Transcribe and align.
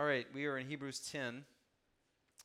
All 0.00 0.06
right, 0.06 0.26
we 0.32 0.46
are 0.46 0.56
in 0.56 0.66
Hebrews 0.66 0.98
10. 1.12 1.44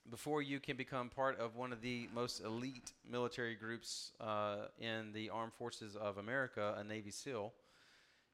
Before 0.09 0.42
you 0.42 0.59
can 0.59 0.76
become 0.76 1.07
part 1.07 1.40
of 1.40 1.56
one 1.56 1.72
of 1.72 1.80
the 1.80 2.10
most 2.14 2.42
elite 2.42 2.92
military 3.10 3.56
groups 3.56 4.12
uh, 4.20 4.65
in 4.78 5.13
the 5.13 5.29
armed 5.29 5.54
forces 5.54 5.96
of 5.96 6.18
America, 6.18 6.76
a 6.78 6.83
Navy 6.83 7.12
SEAL, 7.12 7.54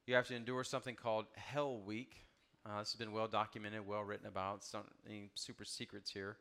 you 0.07 0.15
have 0.15 0.27
to 0.29 0.35
endure 0.35 0.63
something 0.63 0.95
called 0.95 1.27
Hell 1.35 1.77
Week. 1.81 2.25
Uh, 2.65 2.79
this 2.79 2.93
has 2.93 2.97
been 2.97 3.11
well 3.11 3.27
documented, 3.27 3.85
well 3.85 4.01
written 4.01 4.25
about. 4.25 4.63
It's 4.63 4.73
super 5.35 5.65
secrets 5.65 6.09
here. 6.09 6.37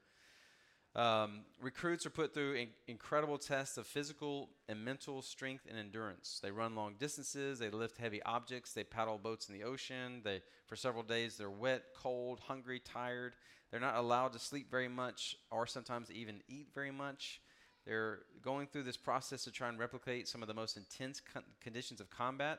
Um, 0.97 1.43
recruits 1.61 2.05
are 2.05 2.11
put 2.11 2.35
through 2.35 2.55
in- 2.55 2.69
incredible 2.89 3.39
tests 3.39 3.77
of 3.79 3.87
physical 3.87 4.51
and 4.69 4.85
mental 4.85 5.23
strength 5.23 5.67
and 5.69 5.79
endurance. 5.79 6.41
They 6.43 6.51
run 6.51 6.75
long 6.75 6.95
distances, 6.99 7.61
they 7.61 7.71
lift 7.71 7.99
heavy 7.99 8.21
objects, 8.25 8.73
they 8.73 8.83
paddle 8.83 9.17
boats 9.17 9.49
in 9.49 9.55
the 9.57 9.63
ocean. 9.63 10.23
They, 10.25 10.43
for 10.67 10.75
several 10.75 11.05
days, 11.05 11.37
they're 11.37 11.49
wet, 11.49 11.85
cold, 11.97 12.41
hungry, 12.41 12.81
tired. 12.81 13.35
They're 13.71 13.79
not 13.79 13.95
allowed 13.95 14.33
to 14.33 14.41
sleep 14.41 14.69
very 14.69 14.89
much 14.89 15.37
or 15.53 15.65
sometimes 15.67 16.11
even 16.11 16.43
eat 16.49 16.69
very 16.75 16.91
much. 16.91 17.41
They're 17.87 18.21
going 18.43 18.67
through 18.67 18.83
this 18.83 18.97
process 18.97 19.45
to 19.45 19.53
try 19.53 19.69
and 19.69 19.79
replicate 19.79 20.27
some 20.27 20.43
of 20.43 20.49
the 20.49 20.55
most 20.55 20.77
intense 20.77 21.21
con- 21.21 21.45
conditions 21.61 22.01
of 22.01 22.11
combat. 22.11 22.59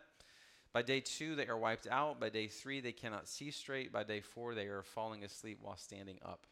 By 0.73 0.83
day 0.83 1.01
two, 1.01 1.35
they 1.35 1.47
are 1.47 1.57
wiped 1.57 1.87
out. 1.87 2.19
By 2.19 2.29
day 2.29 2.47
three, 2.47 2.79
they 2.79 2.93
cannot 2.93 3.27
see 3.27 3.51
straight. 3.51 3.91
By 3.91 4.03
day 4.03 4.21
four, 4.21 4.55
they 4.55 4.67
are 4.67 4.83
falling 4.83 5.25
asleep 5.25 5.59
while 5.61 5.75
standing 5.75 6.17
up. 6.25 6.47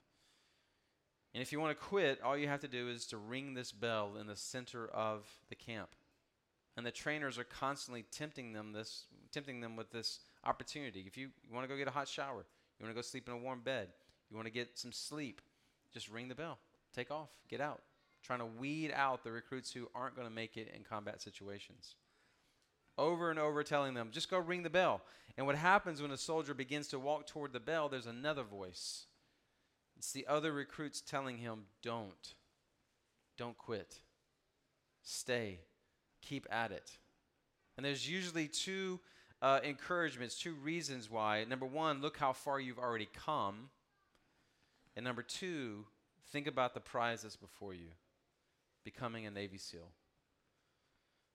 And 1.33 1.43
if 1.43 1.51
you 1.51 1.59
want 1.59 1.77
to 1.77 1.85
quit, 1.85 2.21
all 2.23 2.37
you 2.37 2.47
have 2.47 2.61
to 2.61 2.67
do 2.67 2.89
is 2.89 3.05
to 3.07 3.17
ring 3.17 3.53
this 3.53 3.71
bell 3.71 4.13
in 4.19 4.27
the 4.27 4.35
center 4.35 4.87
of 4.87 5.27
the 5.49 5.55
camp. 5.55 5.89
And 6.75 6.85
the 6.85 6.91
trainers 6.91 7.37
are 7.37 7.43
constantly 7.43 8.03
tempting 8.11 8.53
them 8.53 8.71
this 8.71 9.05
tempting 9.31 9.61
them 9.61 9.75
with 9.75 9.91
this 9.91 10.19
opportunity. 10.43 11.03
If 11.05 11.17
you, 11.17 11.29
you 11.47 11.53
want 11.53 11.63
to 11.63 11.67
go 11.67 11.77
get 11.77 11.87
a 11.87 11.91
hot 11.91 12.07
shower, 12.07 12.45
you 12.79 12.83
want 12.83 12.95
to 12.95 12.97
go 12.97 13.01
sleep 13.01 13.27
in 13.27 13.33
a 13.33 13.37
warm 13.37 13.61
bed, 13.63 13.89
you 14.29 14.35
want 14.35 14.47
to 14.47 14.53
get 14.53 14.79
some 14.79 14.91
sleep, 14.91 15.41
just 15.93 16.09
ring 16.09 16.27
the 16.27 16.35
bell. 16.35 16.57
Take 16.95 17.11
off, 17.11 17.29
get 17.47 17.61
out. 17.61 17.81
Trying 18.23 18.39
to 18.39 18.45
weed 18.45 18.91
out 18.93 19.23
the 19.23 19.31
recruits 19.31 19.71
who 19.71 19.87
aren't 19.93 20.15
going 20.15 20.27
to 20.27 20.33
make 20.33 20.57
it 20.57 20.73
in 20.75 20.83
combat 20.83 21.21
situations. 21.21 21.95
Over 22.97 23.29
and 23.29 23.39
over 23.39 23.63
telling 23.63 23.93
them, 23.93 24.09
just 24.11 24.29
go 24.29 24.39
ring 24.39 24.63
the 24.63 24.69
bell. 24.69 25.01
And 25.37 25.45
what 25.45 25.55
happens 25.55 26.01
when 26.01 26.11
a 26.11 26.17
soldier 26.17 26.53
begins 26.53 26.87
to 26.89 26.99
walk 26.99 27.27
toward 27.27 27.53
the 27.53 27.59
bell, 27.59 27.87
there's 27.87 28.07
another 28.07 28.43
voice 28.43 29.05
it's 29.99 30.13
the 30.13 30.25
other 30.27 30.53
recruits 30.53 31.01
telling 31.01 31.37
him, 31.37 31.65
don't. 31.83 32.33
Don't 33.37 33.57
quit. 33.57 33.99
Stay. 35.03 35.59
Keep 36.21 36.47
at 36.49 36.71
it. 36.71 36.89
And 37.75 37.85
there's 37.85 38.09
usually 38.09 38.47
two 38.47 39.01
uh, 39.41 39.59
encouragements, 39.61 40.39
two 40.39 40.53
reasons 40.53 41.09
why. 41.09 41.43
Number 41.43 41.65
one, 41.65 42.01
look 42.01 42.15
how 42.15 42.31
far 42.31 42.61
you've 42.61 42.79
already 42.79 43.09
come. 43.13 43.71
And 44.95 45.03
number 45.03 45.21
two, 45.21 45.85
think 46.31 46.47
about 46.47 46.73
the 46.73 46.79
prize 46.79 47.23
that's 47.23 47.35
before 47.35 47.73
you 47.73 47.89
becoming 48.85 49.25
a 49.25 49.31
Navy 49.31 49.57
SEAL. 49.57 49.91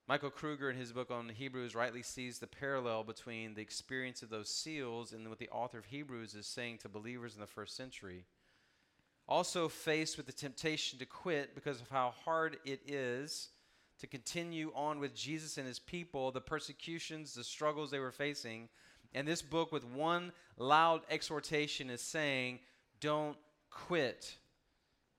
Michael 0.09 0.31
Kruger, 0.31 0.71
in 0.71 0.77
his 0.77 0.93
book 0.93 1.11
on 1.11 1.29
Hebrews, 1.29 1.75
rightly 1.75 2.03
sees 2.03 2.39
the 2.39 2.47
parallel 2.47 3.05
between 3.05 3.55
the 3.55 3.63
experience 3.63 4.23
of 4.23 4.31
those 4.31 4.49
SEALs 4.49 5.13
and 5.13 5.29
what 5.29 5.39
the 5.39 5.51
author 5.51 5.79
of 5.79 5.87
Hebrews 5.87 6.35
is 6.35 6.47
saying 6.47 6.79
to 6.79 6.89
believers 6.89 7.35
in 7.35 7.41
the 7.43 7.47
first 7.47 7.77
century 7.77 8.25
also 9.29 9.69
faced 9.69 10.17
with 10.17 10.27
the 10.27 10.33
temptation 10.33 10.99
to 10.99 11.07
quit 11.07 11.55
because 11.55 11.81
of 11.81 11.89
how 11.89 12.15
hard 12.25 12.59
it 12.65 12.81
is 12.87 13.49
to 14.01 14.07
continue 14.07 14.73
on 14.75 14.99
with 14.99 15.15
Jesus 15.15 15.57
and 15.57 15.67
his 15.67 15.79
people, 15.79 16.31
the 16.31 16.41
persecutions, 16.41 17.35
the 17.35 17.45
struggles 17.45 17.91
they 17.91 18.01
were 18.01 18.13
facing. 18.13 18.69
And 19.15 19.27
this 19.27 19.43
book, 19.43 19.73
with 19.73 19.85
one 19.85 20.33
loud 20.59 21.03
exhortation, 21.09 21.89
is 21.89 22.01
saying, 22.01 22.59
Don't 23.01 23.37
quit. 23.71 24.37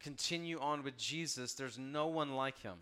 Continue 0.02 0.60
on 0.60 0.84
with 0.84 0.98
Jesus. 0.98 1.54
There's 1.54 1.80
no 1.80 2.08
one 2.08 2.36
like 2.36 2.62
him. 2.62 2.78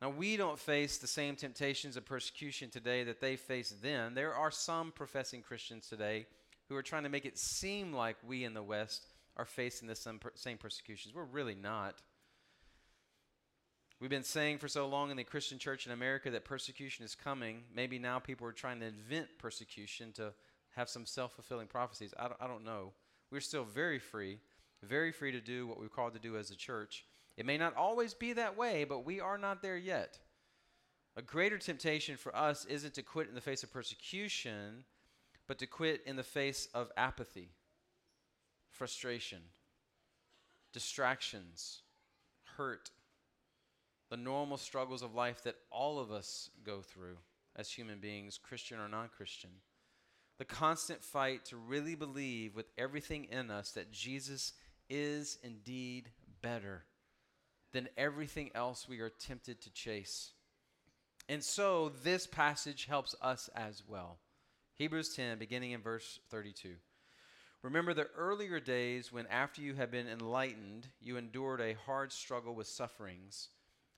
Now, 0.00 0.10
we 0.10 0.36
don't 0.36 0.58
face 0.58 0.96
the 0.96 1.08
same 1.08 1.34
temptations 1.34 1.96
of 1.96 2.06
persecution 2.06 2.70
today 2.70 3.02
that 3.04 3.20
they 3.20 3.34
faced 3.34 3.82
then. 3.82 4.14
There 4.14 4.32
are 4.32 4.52
some 4.52 4.92
professing 4.92 5.42
Christians 5.42 5.88
today 5.88 6.26
who 6.68 6.76
are 6.76 6.82
trying 6.82 7.02
to 7.02 7.08
make 7.08 7.26
it 7.26 7.36
seem 7.36 7.92
like 7.92 8.16
we 8.26 8.44
in 8.44 8.54
the 8.54 8.62
West 8.62 9.06
are 9.38 9.44
facing 9.44 9.88
the 9.88 9.94
same 10.34 10.58
persecutions. 10.58 11.14
We're 11.14 11.24
really 11.24 11.54
not. 11.54 12.02
We've 14.00 14.10
been 14.10 14.24
saying 14.24 14.58
for 14.58 14.68
so 14.68 14.86
long 14.86 15.10
in 15.10 15.16
the 15.16 15.24
Christian 15.24 15.58
church 15.58 15.86
in 15.86 15.92
America 15.92 16.30
that 16.30 16.44
persecution 16.44 17.04
is 17.04 17.14
coming. 17.14 17.62
Maybe 17.74 17.98
now 17.98 18.18
people 18.18 18.46
are 18.46 18.52
trying 18.52 18.80
to 18.80 18.86
invent 18.86 19.38
persecution 19.38 20.12
to 20.12 20.32
have 20.76 20.88
some 20.88 21.06
self 21.06 21.32
fulfilling 21.32 21.66
prophecies. 21.66 22.14
I 22.18 22.24
don't, 22.24 22.40
I 22.40 22.46
don't 22.46 22.64
know. 22.64 22.92
We're 23.30 23.40
still 23.40 23.64
very 23.64 23.98
free, 23.98 24.38
very 24.82 25.12
free 25.12 25.32
to 25.32 25.40
do 25.40 25.66
what 25.66 25.78
we're 25.78 25.88
called 25.88 26.14
to 26.14 26.20
do 26.20 26.36
as 26.36 26.50
a 26.50 26.56
church. 26.56 27.04
It 27.36 27.46
may 27.46 27.58
not 27.58 27.76
always 27.76 28.14
be 28.14 28.32
that 28.34 28.56
way, 28.56 28.84
but 28.84 29.04
we 29.04 29.20
are 29.20 29.38
not 29.38 29.62
there 29.62 29.76
yet. 29.76 30.18
A 31.16 31.22
greater 31.22 31.58
temptation 31.58 32.16
for 32.16 32.34
us 32.34 32.64
isn't 32.66 32.94
to 32.94 33.02
quit 33.02 33.28
in 33.28 33.34
the 33.34 33.40
face 33.40 33.64
of 33.64 33.72
persecution, 33.72 34.84
but 35.48 35.58
to 35.58 35.66
quit 35.66 36.02
in 36.06 36.16
the 36.16 36.22
face 36.22 36.68
of 36.74 36.90
apathy 36.96 37.50
frustration, 38.70 39.40
distractions, 40.72 41.82
hurt, 42.56 42.90
the 44.10 44.16
normal 44.16 44.56
struggles 44.56 45.02
of 45.02 45.14
life 45.14 45.42
that 45.44 45.56
all 45.70 45.98
of 45.98 46.10
us 46.10 46.50
go 46.64 46.80
through 46.80 47.16
as 47.56 47.70
human 47.70 47.98
beings, 47.98 48.38
Christian 48.38 48.78
or 48.78 48.88
non 48.88 49.08
Christian. 49.08 49.50
The 50.38 50.44
constant 50.44 51.02
fight 51.02 51.44
to 51.46 51.56
really 51.56 51.96
believe 51.96 52.54
with 52.54 52.70
everything 52.78 53.24
in 53.24 53.50
us 53.50 53.72
that 53.72 53.90
Jesus 53.90 54.52
is 54.88 55.38
indeed 55.42 56.10
better 56.40 56.84
than 57.72 57.88
everything 57.96 58.50
else 58.54 58.88
we 58.88 59.00
are 59.00 59.10
tempted 59.10 59.60
to 59.62 59.72
chase. 59.72 60.32
And 61.28 61.42
so 61.42 61.92
this 62.02 62.26
passage 62.26 62.86
helps 62.86 63.14
us 63.20 63.50
as 63.54 63.82
well. 63.86 64.18
Hebrews 64.74 65.14
10, 65.14 65.38
beginning 65.38 65.72
in 65.72 65.82
verse 65.82 66.20
32. 66.30 66.76
Remember 67.62 67.92
the 67.92 68.08
earlier 68.16 68.60
days 68.60 69.12
when, 69.12 69.26
after 69.26 69.60
you 69.60 69.74
had 69.74 69.90
been 69.90 70.06
enlightened, 70.06 70.88
you 71.00 71.16
endured 71.16 71.60
a 71.60 71.74
hard 71.86 72.12
struggle 72.12 72.54
with 72.54 72.68
sufferings. 72.68 73.48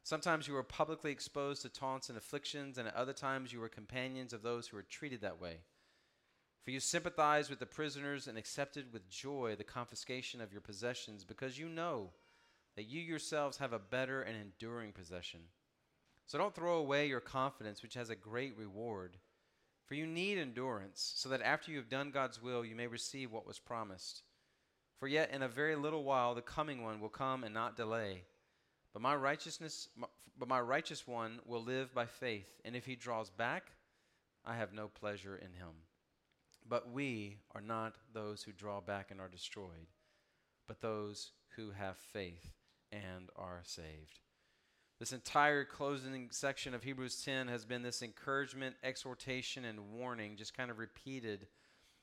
Sometimes 0.03 0.49
you 0.49 0.55
were 0.55 0.63
publicly 0.63 1.13
exposed 1.13 1.63
to 1.63 1.69
taunts 1.69 2.09
and 2.09 2.17
afflictions, 2.17 2.79
and 2.79 2.89
at 2.89 2.95
other 2.95 3.13
times 3.13 3.53
you 3.53 3.61
were 3.61 3.69
companions 3.69 4.33
of 4.33 4.43
those 4.43 4.67
who 4.67 4.77
were 4.77 4.83
treated 4.83 5.21
that 5.21 5.41
way. 5.41 5.59
For 6.65 6.71
you 6.71 6.81
sympathized 6.81 7.51
with 7.51 7.59
the 7.59 7.67
prisoners 7.67 8.27
and 8.27 8.39
accepted 8.39 8.93
with 8.93 9.11
joy 9.11 9.57
the 9.57 9.65
confiscation 9.65 10.41
of 10.41 10.53
your 10.53 10.63
possessions, 10.63 11.23
because 11.23 11.59
you 11.59 11.69
know 11.69 12.11
that 12.77 12.89
you 12.89 13.01
yourselves 13.01 13.59
have 13.59 13.75
a 13.75 13.79
better 13.79 14.23
and 14.23 14.37
enduring 14.37 14.93
possession. 14.93 15.41
So 16.27 16.39
don't 16.39 16.55
throw 16.55 16.79
away 16.79 17.09
your 17.09 17.21
confidence, 17.21 17.83
which 17.83 17.95
has 17.95 18.09
a 18.09 18.17
great 18.17 18.57
reward. 18.57 19.19
For 19.91 19.97
you 19.97 20.07
need 20.07 20.39
endurance, 20.39 21.15
so 21.17 21.29
that 21.31 21.43
after 21.43 21.73
you 21.73 21.79
have 21.79 21.89
done 21.89 22.13
God's 22.13 22.41
will, 22.41 22.65
you 22.65 22.77
may 22.77 22.87
receive 22.87 23.33
what 23.33 23.45
was 23.45 23.59
promised. 23.59 24.23
For 25.01 25.09
yet 25.09 25.33
in 25.33 25.43
a 25.43 25.49
very 25.49 25.75
little 25.75 26.05
while 26.05 26.37
the 26.37 26.43
coming 26.43 26.85
one 26.85 27.01
will 27.01 27.09
come 27.09 27.43
and 27.43 27.53
not 27.53 27.77
delay. 27.77 28.23
But 28.93 29.03
my 29.03 29.17
righteousness 29.17 29.89
but 30.39 30.49
my 30.49 30.61
righteous 30.61 31.09
one 31.09 31.41
will 31.45 31.65
live 31.65 31.93
by 31.93 32.07
faith, 32.07 32.61
and 32.65 32.77
if 32.77 32.87
he 32.87 32.95
draws 32.95 33.31
back, 33.31 33.73
I 34.45 34.55
have 34.55 34.73
no 34.73 34.87
pleasure 34.87 35.35
in 35.35 35.55
him. 35.55 35.75
But 36.69 36.93
we 36.93 37.39
are 37.53 37.61
not 37.61 37.97
those 38.15 38.45
who 38.45 38.53
draw 38.53 38.81
back 38.81 39.11
and 39.11 39.21
are 39.21 39.29
destroyed, 39.29 39.89
but 40.69 40.81
those 40.81 41.33
who 41.57 41.73
have 41.73 41.97
faith 41.97 42.53
and 42.93 43.29
are 43.35 43.63
saved. 43.65 44.21
This 45.01 45.13
entire 45.15 45.65
closing 45.65 46.29
section 46.31 46.75
of 46.75 46.83
Hebrews 46.83 47.23
10 47.25 47.49
has 47.49 47.65
been 47.65 47.81
this 47.81 48.03
encouragement, 48.03 48.77
exhortation, 48.85 49.65
and 49.65 49.95
warning, 49.95 50.37
just 50.37 50.55
kind 50.55 50.71
of 50.71 50.79
repeated. 50.79 51.47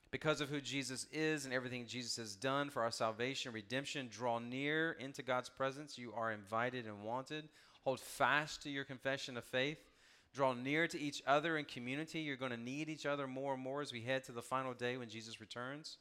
Because 0.10 0.42
of 0.42 0.50
who 0.50 0.60
Jesus 0.60 1.06
is 1.12 1.46
and 1.46 1.54
everything 1.54 1.86
Jesus 1.86 2.16
has 2.16 2.36
done 2.36 2.72
for 2.72 2.82
our 2.82 2.90
salvation, 2.90 3.52
redemption, 3.52 4.08
draw 4.10 4.40
near 4.40 4.94
into 4.94 5.22
God's 5.22 5.48
presence. 5.48 6.00
You 6.00 6.12
are 6.16 6.32
invited 6.32 6.88
and 6.88 7.04
wanted. 7.04 7.50
Hold 7.84 8.00
fast 8.00 8.64
to 8.64 8.72
your 8.72 8.84
confession 8.84 9.38
of 9.38 9.44
faith. 9.44 9.92
Draw 10.34 10.54
near 10.54 10.88
to 10.88 11.00
each 11.00 11.22
other 11.28 11.56
in 11.56 11.66
community. 11.66 12.22
You're 12.22 12.36
going 12.36 12.50
to 12.50 12.58
need 12.58 12.90
each 12.90 13.06
other 13.06 13.28
more 13.28 13.54
and 13.54 13.62
more 13.62 13.84
as 13.84 13.94
we 13.94 14.02
head 14.02 14.24
to 14.24 14.32
the 14.32 14.42
final 14.42 14.74
day 14.74 14.98
when 14.98 15.10
Jesus 15.10 15.40
returns. 15.40 15.98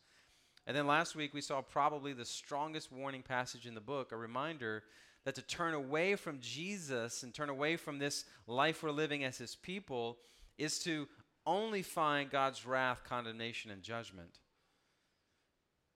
And 0.66 0.74
then 0.74 0.86
last 0.86 1.14
week, 1.14 1.34
we 1.34 1.42
saw 1.42 1.60
probably 1.60 2.14
the 2.14 2.24
strongest 2.24 2.90
warning 2.90 3.22
passage 3.22 3.66
in 3.66 3.74
the 3.74 3.82
book, 3.82 4.12
a 4.12 4.16
reminder 4.16 4.82
that 5.26 5.34
to 5.34 5.42
turn 5.42 5.74
away 5.74 6.16
from 6.16 6.40
Jesus 6.40 7.22
and 7.22 7.34
turn 7.34 7.50
away 7.50 7.76
from 7.76 7.98
this 7.98 8.24
life 8.46 8.82
we're 8.82 8.90
living 8.90 9.24
as 9.24 9.36
his 9.36 9.54
people 9.54 10.16
is 10.56 10.78
to 10.78 11.06
only 11.44 11.82
find 11.82 12.30
God's 12.30 12.64
wrath, 12.64 13.02
condemnation, 13.04 13.70
and 13.70 13.82
judgment. 13.82 14.38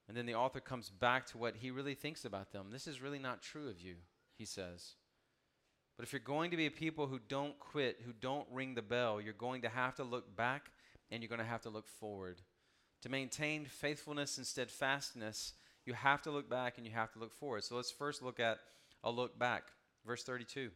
And 0.09 0.17
then 0.17 0.27
the 0.27 0.35
author 0.35 0.61
comes 0.61 0.91
back 0.91 1.25
to 1.29 1.39
what 1.39 1.57
he 1.57 1.71
really 1.71 1.95
thinks 1.95 2.27
about 2.27 2.53
them. 2.53 2.67
This 2.71 2.87
is 2.87 3.01
really 3.01 3.19
not 3.19 3.41
true 3.41 3.69
of 3.69 3.81
you, 3.81 3.95
he 4.37 4.45
says. 4.45 4.97
But 5.97 6.05
if 6.05 6.13
you're 6.13 6.21
going 6.21 6.51
to 6.51 6.57
be 6.59 6.67
a 6.67 6.71
people 6.71 7.07
who 7.07 7.21
don't 7.29 7.59
quit, 7.59 8.01
who 8.05 8.13
don't 8.13 8.47
ring 8.53 8.75
the 8.75 8.83
bell, 8.83 9.21
you're 9.21 9.33
going 9.33 9.63
to 9.63 9.69
have 9.71 9.95
to 9.95 10.05
look 10.05 10.37
back 10.37 10.73
and 11.11 11.23
you're 11.23 11.29
going 11.29 11.41
to 11.41 11.45
have 11.47 11.63
to 11.63 11.71
look 11.71 11.89
forward 11.89 12.43
to 13.03 13.09
maintain 13.09 13.65
faithfulness 13.65 14.37
and 14.37 14.47
steadfastness, 14.47 15.55
you 15.87 15.95
have 15.95 16.23
to 16.23 16.31
look 16.31 16.51
back 16.51 16.77
and 16.77 16.87
you 16.87 16.93
have 16.93 17.13
to 17.13 17.19
look 17.19 17.33
forward. 17.33 17.65
So 17.65 17.77
let's 17.77 17.91
first 17.91 18.23
look 18.23 18.39
at 18.39 18.59
a 19.03 19.11
look 19.11 19.39
back. 19.39 19.65
Verse 20.07 20.23
32. 20.25 20.71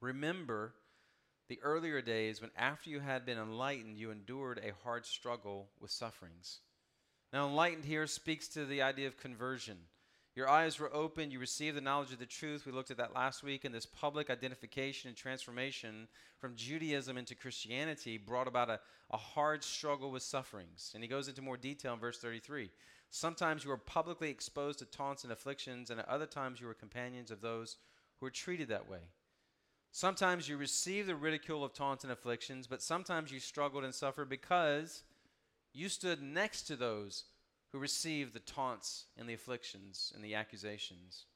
Remember 0.00 0.74
the 1.48 1.60
earlier 1.62 2.00
days 2.00 2.40
when, 2.40 2.50
after 2.56 2.90
you 2.90 3.00
had 3.00 3.26
been 3.26 3.38
enlightened, 3.38 3.98
you 3.98 4.10
endured 4.10 4.58
a 4.58 4.72
hard 4.82 5.06
struggle 5.06 5.68
with 5.80 5.90
sufferings. 5.90 6.60
Now, 7.32 7.46
enlightened 7.46 7.84
here 7.84 8.06
speaks 8.06 8.48
to 8.48 8.64
the 8.64 8.82
idea 8.82 9.08
of 9.08 9.16
conversion. 9.16 9.78
Your 10.34 10.48
eyes 10.48 10.80
were 10.80 10.92
opened, 10.92 11.32
you 11.32 11.38
received 11.38 11.76
the 11.76 11.80
knowledge 11.80 12.12
of 12.12 12.18
the 12.18 12.26
truth. 12.26 12.66
We 12.66 12.72
looked 12.72 12.90
at 12.90 12.96
that 12.96 13.14
last 13.14 13.44
week, 13.44 13.64
and 13.64 13.72
this 13.72 13.86
public 13.86 14.30
identification 14.30 15.08
and 15.08 15.16
transformation 15.16 16.08
from 16.38 16.56
Judaism 16.56 17.16
into 17.16 17.36
Christianity 17.36 18.18
brought 18.18 18.48
about 18.48 18.68
a, 18.68 18.80
a 19.10 19.16
hard 19.16 19.62
struggle 19.62 20.10
with 20.10 20.24
sufferings. 20.24 20.90
And 20.94 21.04
he 21.04 21.08
goes 21.08 21.28
into 21.28 21.40
more 21.40 21.56
detail 21.56 21.94
in 21.94 22.00
verse 22.00 22.18
33. 22.18 22.70
Sometimes 23.16 23.62
you 23.62 23.70
were 23.70 23.76
publicly 23.76 24.28
exposed 24.28 24.80
to 24.80 24.86
taunts 24.86 25.22
and 25.22 25.32
afflictions, 25.32 25.88
and 25.88 26.00
at 26.00 26.08
other 26.08 26.26
times 26.26 26.60
you 26.60 26.66
were 26.66 26.74
companions 26.74 27.30
of 27.30 27.40
those 27.40 27.76
who 28.18 28.26
were 28.26 28.30
treated 28.30 28.66
that 28.66 28.90
way. 28.90 29.02
Sometimes 29.92 30.48
you 30.48 30.56
received 30.56 31.06
the 31.06 31.14
ridicule 31.14 31.62
of 31.62 31.72
taunts 31.72 32.02
and 32.02 32.12
afflictions, 32.12 32.66
but 32.66 32.82
sometimes 32.82 33.30
you 33.30 33.38
struggled 33.38 33.84
and 33.84 33.94
suffered 33.94 34.28
because 34.28 35.04
you 35.72 35.88
stood 35.88 36.22
next 36.22 36.62
to 36.62 36.74
those 36.74 37.26
who 37.70 37.78
received 37.78 38.34
the 38.34 38.40
taunts 38.40 39.04
and 39.16 39.28
the 39.28 39.34
afflictions 39.34 40.12
and 40.16 40.24
the 40.24 40.34
accusations. 40.34 41.26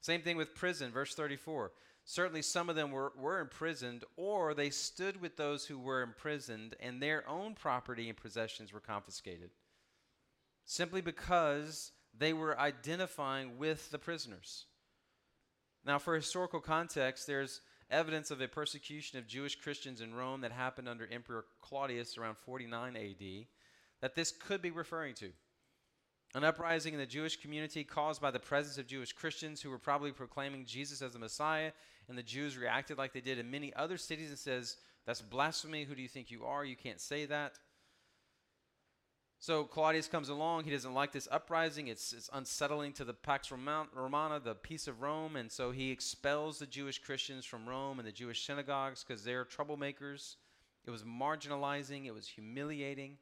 Same 0.00 0.22
thing 0.22 0.36
with 0.36 0.54
prison, 0.54 0.92
verse 0.92 1.16
34. 1.16 1.72
Certainly, 2.04 2.42
some 2.42 2.70
of 2.70 2.76
them 2.76 2.92
were, 2.92 3.12
were 3.18 3.40
imprisoned, 3.40 4.04
or 4.14 4.54
they 4.54 4.70
stood 4.70 5.20
with 5.20 5.36
those 5.36 5.66
who 5.66 5.80
were 5.80 6.02
imprisoned, 6.02 6.76
and 6.78 7.02
their 7.02 7.28
own 7.28 7.56
property 7.56 8.08
and 8.08 8.16
possessions 8.16 8.72
were 8.72 8.78
confiscated. 8.78 9.50
Simply 10.64 11.00
because 11.00 11.92
they 12.16 12.32
were 12.32 12.58
identifying 12.58 13.58
with 13.58 13.90
the 13.90 13.98
prisoners. 13.98 14.66
Now, 15.84 15.98
for 15.98 16.14
historical 16.14 16.60
context, 16.60 17.26
there's 17.26 17.60
evidence 17.90 18.30
of 18.30 18.40
a 18.40 18.48
persecution 18.48 19.18
of 19.18 19.26
Jewish 19.26 19.56
Christians 19.56 20.00
in 20.00 20.14
Rome 20.14 20.40
that 20.42 20.52
happened 20.52 20.88
under 20.88 21.08
Emperor 21.10 21.44
Claudius 21.60 22.16
around 22.16 22.36
49 22.38 22.96
AD 22.96 23.46
that 24.00 24.14
this 24.14 24.32
could 24.32 24.62
be 24.62 24.70
referring 24.70 25.14
to. 25.14 25.30
An 26.34 26.44
uprising 26.44 26.94
in 26.94 26.98
the 26.98 27.06
Jewish 27.06 27.36
community 27.36 27.84
caused 27.84 28.20
by 28.22 28.30
the 28.30 28.38
presence 28.38 28.78
of 28.78 28.86
Jewish 28.86 29.12
Christians 29.12 29.60
who 29.60 29.70
were 29.70 29.78
probably 29.78 30.12
proclaiming 30.12 30.64
Jesus 30.64 31.02
as 31.02 31.12
the 31.12 31.18
Messiah, 31.18 31.72
and 32.08 32.16
the 32.16 32.22
Jews 32.22 32.56
reacted 32.56 32.96
like 32.96 33.12
they 33.12 33.20
did 33.20 33.38
in 33.38 33.50
many 33.50 33.72
other 33.74 33.98
cities 33.98 34.30
and 34.30 34.38
says, 34.38 34.76
That's 35.06 35.20
blasphemy. 35.20 35.84
Who 35.84 35.94
do 35.94 36.02
you 36.02 36.08
think 36.08 36.30
you 36.30 36.44
are? 36.44 36.64
You 36.64 36.76
can't 36.76 37.00
say 37.00 37.26
that. 37.26 37.58
So 39.42 39.64
Claudius 39.64 40.06
comes 40.06 40.28
along. 40.28 40.62
He 40.62 40.70
doesn't 40.70 40.94
like 40.94 41.10
this 41.10 41.26
uprising. 41.28 41.88
It's, 41.88 42.12
it's 42.12 42.30
unsettling 42.32 42.92
to 42.92 43.04
the 43.04 43.12
Pax 43.12 43.50
Romana, 43.50 44.38
the 44.38 44.54
peace 44.54 44.86
of 44.86 45.02
Rome. 45.02 45.34
And 45.34 45.50
so 45.50 45.72
he 45.72 45.90
expels 45.90 46.60
the 46.60 46.66
Jewish 46.66 47.00
Christians 47.00 47.44
from 47.44 47.68
Rome 47.68 47.98
and 47.98 48.06
the 48.06 48.12
Jewish 48.12 48.46
synagogues 48.46 49.02
because 49.02 49.24
they're 49.24 49.44
troublemakers. 49.44 50.36
It 50.86 50.92
was 50.92 51.02
marginalizing, 51.02 52.06
it 52.06 52.14
was 52.14 52.28
humiliating. 52.28 53.18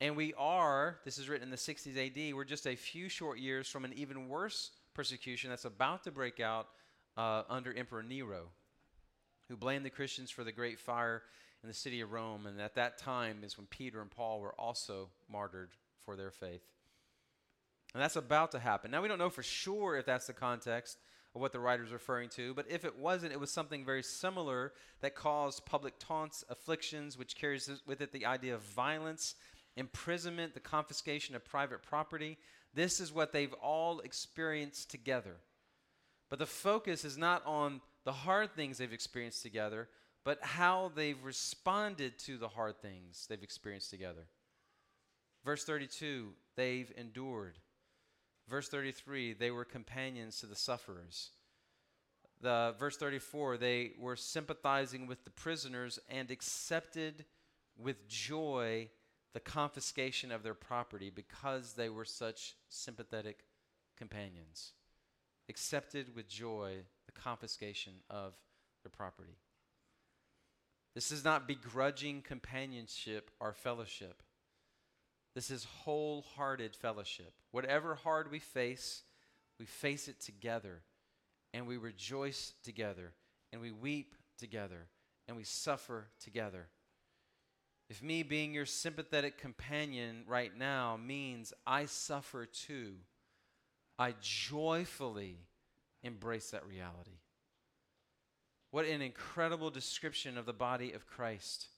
And 0.00 0.16
we 0.16 0.34
are, 0.36 0.98
this 1.04 1.18
is 1.18 1.28
written 1.28 1.44
in 1.44 1.50
the 1.50 1.56
60s 1.56 1.96
AD, 1.96 2.34
we're 2.34 2.42
just 2.42 2.66
a 2.66 2.74
few 2.74 3.08
short 3.08 3.38
years 3.38 3.68
from 3.68 3.84
an 3.84 3.92
even 3.92 4.28
worse 4.28 4.72
persecution 4.92 5.50
that's 5.50 5.64
about 5.64 6.02
to 6.02 6.10
break 6.10 6.40
out 6.40 6.66
uh, 7.16 7.44
under 7.48 7.72
Emperor 7.72 8.02
Nero, 8.02 8.48
who 9.48 9.56
blamed 9.56 9.86
the 9.86 9.90
Christians 9.90 10.32
for 10.32 10.42
the 10.42 10.50
great 10.50 10.80
fire 10.80 11.22
in 11.62 11.68
the 11.68 11.74
city 11.74 12.00
of 12.00 12.12
Rome. 12.12 12.46
And 12.46 12.60
at 12.60 12.74
that 12.76 12.98
time 12.98 13.38
is 13.42 13.56
when 13.56 13.66
Peter 13.66 14.00
and 14.00 14.10
Paul 14.10 14.40
were 14.40 14.54
also 14.58 15.08
martyred 15.30 15.70
for 16.04 16.16
their 16.16 16.30
faith. 16.30 16.62
And 17.94 18.02
that's 18.02 18.16
about 18.16 18.52
to 18.52 18.58
happen. 18.58 18.90
Now, 18.90 19.02
we 19.02 19.08
don't 19.08 19.18
know 19.18 19.30
for 19.30 19.42
sure 19.42 19.96
if 19.96 20.06
that's 20.06 20.26
the 20.26 20.32
context 20.32 20.98
of 21.34 21.40
what 21.40 21.52
the 21.52 21.60
writer's 21.60 21.92
referring 21.92 22.28
to, 22.30 22.54
but 22.54 22.66
if 22.68 22.84
it 22.84 22.98
wasn't, 22.98 23.32
it 23.32 23.40
was 23.40 23.50
something 23.50 23.84
very 23.84 24.02
similar 24.02 24.72
that 25.00 25.14
caused 25.14 25.64
public 25.64 25.94
taunts, 25.98 26.44
afflictions, 26.48 27.16
which 27.18 27.36
carries 27.36 27.70
with 27.86 28.00
it 28.00 28.12
the 28.12 28.26
idea 28.26 28.54
of 28.54 28.62
violence 28.62 29.34
imprisonment, 29.76 30.54
the 30.54 30.60
confiscation 30.60 31.34
of 31.34 31.44
private 31.44 31.82
property. 31.82 32.36
This 32.74 33.00
is 33.00 33.12
what 33.12 33.32
they've 33.32 33.52
all 33.54 34.00
experienced 34.00 34.90
together. 34.90 35.36
But 36.28 36.38
the 36.38 36.46
focus 36.46 37.04
is 37.04 37.16
not 37.16 37.46
on 37.46 37.80
the 38.04 38.12
hard 38.12 38.54
things 38.54 38.78
they've 38.78 38.92
experienced 38.92 39.42
together, 39.42 39.88
but 40.28 40.42
how 40.42 40.92
they've 40.94 41.24
responded 41.24 42.18
to 42.18 42.36
the 42.36 42.48
hard 42.48 42.76
things 42.82 43.26
they've 43.30 43.42
experienced 43.42 43.88
together. 43.88 44.26
Verse 45.42 45.64
32, 45.64 46.32
they've 46.54 46.92
endured. 46.98 47.56
Verse 48.46 48.68
33, 48.68 49.32
they 49.32 49.50
were 49.50 49.64
companions 49.64 50.38
to 50.40 50.46
the 50.46 50.54
sufferers. 50.54 51.30
The 52.42 52.74
verse 52.78 52.98
34, 52.98 53.56
they 53.56 53.92
were 53.98 54.16
sympathizing 54.16 55.06
with 55.06 55.24
the 55.24 55.30
prisoners 55.30 55.98
and 56.10 56.30
accepted 56.30 57.24
with 57.78 58.06
joy 58.06 58.90
the 59.32 59.40
confiscation 59.40 60.30
of 60.30 60.42
their 60.42 60.52
property 60.52 61.08
because 61.08 61.72
they 61.72 61.88
were 61.88 62.04
such 62.04 62.54
sympathetic 62.68 63.46
companions. 63.96 64.74
Accepted 65.48 66.14
with 66.14 66.28
joy 66.28 66.80
the 67.06 67.18
confiscation 67.18 67.94
of 68.10 68.34
their 68.82 68.92
property. 68.94 69.38
This 70.98 71.12
is 71.12 71.24
not 71.24 71.46
begrudging 71.46 72.22
companionship 72.22 73.30
or 73.38 73.52
fellowship. 73.52 74.20
This 75.32 75.48
is 75.48 75.62
wholehearted 75.84 76.74
fellowship. 76.74 77.34
Whatever 77.52 77.94
hard 77.94 78.32
we 78.32 78.40
face, 78.40 79.04
we 79.60 79.64
face 79.64 80.08
it 80.08 80.18
together, 80.18 80.82
and 81.54 81.68
we 81.68 81.76
rejoice 81.76 82.54
together, 82.64 83.12
and 83.52 83.62
we 83.62 83.70
weep 83.70 84.16
together, 84.40 84.88
and 85.28 85.36
we 85.36 85.44
suffer 85.44 86.08
together. 86.18 86.66
If 87.88 88.02
me 88.02 88.24
being 88.24 88.52
your 88.52 88.66
sympathetic 88.66 89.38
companion 89.38 90.24
right 90.26 90.50
now 90.58 90.96
means 90.96 91.52
I 91.64 91.84
suffer 91.84 92.44
too, 92.44 92.94
I 94.00 94.16
joyfully 94.20 95.36
embrace 96.02 96.50
that 96.50 96.66
reality. 96.66 97.20
What 98.70 98.84
an 98.84 99.00
incredible 99.00 99.70
description 99.70 100.36
of 100.36 100.46
the 100.46 100.52
body 100.52 100.92
of 100.92 101.06
Christ. 101.06 101.68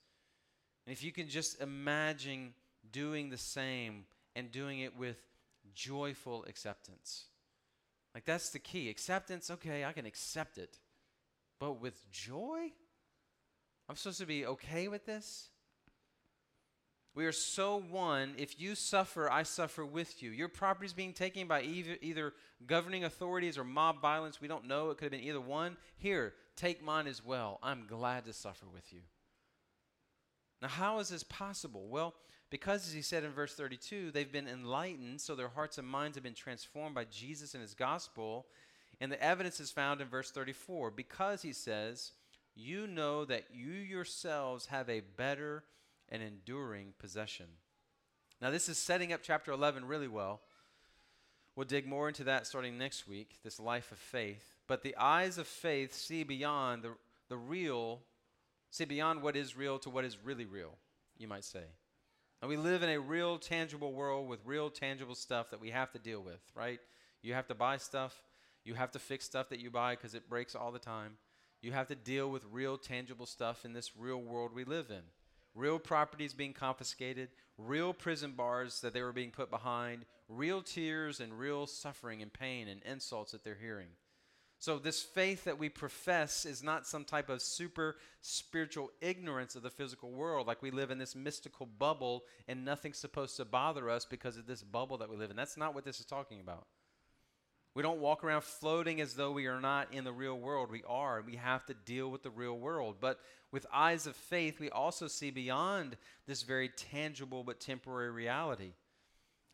And 0.87 0.92
if 0.92 1.04
you 1.04 1.12
can 1.12 1.28
just 1.28 1.60
imagine 1.60 2.54
doing 2.90 3.31
the 3.31 3.38
same 3.38 4.04
and 4.34 4.50
doing 4.50 4.81
it 4.81 4.96
with 4.96 5.16
joyful 5.75 6.44
acceptance. 6.49 7.26
Like 8.14 8.25
that's 8.25 8.50
the 8.50 8.59
key. 8.59 8.90
Acceptance, 8.90 9.50
okay, 9.50 9.85
I 9.85 9.92
can 9.92 10.06
accept 10.06 10.59
it. 10.59 10.78
But 11.61 11.80
with 11.80 12.11
joy? 12.11 12.73
I'm 13.88 13.97
supposed 13.97 14.20
to 14.20 14.26
be 14.26 14.47
okay 14.47 14.88
with 14.88 15.06
this? 15.06 15.49
We 17.14 17.26
are 17.26 17.32
so 17.32 17.82
one. 17.90 18.35
If 18.38 18.61
you 18.61 18.75
suffer, 18.75 19.30
I 19.30 19.42
suffer 19.42 19.85
with 19.85 20.23
you. 20.23 20.30
Your 20.30 20.49
property 20.49 20.87
is 20.87 20.92
being 20.92 21.12
taken 21.12 21.49
by 21.49 21.62
either, 21.62 21.97
either 22.00 22.35
governing 22.66 23.04
authorities 23.04 23.59
or 23.59 23.64
mob 23.64 24.00
violence. 24.00 24.40
We 24.40 24.49
don't 24.49 24.66
know. 24.66 24.90
It 24.90 24.99
could 24.99 25.06
have 25.06 25.12
been 25.12 25.28
either 25.28 25.40
one. 25.40 25.76
Here, 25.97 26.35
take 26.61 26.85
mine 26.85 27.07
as 27.07 27.25
well. 27.25 27.59
I'm 27.62 27.87
glad 27.87 28.26
to 28.26 28.33
suffer 28.33 28.67
with 28.73 28.93
you. 28.93 29.00
Now, 30.61 30.69
how 30.69 30.99
is 30.99 31.09
this 31.09 31.23
possible? 31.23 31.88
Well, 31.88 32.14
because, 32.50 32.87
as 32.87 32.93
he 32.93 33.02
said 33.02 33.25
in 33.25 33.31
verse 33.31 33.55
32, 33.55 34.11
they've 34.11 34.31
been 34.31 34.49
enlightened, 34.49 35.21
so 35.21 35.35
their 35.35 35.49
hearts 35.49 35.79
and 35.79 35.88
minds 35.88 36.17
have 36.17 36.25
been 36.25 36.35
transformed 36.35 36.95
by 36.95 37.05
Jesus 37.05 37.55
and 37.55 37.62
his 37.62 37.75
gospel. 37.75 38.47
And 39.00 39.11
the 39.11 39.23
evidence 39.23 39.61
is 39.61 39.71
found 39.71 40.00
in 40.00 40.09
verse 40.09 40.31
34 40.31 40.90
because 40.90 41.43
he 41.43 41.52
says, 41.52 42.12
You 42.55 42.87
know 42.87 43.25
that 43.25 43.45
you 43.55 43.73
yourselves 43.73 44.67
have 44.67 44.90
a 44.90 45.00
better 45.00 45.64
and 46.11 46.23
enduring 46.23 46.93
possession. 46.99 47.47
Now, 48.43 48.50
this 48.50 48.69
is 48.69 48.76
setting 48.76 49.12
up 49.12 49.21
chapter 49.23 49.52
11 49.52 49.87
really 49.87 50.09
well. 50.09 50.40
We'll 51.61 51.67
dig 51.67 51.87
more 51.87 52.09
into 52.09 52.25
that 52.25 52.47
starting 52.47 52.79
next 52.79 53.07
week, 53.07 53.37
this 53.45 53.61
life 53.61 53.93
of 53.93 53.99
faith. 53.99 54.57
But 54.67 54.83
the 54.83 54.97
eyes 54.97 55.37
of 55.37 55.47
faith 55.47 55.93
see 55.93 56.23
beyond 56.23 56.83
the, 56.83 56.93
the 57.29 57.37
real, 57.37 58.00
see 58.71 58.87
beyond 58.87 59.21
what 59.21 59.37
is 59.37 59.59
real 59.59 59.79
to 59.81 59.90
what 59.90 60.07
is 60.07 60.17
really 60.25 60.47
real, 60.47 60.79
you 61.19 61.29
might 61.29 61.45
say. 61.45 61.64
And 62.40 62.49
we 62.49 62.57
live 62.57 62.83
in 62.83 62.88
a 62.88 62.99
real, 62.99 63.37
tangible 63.37 63.93
world 63.93 64.26
with 64.26 64.40
real, 64.47 64.71
tangible 64.71 65.14
stuff 65.14 65.50
that 65.50 65.61
we 65.61 65.69
have 65.69 65.93
to 65.93 65.99
deal 65.99 66.23
with, 66.23 66.40
right? 66.55 66.81
You 67.21 67.35
have 67.35 67.49
to 67.49 67.55
buy 67.55 67.76
stuff. 67.76 68.23
You 68.64 68.73
have 68.73 68.93
to 68.93 68.99
fix 68.99 69.26
stuff 69.26 69.50
that 69.50 69.61
you 69.61 69.71
buy 69.71 69.97
because 69.97 70.14
it 70.14 70.31
breaks 70.31 70.55
all 70.55 70.73
the 70.73 70.79
time. 70.79 71.19
You 71.61 71.73
have 71.73 71.88
to 71.88 71.95
deal 71.95 72.31
with 72.31 72.43
real, 72.50 72.79
tangible 72.79 73.26
stuff 73.26 73.67
in 73.67 73.75
this 73.75 73.95
real 73.99 74.23
world 74.23 74.52
we 74.55 74.64
live 74.64 74.88
in 74.88 75.02
real 75.55 75.79
properties 75.79 76.33
being 76.33 76.52
confiscated, 76.52 77.29
real 77.59 77.93
prison 77.93 78.33
bars 78.33 78.81
that 78.81 78.95
they 78.95 79.02
were 79.02 79.12
being 79.12 79.31
put 79.31 79.50
behind, 79.50 80.05
real 80.30 80.62
tears 80.62 81.20
and 81.20 81.38
real 81.38 81.66
suffering 81.66 82.22
and 82.22 82.32
pain 82.32 82.68
and 82.68 82.82
insults 82.84 83.32
that 83.32 83.44
they're 83.44 83.58
hearing. 83.60 83.88
So, 84.58 84.78
this 84.78 85.02
faith 85.02 85.44
that 85.44 85.58
we 85.58 85.70
profess 85.70 86.44
is 86.44 86.62
not 86.62 86.87
some 86.87 87.04
type 87.04 87.30
of 87.30 87.40
super 87.40 87.96
spiritual 88.20 88.90
ignorance 89.00 89.56
of 89.56 89.62
the 89.62 89.70
physical 89.70 90.10
world, 90.10 90.46
like 90.46 90.60
we 90.60 90.70
live 90.70 90.90
in 90.90 90.99
this 90.99 91.16
mystical 91.16 91.64
bubble 91.64 92.25
and 92.46 92.62
nothing's 92.62 92.99
supposed 92.99 93.38
to 93.38 93.46
bother 93.46 93.88
us 93.88 94.04
because 94.04 94.37
of 94.37 94.46
this 94.46 94.62
bubble 94.62 94.99
that 94.99 95.08
we 95.08 95.16
live 95.16 95.30
in. 95.30 95.37
That's 95.37 95.56
not 95.56 95.75
what 95.75 95.87
this 95.87 95.99
is 95.99 96.04
talking 96.04 96.40
about. 96.40 96.66
We 97.75 97.82
don't 97.82 98.00
walk 98.00 98.25
around 98.25 98.42
floating 98.42 99.00
as 99.00 99.14
though 99.14 99.30
we 99.30 99.46
are 99.46 99.60
not 99.60 99.94
in 99.94 100.04
the 100.04 100.12
real 100.12 100.38
world. 100.38 100.70
We 100.70 100.82
are. 100.88 101.22
We 101.22 101.37
have 101.37 101.64
to 101.66 101.75
deal 101.75 102.10
with 102.10 102.22
the 102.22 102.30
real 102.30 102.58
world. 102.58 102.96
But 103.00 103.20
with 103.52 103.64
eyes 103.72 104.06
of 104.06 104.16
faith, 104.16 104.58
we 104.58 104.70
also 104.70 105.06
see 105.06 105.30
beyond 105.30 105.96
this 106.26 106.42
very 106.42 106.68
tangible 106.68 107.44
but 107.44 107.60
temporary 107.60 108.10
reality. 108.10 108.72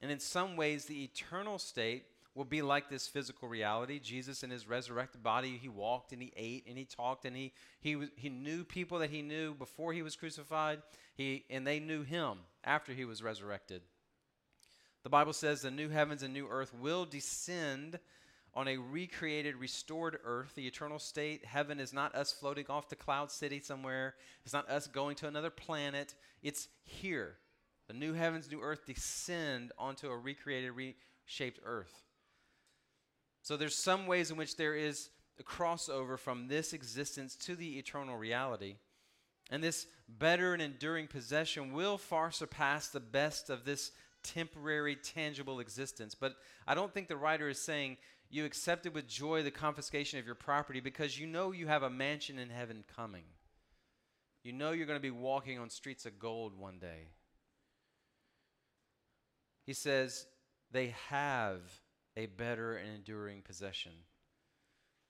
And 0.00 0.11
in 0.11 0.19
some 0.19 0.57
ways, 0.57 0.85
the 0.85 1.05
eternal 1.05 1.59
state 1.59 2.05
will 2.35 2.45
be 2.45 2.61
like 2.61 2.91
this 2.91 3.09
physical 3.09 3.49
reality. 3.49 3.99
Jesus 3.99 4.43
in 4.43 4.50
his 4.50 4.69
resurrected 4.69 5.23
body, 5.23 5.59
he 5.61 5.69
walked 5.69 6.12
and 6.12 6.21
he 6.21 6.33
ate 6.37 6.67
and 6.69 6.76
he 6.76 6.85
talked 6.85 7.25
and 7.25 7.35
he 7.35 7.53
he 7.81 7.97
he 8.17 8.29
knew 8.29 8.62
people 8.62 8.99
that 8.99 9.11
he 9.11 9.23
knew 9.23 9.55
before 9.55 9.95
he 9.95 10.03
was 10.03 10.17
crucified. 10.17 10.83
He 11.17 11.45
and 11.49 11.67
they 11.67 11.81
knew 11.81 12.03
him 12.03 12.41
after 12.62 12.93
he 12.93 13.07
was 13.07 13.23
resurrected. 13.23 13.81
The 15.03 15.09
Bible 15.09 15.33
says 15.33 15.62
the 15.62 15.71
new 15.71 15.88
heavens 15.88 16.23
and 16.23 16.35
new 16.35 16.47
earth 16.49 16.75
will 16.75 17.07
descend 17.07 17.99
on 18.53 18.69
a 18.69 18.76
recreated, 18.76 19.57
restored 19.57 20.19
earth, 20.25 20.55
the 20.55 20.67
eternal 20.67 20.99
state. 20.99 21.45
Heaven 21.45 21.79
is 21.79 21.93
not 21.93 22.15
us 22.15 22.33
floating 22.33 22.67
off 22.69 22.88
to 22.88 22.97
cloud 22.97 23.31
city 23.31 23.61
somewhere. 23.61 24.15
It's 24.45 24.55
not 24.55 24.69
us 24.69 24.87
going 24.87 25.17
to 25.17 25.29
another 25.29 25.50
planet. 25.50 26.15
It's 26.43 26.69
here. 26.83 27.37
The 27.88 27.95
new 27.95 28.14
heavens, 28.14 28.50
new 28.50 28.61
earth 28.61 28.87
descend 28.87 29.73
onto 29.78 30.09
a 30.09 30.16
recreated, 30.16 30.73
reshaped 30.73 31.61
earth. 31.64 32.05
So 33.43 33.57
there's 33.57 33.76
some 33.76 34.07
ways 34.07 34.31
in 34.31 34.37
which 34.37 34.57
there 34.57 34.75
is 34.75 35.11
a 35.38 35.45
crossover 35.45 36.19
from 36.19 36.49
this 36.49 36.73
existence 36.73 37.37
to 37.37 37.55
the 37.55 37.78
eternal 37.78 38.16
reality. 38.16 38.76
And 39.50 39.62
this 39.62 39.87
better 40.09 40.52
and 40.52 40.62
enduring 40.62 41.07
possession 41.07 41.73
will 41.73 41.99
far 41.99 42.33
surpass 42.33 42.88
the 42.88 43.00
best 43.00 43.49
of 43.50 43.64
this 43.64 43.93
temporary, 44.25 44.97
tangible 44.97 45.61
existence. 45.61 46.14
But 46.14 46.35
I 46.66 46.75
don't 46.75 46.93
think 46.93 47.07
the 47.07 47.16
writer 47.16 47.49
is 47.49 47.61
saying 47.61 47.99
you 48.28 48.45
accepted 48.45 48.93
with 48.93 49.07
joy 49.07 49.43
the 49.43 49.52
confiscation 49.52 50.19
of 50.19 50.26
your 50.26 50.35
property 50.35 50.81
because 50.81 51.19
you 51.19 51.26
know 51.26 51.52
you 51.52 51.69
have 51.69 51.85
a 51.85 51.90
mansion 51.90 52.38
in 52.38 52.50
heaven 52.50 52.83
coming. 52.97 53.25
You 54.43 54.52
know 54.52 54.73
you're 54.73 54.87
going 54.87 54.99
to 54.99 55.02
be 55.02 55.11
walking 55.11 55.59
on 55.59 55.71
streets 55.71 56.07
of 56.07 56.19
gold 56.19 56.59
one 56.59 56.78
day. 56.78 57.09
He 59.66 59.73
says, 59.73 60.26
they 60.70 60.94
have 61.08 61.61
a 62.16 62.26
better 62.26 62.76
and 62.76 62.94
enduring 62.94 63.42
possession. 63.42 63.92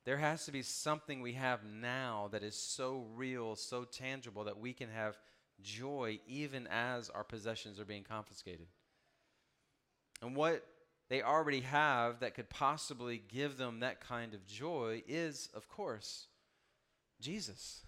There 0.04 0.16
has 0.16 0.46
to 0.46 0.52
be 0.52 0.62
something 0.62 1.20
we 1.20 1.34
have 1.34 1.64
now 1.64 2.28
that 2.32 2.42
is 2.42 2.56
so 2.56 3.06
real, 3.14 3.54
so 3.54 3.84
tangible, 3.84 4.44
that 4.44 4.58
we 4.58 4.72
can 4.72 4.88
have 4.88 5.18
joy 5.60 6.20
even 6.26 6.66
as 6.70 7.10
our 7.10 7.24
possessions 7.24 7.78
are 7.78 7.84
being 7.84 8.04
confiscated. 8.04 8.66
And 10.22 10.34
what 10.34 10.64
they 11.08 11.22
already 11.22 11.60
have 11.60 12.20
that 12.20 12.34
could 12.34 12.48
possibly 12.48 13.22
give 13.28 13.58
them 13.58 13.80
that 13.80 14.00
kind 14.00 14.32
of 14.32 14.46
joy 14.46 15.02
is, 15.06 15.48
of 15.54 15.68
course, 15.68 16.28
Jesus. 17.20 17.82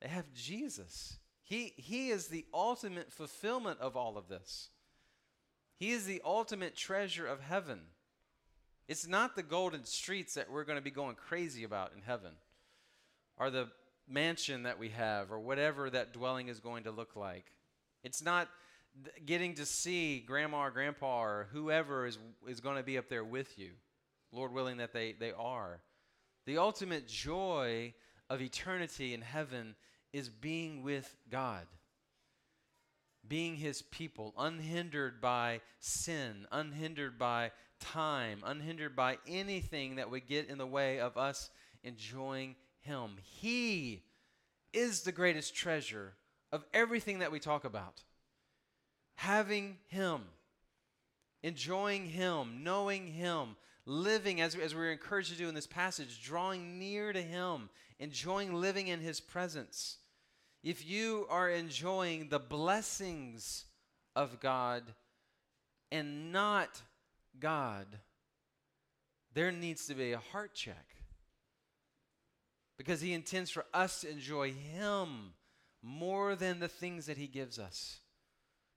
They 0.00 0.08
have 0.08 0.32
Jesus. 0.32 1.18
He, 1.42 1.74
he 1.76 2.10
is 2.10 2.26
the 2.26 2.46
ultimate 2.52 3.12
fulfillment 3.12 3.80
of 3.80 3.96
all 3.96 4.18
of 4.18 4.28
this. 4.28 4.70
He 5.78 5.90
is 5.90 6.06
the 6.06 6.20
ultimate 6.24 6.74
treasure 6.74 7.26
of 7.26 7.40
heaven. 7.40 7.80
It's 8.88 9.06
not 9.06 9.36
the 9.36 9.42
golden 9.42 9.84
streets 9.84 10.34
that 10.34 10.50
we're 10.50 10.64
going 10.64 10.78
to 10.78 10.82
be 10.82 10.90
going 10.90 11.14
crazy 11.14 11.62
about 11.62 11.92
in 11.94 12.02
heaven, 12.02 12.32
or 13.36 13.50
the 13.50 13.68
mansion 14.08 14.64
that 14.64 14.78
we 14.78 14.88
have, 14.90 15.30
or 15.30 15.38
whatever 15.38 15.88
that 15.90 16.12
dwelling 16.12 16.48
is 16.48 16.58
going 16.58 16.84
to 16.84 16.90
look 16.90 17.14
like. 17.14 17.52
It's 18.02 18.22
not 18.22 18.48
getting 19.24 19.54
to 19.54 19.66
see 19.66 20.20
grandma 20.20 20.64
or 20.64 20.70
grandpa 20.70 21.22
or 21.22 21.48
whoever 21.52 22.06
is, 22.06 22.18
is 22.48 22.60
going 22.60 22.76
to 22.76 22.82
be 22.82 22.98
up 22.98 23.08
there 23.08 23.24
with 23.24 23.58
you. 23.58 23.70
Lord 24.32 24.52
willing 24.52 24.78
that 24.78 24.92
they, 24.92 25.12
they 25.12 25.32
are. 25.32 25.80
The 26.46 26.58
ultimate 26.58 27.06
joy 27.06 27.94
of 28.28 28.40
eternity 28.40 29.14
in 29.14 29.20
heaven 29.20 29.74
is 30.12 30.28
being 30.28 30.82
with 30.82 31.14
God 31.30 31.66
being 33.28 33.56
his 33.56 33.82
people, 33.82 34.34
unhindered 34.38 35.20
by 35.20 35.60
sin, 35.80 36.46
unhindered 36.50 37.18
by 37.18 37.50
time, 37.80 38.42
unhindered 38.44 38.96
by 38.96 39.18
anything 39.26 39.96
that 39.96 40.10
would 40.10 40.26
get 40.26 40.48
in 40.48 40.58
the 40.58 40.66
way 40.66 40.98
of 41.00 41.16
us 41.16 41.50
enjoying 41.82 42.56
him. 42.80 43.16
He 43.22 44.02
is 44.72 45.02
the 45.02 45.12
greatest 45.12 45.54
treasure 45.54 46.14
of 46.52 46.64
everything 46.72 47.20
that 47.20 47.32
we 47.32 47.40
talk 47.40 47.64
about. 47.64 48.02
Having 49.16 49.78
him, 49.88 50.22
enjoying 51.42 52.06
him, 52.06 52.60
knowing 52.62 53.06
him, 53.08 53.56
living 53.84 54.40
as, 54.40 54.54
as 54.54 54.74
we're 54.74 54.92
encouraged 54.92 55.30
to 55.32 55.38
do 55.38 55.48
in 55.48 55.54
this 55.54 55.66
passage, 55.66 56.22
drawing 56.22 56.78
near 56.78 57.12
to 57.12 57.22
him, 57.22 57.68
enjoying 57.98 58.54
living 58.54 58.88
in 58.88 59.00
his 59.00 59.20
presence 59.20 59.98
if 60.62 60.86
you 60.86 61.26
are 61.30 61.48
enjoying 61.48 62.28
the 62.28 62.38
blessings 62.38 63.64
of 64.16 64.40
God 64.40 64.82
and 65.92 66.32
not 66.32 66.82
God, 67.38 67.86
there 69.34 69.52
needs 69.52 69.86
to 69.86 69.94
be 69.94 70.12
a 70.12 70.18
heart 70.32 70.54
check. 70.54 70.86
Because 72.76 73.00
He 73.00 73.12
intends 73.12 73.50
for 73.50 73.64
us 73.72 74.00
to 74.00 74.10
enjoy 74.10 74.52
Him 74.52 75.34
more 75.82 76.34
than 76.34 76.60
the 76.60 76.68
things 76.68 77.06
that 77.06 77.16
He 77.16 77.26
gives 77.26 77.58
us. 77.58 78.00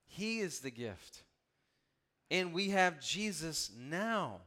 He 0.06 0.40
is 0.40 0.60
the 0.60 0.72
gift. 0.72 1.24
And 2.30 2.54
we 2.54 2.70
have 2.70 3.02
Jesus 3.02 3.72
now. 3.78 4.42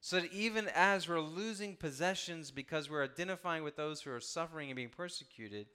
So 0.00 0.20
that 0.20 0.32
even 0.32 0.68
as 0.74 1.08
we're 1.08 1.20
losing 1.20 1.74
possessions 1.74 2.50
because 2.50 2.88
we're 2.88 3.02
identifying 3.02 3.64
with 3.64 3.76
those 3.76 4.00
who 4.00 4.12
are 4.12 4.20
suffering 4.20 4.68
and 4.68 4.76
being 4.76 4.88
persecuted, 4.88 5.66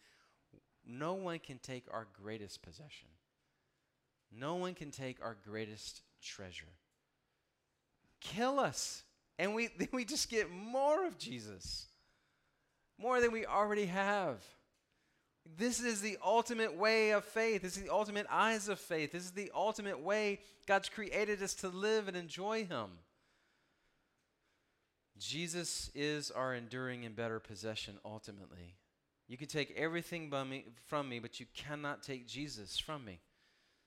no 0.91 1.13
one 1.13 1.39
can 1.39 1.59
take 1.59 1.85
our 1.91 2.07
greatest 2.21 2.61
possession. 2.61 3.07
No 4.31 4.55
one 4.55 4.73
can 4.73 4.91
take 4.91 5.21
our 5.21 5.37
greatest 5.45 6.01
treasure. 6.21 6.73
Kill 8.19 8.59
us, 8.59 9.03
and 9.39 9.55
we, 9.55 9.67
then 9.77 9.89
we 9.91 10.05
just 10.05 10.29
get 10.29 10.49
more 10.51 11.05
of 11.05 11.17
Jesus, 11.17 11.87
more 12.97 13.19
than 13.19 13.31
we 13.31 13.45
already 13.45 13.87
have. 13.87 14.43
This 15.57 15.81
is 15.81 16.01
the 16.01 16.17
ultimate 16.23 16.75
way 16.77 17.11
of 17.11 17.25
faith. 17.25 17.63
This 17.63 17.75
is 17.75 17.83
the 17.83 17.89
ultimate 17.89 18.27
eyes 18.29 18.69
of 18.69 18.79
faith. 18.79 19.11
This 19.11 19.23
is 19.23 19.31
the 19.31 19.51
ultimate 19.55 19.99
way 19.99 20.39
God's 20.67 20.87
created 20.87 21.41
us 21.41 21.55
to 21.55 21.69
live 21.69 22.07
and 22.07 22.15
enjoy 22.15 22.65
Him. 22.65 22.89
Jesus 25.17 25.89
is 25.93 26.31
our 26.31 26.53
enduring 26.53 27.05
and 27.05 27.15
better 27.15 27.39
possession 27.39 27.97
ultimately. 28.05 28.75
You 29.31 29.37
can 29.37 29.47
take 29.47 29.71
everything 29.77 30.29
me, 30.49 30.65
from 30.87 31.07
me, 31.07 31.19
but 31.19 31.39
you 31.39 31.45
cannot 31.55 32.03
take 32.03 32.27
Jesus 32.27 32.77
from 32.77 33.05
me. 33.05 33.21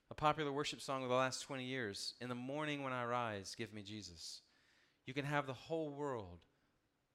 A 0.09 0.15
popular 0.15 0.51
worship 0.51 0.81
song 0.81 1.03
of 1.03 1.09
the 1.09 1.13
last 1.13 1.41
20 1.41 1.63
years 1.63 2.15
In 2.19 2.29
the 2.29 2.35
morning 2.35 2.81
when 2.81 2.93
I 2.93 3.05
rise, 3.05 3.53
give 3.55 3.71
me 3.71 3.83
Jesus. 3.83 4.41
You 5.05 5.13
can 5.13 5.23
have 5.23 5.45
the 5.45 5.53
whole 5.53 5.91
world. 5.91 6.39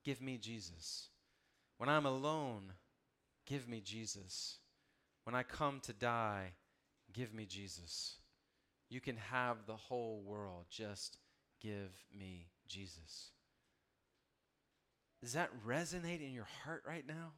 Give 0.04 0.22
me 0.22 0.38
Jesus. 0.38 1.08
When 1.78 1.88
I'm 1.88 2.06
alone, 2.06 2.74
give 3.46 3.68
me 3.68 3.80
Jesus. 3.80 4.58
When 5.24 5.34
I 5.34 5.42
come 5.42 5.80
to 5.80 5.92
die, 5.92 6.52
give 7.12 7.34
me 7.34 7.46
Jesus. 7.46 8.18
You 8.88 9.00
can 9.00 9.16
have 9.16 9.66
the 9.66 9.74
whole 9.74 10.22
world. 10.24 10.66
Just 10.70 11.16
give 11.60 11.90
me 12.16 12.46
Jesus. 12.68 13.32
Does 15.20 15.32
that 15.32 15.50
resonate 15.66 16.24
in 16.24 16.32
your 16.32 16.46
heart 16.62 16.84
right 16.86 17.04
now? 17.04 17.32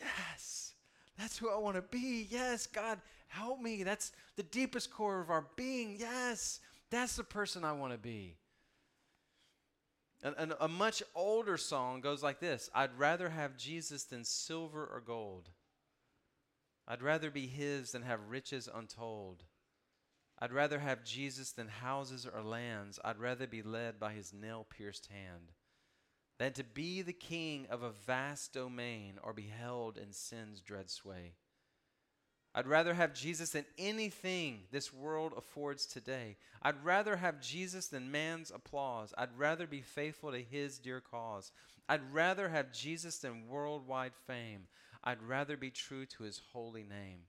Yes, 0.00 0.74
that's 1.18 1.38
who 1.38 1.50
I 1.50 1.58
want 1.58 1.76
to 1.76 1.82
be. 1.82 2.26
Yes, 2.30 2.66
God, 2.66 2.98
help 3.28 3.60
me. 3.60 3.82
That's 3.82 4.12
the 4.36 4.42
deepest 4.42 4.90
core 4.90 5.20
of 5.20 5.30
our 5.30 5.46
being. 5.56 5.96
Yes, 5.98 6.60
that's 6.90 7.16
the 7.16 7.24
person 7.24 7.64
I 7.64 7.72
want 7.72 7.92
to 7.92 7.98
be. 7.98 8.36
And, 10.22 10.34
and 10.38 10.54
a 10.60 10.68
much 10.68 11.02
older 11.14 11.56
song 11.56 12.00
goes 12.00 12.22
like 12.22 12.40
this 12.40 12.70
I'd 12.74 12.98
rather 12.98 13.30
have 13.30 13.56
Jesus 13.56 14.04
than 14.04 14.24
silver 14.24 14.84
or 14.84 15.00
gold. 15.00 15.50
I'd 16.88 17.02
rather 17.02 17.30
be 17.30 17.46
his 17.46 17.92
than 17.92 18.02
have 18.02 18.28
riches 18.28 18.68
untold. 18.72 19.44
I'd 20.38 20.52
rather 20.52 20.78
have 20.78 21.04
Jesus 21.04 21.52
than 21.52 21.68
houses 21.68 22.26
or 22.26 22.42
lands. 22.42 22.98
I'd 23.04 23.18
rather 23.18 23.46
be 23.46 23.62
led 23.62 24.00
by 24.00 24.12
his 24.12 24.32
nail 24.32 24.66
pierced 24.68 25.06
hand 25.06 25.52
than 26.40 26.54
to 26.54 26.64
be 26.64 27.02
the 27.02 27.12
king 27.12 27.66
of 27.68 27.82
a 27.82 27.90
vast 27.90 28.54
domain 28.54 29.18
or 29.22 29.34
be 29.34 29.52
held 29.60 29.98
in 29.98 30.10
sin's 30.10 30.62
dread 30.62 30.88
sway. 30.88 31.34
I'd 32.54 32.66
rather 32.66 32.94
have 32.94 33.12
Jesus 33.12 33.50
than 33.50 33.66
anything 33.76 34.60
this 34.72 34.90
world 34.90 35.34
affords 35.36 35.84
today. 35.84 36.38
I'd 36.62 36.82
rather 36.82 37.16
have 37.16 37.42
Jesus 37.42 37.88
than 37.88 38.10
man's 38.10 38.50
applause. 38.50 39.12
I'd 39.18 39.36
rather 39.36 39.66
be 39.66 39.82
faithful 39.82 40.32
to 40.32 40.38
his 40.42 40.78
dear 40.78 41.02
cause. 41.02 41.52
I'd 41.90 42.10
rather 42.10 42.48
have 42.48 42.72
Jesus 42.72 43.18
than 43.18 43.46
worldwide 43.46 44.14
fame. 44.26 44.62
I'd 45.04 45.22
rather 45.22 45.58
be 45.58 45.70
true 45.70 46.06
to 46.06 46.22
his 46.22 46.40
holy 46.54 46.84
name. 46.84 47.24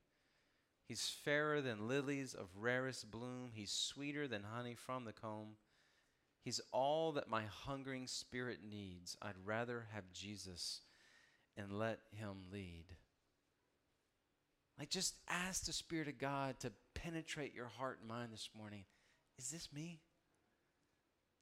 He's 0.88 1.10
fairer 1.10 1.60
than 1.60 1.90
lilies 1.90 2.34
of 2.34 2.48
rarest 2.58 3.12
bloom. 3.12 3.50
He's 3.54 3.72
sweeter 3.72 4.26
than 4.26 4.44
honey 4.44 4.76
from 4.76 5.04
the 5.04 5.12
comb. 5.12 5.58
He's 6.44 6.62
all 6.72 7.12
that 7.14 7.30
my 7.30 7.44
hungering 7.44 8.08
spirit 8.08 8.60
needs. 8.68 9.16
I'd 9.22 9.36
rather 9.46 9.88
have 9.94 10.12
Jesus 10.12 10.82
and 11.56 11.78
let 11.78 12.00
him 12.12 12.46
lead. 12.52 12.86
Like, 14.80 14.90
just 14.90 15.16
ask 15.30 15.66
the 15.66 15.74
Spirit 15.74 16.08
of 16.08 16.18
God 16.18 16.60
to 16.62 16.72
penetrate 16.96 17.54
your 17.54 17.68
heart 17.68 18.00
and 18.00 18.10
mind 18.10 18.30
this 18.34 18.50
morning. 18.58 18.86
Is 19.38 19.52
this 19.52 19.70
me? 19.72 20.00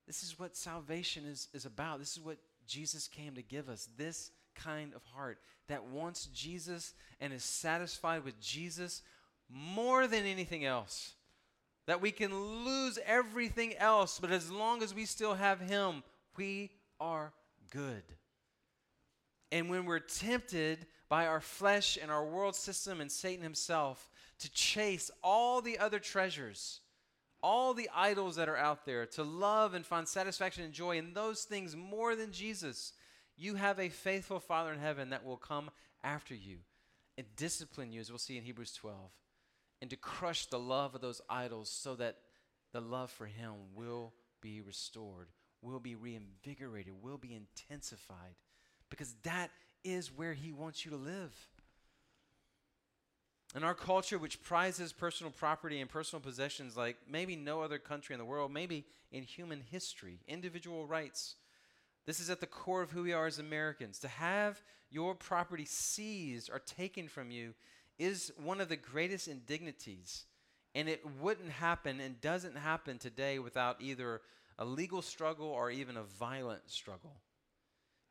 This 0.08 0.24
is 0.24 0.38
what 0.38 0.58
salvation 0.58 1.26
is, 1.26 1.48
is 1.54 1.66
about. 1.66 2.00
This 2.00 2.18
is 2.18 2.24
what 2.24 2.40
Jesus 2.68 3.08
came 3.08 3.36
to 3.36 3.42
give 3.42 3.70
us. 3.70 3.88
This 3.98 4.32
kind 4.56 4.94
of 4.94 5.04
heart 5.06 5.40
that 5.70 5.86
wants 5.86 6.26
Jesus 6.26 6.94
and 7.22 7.32
is 7.32 7.44
satisfied 7.44 8.26
with 8.26 8.42
Jesus 8.42 9.04
more 9.50 10.08
than 10.08 10.26
anything 10.26 10.66
else. 10.66 11.14
That 11.90 12.02
we 12.02 12.12
can 12.12 12.66
lose 12.66 13.00
everything 13.04 13.76
else, 13.78 14.20
but 14.20 14.30
as 14.30 14.52
long 14.52 14.84
as 14.84 14.94
we 14.94 15.06
still 15.06 15.34
have 15.34 15.60
Him, 15.60 16.04
we 16.38 16.70
are 17.00 17.34
good. 17.72 18.04
And 19.52 19.72
when 19.72 19.86
we're 19.86 19.98
tempted 19.98 20.86
by 21.10 21.26
our 21.26 21.42
flesh 21.42 21.98
and 22.00 22.12
our 22.12 22.24
world 22.24 22.56
system 22.56 23.02
and 23.02 23.12
Satan 23.12 23.42
himself 23.42 24.12
to 24.38 24.52
chase 24.52 25.10
all 25.24 25.62
the 25.62 25.80
other 25.80 25.98
treasures, 25.98 26.82
all 27.42 27.74
the 27.74 27.90
idols 27.96 28.36
that 28.36 28.50
are 28.50 28.56
out 28.56 28.86
there, 28.86 29.08
to 29.08 29.24
love 29.24 29.74
and 29.74 29.84
find 29.84 30.08
satisfaction 30.08 30.64
and 30.64 30.74
joy 30.74 31.00
in 31.00 31.16
those 31.16 31.44
things 31.44 31.76
more 31.76 32.16
than 32.16 32.32
Jesus, 32.32 32.94
you 33.36 33.56
have 33.56 33.80
a 33.80 33.90
faithful 33.90 34.40
Father 34.40 34.72
in 34.72 34.78
heaven 34.80 35.10
that 35.10 35.26
will 35.26 35.38
come 35.38 35.72
after 36.04 36.36
you 36.36 36.58
and 37.18 37.26
discipline 37.36 37.92
you, 37.92 38.00
as 38.00 38.12
we'll 38.12 38.20
see 38.20 38.38
in 38.38 38.44
Hebrews 38.44 38.74
12, 38.74 38.96
and 39.82 39.90
to 39.90 39.96
crush 39.96 40.46
the 40.46 40.60
love 40.60 40.96
of 40.96 41.02
those 41.02 41.22
idols 41.30 41.70
so 41.70 41.96
that 41.96 42.18
the 42.74 42.82
love 42.82 43.10
for 43.10 43.26
Him 43.26 43.54
will 43.76 44.14
be 44.42 44.62
restored, 44.62 45.28
will 45.62 45.80
be 45.80 45.96
reinvigorated, 45.96 46.94
will 47.02 47.18
be 47.18 47.34
intensified, 47.34 48.36
because 48.90 49.14
that 49.24 49.52
is 49.84 50.16
where 50.16 50.34
He 50.34 50.52
wants 50.52 50.86
you 50.86 50.92
to 50.92 50.98
live. 50.98 51.34
In 53.56 53.64
our 53.64 53.74
culture, 53.74 54.20
which 54.20 54.44
prizes 54.44 54.94
personal 54.94 55.32
property 55.32 55.82
and 55.82 55.90
personal 55.90 56.22
possessions 56.22 56.78
like 56.78 56.98
maybe 57.10 57.36
no 57.36 57.62
other 57.62 57.80
country 57.80 58.14
in 58.14 58.20
the 58.20 58.26
world, 58.26 58.52
maybe 58.52 58.86
in 59.12 59.24
human 59.24 59.62
history, 59.72 60.20
individual 60.28 60.86
rights, 60.86 61.36
this 62.06 62.20
is 62.20 62.30
at 62.30 62.42
the 62.42 62.48
core 62.48 62.84
of 62.84 62.92
who 62.92 63.04
we 63.04 63.14
are 63.14 63.26
as 63.26 63.40
Americans. 63.40 64.00
To 64.00 64.08
have 64.08 64.62
your 64.92 65.16
property 65.16 65.66
seized 65.66 66.50
or 66.52 66.60
taken 66.60 67.08
from 67.08 67.32
you 67.32 67.54
is 68.00 68.32
one 68.44 68.62
of 68.62 68.70
the 68.70 68.76
greatest 68.76 69.28
indignities. 69.28 70.26
And 70.74 70.88
it 70.88 71.04
wouldn't 71.20 71.52
happen 71.52 72.00
and 72.00 72.22
doesn't 72.22 72.56
happen 72.56 72.98
today 72.98 73.40
without 73.40 73.82
either 73.82 74.22
a 74.58 74.66
legal 74.66 75.02
struggle 75.02 75.48
or 75.48 75.70
even 75.70 75.98
a 75.98 76.04
violent 76.04 76.70
struggle 76.70 77.22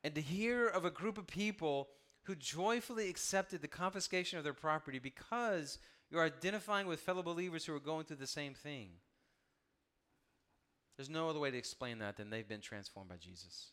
and 0.03 0.15
to 0.15 0.21
hear 0.21 0.67
of 0.67 0.85
a 0.85 0.91
group 0.91 1.17
of 1.17 1.27
people 1.27 1.89
who 2.23 2.35
joyfully 2.35 3.09
accepted 3.09 3.61
the 3.61 3.67
confiscation 3.67 4.37
of 4.37 4.43
their 4.43 4.53
property 4.53 4.99
because 4.99 5.79
you're 6.09 6.23
identifying 6.23 6.87
with 6.87 6.99
fellow 6.99 7.23
believers 7.23 7.65
who 7.65 7.73
are 7.73 7.79
going 7.79 8.05
through 8.05 8.17
the 8.17 8.27
same 8.27 8.53
thing. 8.53 8.89
There's 10.97 11.09
no 11.09 11.29
other 11.29 11.39
way 11.39 11.51
to 11.51 11.57
explain 11.57 11.99
that 11.99 12.17
than 12.17 12.29
they've 12.29 12.47
been 12.47 12.61
transformed 12.61 13.09
by 13.09 13.17
Jesus. 13.17 13.71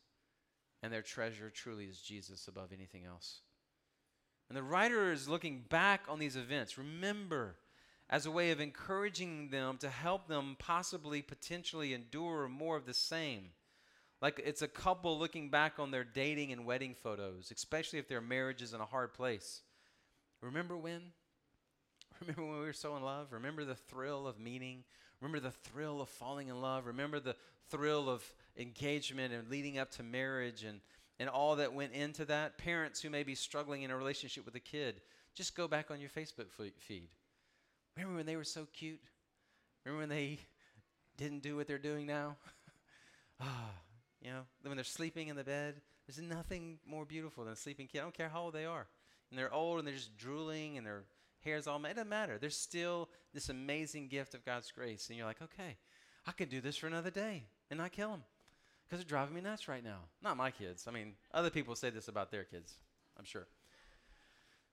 And 0.82 0.92
their 0.92 1.02
treasure 1.02 1.50
truly 1.50 1.86
is 1.86 2.00
Jesus 2.00 2.46
above 2.46 2.72
anything 2.72 3.04
else. 3.04 3.40
And 4.48 4.56
the 4.56 4.62
writer 4.62 5.12
is 5.12 5.28
looking 5.28 5.64
back 5.68 6.02
on 6.08 6.18
these 6.18 6.36
events. 6.36 6.78
Remember, 6.78 7.56
as 8.08 8.26
a 8.26 8.30
way 8.30 8.50
of 8.50 8.60
encouraging 8.60 9.50
them 9.50 9.78
to 9.78 9.88
help 9.88 10.28
them 10.28 10.56
possibly, 10.58 11.22
potentially 11.22 11.92
endure 11.92 12.48
more 12.48 12.76
of 12.76 12.86
the 12.86 12.94
same. 12.94 13.50
Like 14.22 14.40
it's 14.44 14.62
a 14.62 14.68
couple 14.68 15.18
looking 15.18 15.50
back 15.50 15.78
on 15.78 15.90
their 15.90 16.04
dating 16.04 16.52
and 16.52 16.64
wedding 16.64 16.94
photos, 16.94 17.50
especially 17.54 17.98
if 17.98 18.08
their 18.08 18.20
marriage 18.20 18.62
is 18.62 18.72
in 18.72 18.80
a 18.80 18.86
hard 18.86 19.12
place. 19.12 19.62
Remember 20.40 20.76
when? 20.76 21.02
Remember 22.20 22.42
when 22.42 22.60
we 22.60 22.66
were 22.66 22.72
so 22.72 22.96
in 22.96 23.02
love? 23.02 23.32
Remember 23.32 23.64
the 23.64 23.74
thrill 23.74 24.26
of 24.26 24.38
meeting? 24.38 24.84
Remember 25.20 25.40
the 25.40 25.50
thrill 25.50 26.00
of 26.00 26.08
falling 26.08 26.48
in 26.48 26.60
love? 26.60 26.86
Remember 26.86 27.20
the 27.20 27.36
thrill 27.68 28.08
of 28.08 28.22
engagement 28.56 29.34
and 29.34 29.50
leading 29.50 29.78
up 29.78 29.90
to 29.92 30.02
marriage 30.02 30.62
and, 30.62 30.80
and 31.18 31.28
all 31.28 31.56
that 31.56 31.72
went 31.72 31.92
into 31.92 32.24
that? 32.26 32.58
Parents 32.58 33.00
who 33.00 33.10
may 33.10 33.22
be 33.22 33.34
struggling 33.34 33.82
in 33.82 33.90
a 33.90 33.96
relationship 33.96 34.44
with 34.44 34.54
a 34.54 34.60
kid, 34.60 35.00
just 35.34 35.56
go 35.56 35.68
back 35.68 35.90
on 35.90 36.00
your 36.00 36.10
Facebook 36.10 36.50
feed. 36.50 37.08
Remember 37.96 38.16
when 38.16 38.26
they 38.26 38.36
were 38.36 38.44
so 38.44 38.66
cute? 38.72 39.00
Remember 39.84 40.00
when 40.00 40.08
they 40.08 40.38
didn't 41.16 41.42
do 41.42 41.56
what 41.56 41.66
they're 41.66 41.78
doing 41.78 42.06
now? 42.06 42.36
Ah, 43.38 43.68
you 44.22 44.30
know, 44.30 44.46
when 44.62 44.76
they're 44.76 44.82
sleeping 44.82 45.28
in 45.28 45.36
the 45.36 45.44
bed, 45.44 45.74
there's 46.06 46.18
nothing 46.26 46.78
more 46.86 47.04
beautiful 47.04 47.44
than 47.44 47.52
a 47.52 47.56
sleeping 47.56 47.86
kid. 47.86 47.98
I 47.98 48.02
don't 48.02 48.16
care 48.16 48.30
how 48.30 48.44
old 48.44 48.54
they 48.54 48.64
are. 48.64 48.86
And 49.30 49.38
they're 49.38 49.52
old 49.52 49.78
and 49.78 49.86
they're 49.86 49.94
just 49.94 50.16
drooling 50.16 50.78
and 50.78 50.86
their 50.86 51.04
hair's 51.40 51.66
all, 51.66 51.76
it 51.84 51.94
doesn't 51.94 52.08
matter. 52.08 52.38
There's 52.38 52.56
still 52.56 53.10
this 53.34 53.50
amazing 53.50 54.08
gift 54.08 54.34
of 54.34 54.42
God's 54.42 54.72
grace. 54.72 55.08
And 55.08 55.18
you're 55.18 55.26
like, 55.26 55.42
okay, 55.42 55.76
I 56.26 56.32
could 56.32 56.48
do 56.48 56.62
this 56.62 56.78
for 56.78 56.86
another 56.86 57.10
day 57.10 57.44
and 57.70 57.78
not 57.78 57.92
kill 57.92 58.10
them 58.10 58.22
because 58.88 59.02
they're 59.02 59.08
driving 59.08 59.34
me 59.34 59.40
nuts 59.40 59.68
right 59.68 59.82
now. 59.82 60.00
Not 60.22 60.36
my 60.36 60.50
kids. 60.50 60.86
I 60.86 60.90
mean, 60.92 61.14
other 61.34 61.50
people 61.50 61.74
say 61.74 61.90
this 61.90 62.08
about 62.08 62.30
their 62.30 62.44
kids, 62.44 62.74
I'm 63.18 63.24
sure. 63.24 63.46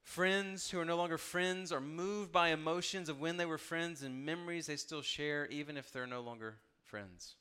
Friends 0.04 0.70
who 0.70 0.80
are 0.80 0.86
no 0.86 0.98
longer 0.98 1.18
friends 1.18 1.72
are 1.72 1.80
moved 1.80 2.32
by 2.32 2.50
emotions 2.50 3.10
of 3.10 3.22
when 3.22 3.38
they 3.38 3.46
were 3.46 3.58
friends 3.58 4.04
and 4.04 4.26
memories 4.26 4.68
they 4.68 4.76
still 4.76 5.02
share, 5.02 5.48
even 5.48 5.78
if 5.78 5.92
they're 5.92 6.06
no 6.06 6.22
longer 6.22 6.58
friends. 6.84 7.36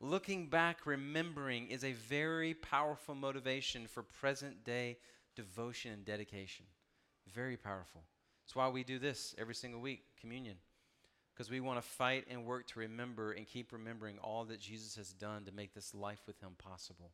Looking 0.00 0.46
back, 0.46 0.86
remembering 0.86 1.68
is 1.68 1.84
a 1.84 1.92
very 1.92 2.54
powerful 2.54 3.14
motivation 3.14 3.86
for 3.86 4.02
present 4.02 4.64
day 4.64 4.98
devotion 5.36 5.92
and 5.92 6.04
dedication. 6.04 6.66
Very 7.32 7.56
powerful. 7.56 8.02
It's 8.44 8.56
why 8.56 8.68
we 8.68 8.84
do 8.84 8.98
this 8.98 9.34
every 9.38 9.54
single 9.54 9.80
week, 9.80 10.04
communion. 10.20 10.56
Because 11.34 11.50
we 11.50 11.60
want 11.60 11.82
to 11.82 11.88
fight 11.88 12.26
and 12.30 12.44
work 12.44 12.66
to 12.68 12.80
remember 12.80 13.32
and 13.32 13.46
keep 13.46 13.72
remembering 13.72 14.18
all 14.18 14.44
that 14.44 14.60
Jesus 14.60 14.96
has 14.96 15.12
done 15.12 15.44
to 15.44 15.52
make 15.52 15.74
this 15.74 15.94
life 15.94 16.20
with 16.26 16.38
Him 16.40 16.52
possible. 16.58 17.12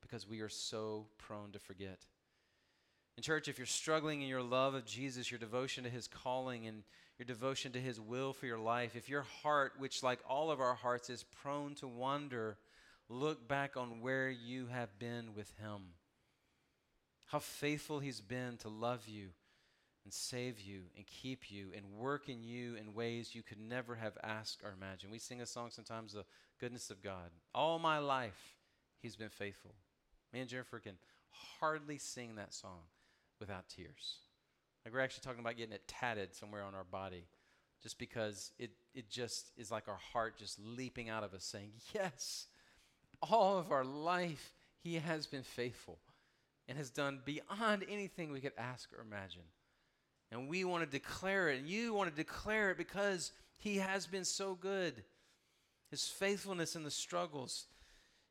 Because 0.00 0.28
we 0.28 0.40
are 0.40 0.48
so 0.48 1.06
prone 1.18 1.50
to 1.52 1.58
forget. 1.58 1.98
In 3.16 3.22
church, 3.22 3.48
if 3.48 3.58
you're 3.58 3.66
struggling 3.66 4.22
in 4.22 4.28
your 4.28 4.44
love 4.44 4.74
of 4.74 4.84
Jesus, 4.84 5.30
your 5.30 5.40
devotion 5.40 5.82
to 5.82 5.90
His 5.90 6.06
calling, 6.06 6.68
and 6.68 6.84
your 7.18 7.26
devotion 7.26 7.72
to 7.72 7.80
His 7.80 8.00
will 8.00 8.32
for 8.32 8.46
your 8.46 8.60
life, 8.60 8.94
if 8.94 9.08
your 9.08 9.26
heart, 9.42 9.72
which 9.76 10.04
like 10.04 10.20
all 10.28 10.52
of 10.52 10.60
our 10.60 10.74
hearts 10.74 11.10
is 11.10 11.24
prone 11.42 11.74
to 11.76 11.88
wander, 11.88 12.58
look 13.08 13.48
back 13.48 13.76
on 13.76 14.00
where 14.00 14.30
you 14.30 14.66
have 14.66 15.00
been 15.00 15.34
with 15.34 15.52
Him. 15.60 15.94
How 17.26 17.40
faithful 17.40 17.98
He's 17.98 18.20
been 18.20 18.56
to 18.58 18.68
love 18.68 19.08
you 19.08 19.30
and 20.08 20.14
save 20.14 20.58
you 20.58 20.84
and 20.96 21.06
keep 21.06 21.50
you 21.50 21.66
and 21.76 21.84
work 21.92 22.30
in 22.30 22.42
you 22.42 22.76
in 22.76 22.94
ways 22.94 23.34
you 23.34 23.42
could 23.42 23.60
never 23.60 23.94
have 23.94 24.16
asked 24.22 24.62
or 24.64 24.72
imagined. 24.72 25.12
We 25.12 25.18
sing 25.18 25.42
a 25.42 25.46
song 25.46 25.68
sometimes, 25.70 26.14
The 26.14 26.24
Goodness 26.58 26.88
of 26.88 27.02
God. 27.02 27.28
All 27.54 27.78
my 27.78 27.98
life, 27.98 28.56
He's 29.02 29.16
been 29.16 29.28
faithful. 29.28 29.74
Me 30.32 30.40
and 30.40 30.48
Jennifer 30.48 30.78
can 30.78 30.94
hardly 31.60 31.98
sing 31.98 32.36
that 32.36 32.54
song 32.54 32.84
without 33.38 33.68
tears. 33.68 34.20
Like 34.82 34.94
we're 34.94 35.00
actually 35.00 35.24
talking 35.24 35.40
about 35.40 35.58
getting 35.58 35.74
it 35.74 35.86
tatted 35.86 36.34
somewhere 36.34 36.62
on 36.62 36.74
our 36.74 36.84
body 36.84 37.26
just 37.82 37.98
because 37.98 38.52
it, 38.58 38.70
it 38.94 39.10
just 39.10 39.52
is 39.58 39.70
like 39.70 39.88
our 39.88 40.00
heart 40.14 40.38
just 40.38 40.58
leaping 40.58 41.10
out 41.10 41.22
of 41.22 41.34
us 41.34 41.44
saying, 41.44 41.72
Yes, 41.92 42.46
all 43.20 43.58
of 43.58 43.70
our 43.70 43.84
life, 43.84 44.54
He 44.82 44.94
has 44.94 45.26
been 45.26 45.42
faithful 45.42 45.98
and 46.66 46.78
has 46.78 46.88
done 46.88 47.20
beyond 47.26 47.84
anything 47.90 48.32
we 48.32 48.40
could 48.40 48.52
ask 48.56 48.88
or 48.94 49.02
imagine. 49.02 49.42
And 50.30 50.48
we 50.48 50.64
want 50.64 50.84
to 50.84 50.90
declare 50.90 51.48
it, 51.48 51.58
and 51.58 51.68
you 51.68 51.94
want 51.94 52.10
to 52.10 52.16
declare 52.16 52.70
it 52.70 52.78
because 52.78 53.32
He 53.56 53.76
has 53.76 54.06
been 54.06 54.24
so 54.24 54.54
good. 54.54 55.02
His 55.90 56.06
faithfulness 56.06 56.76
in 56.76 56.84
the 56.84 56.90
struggles, 56.90 57.66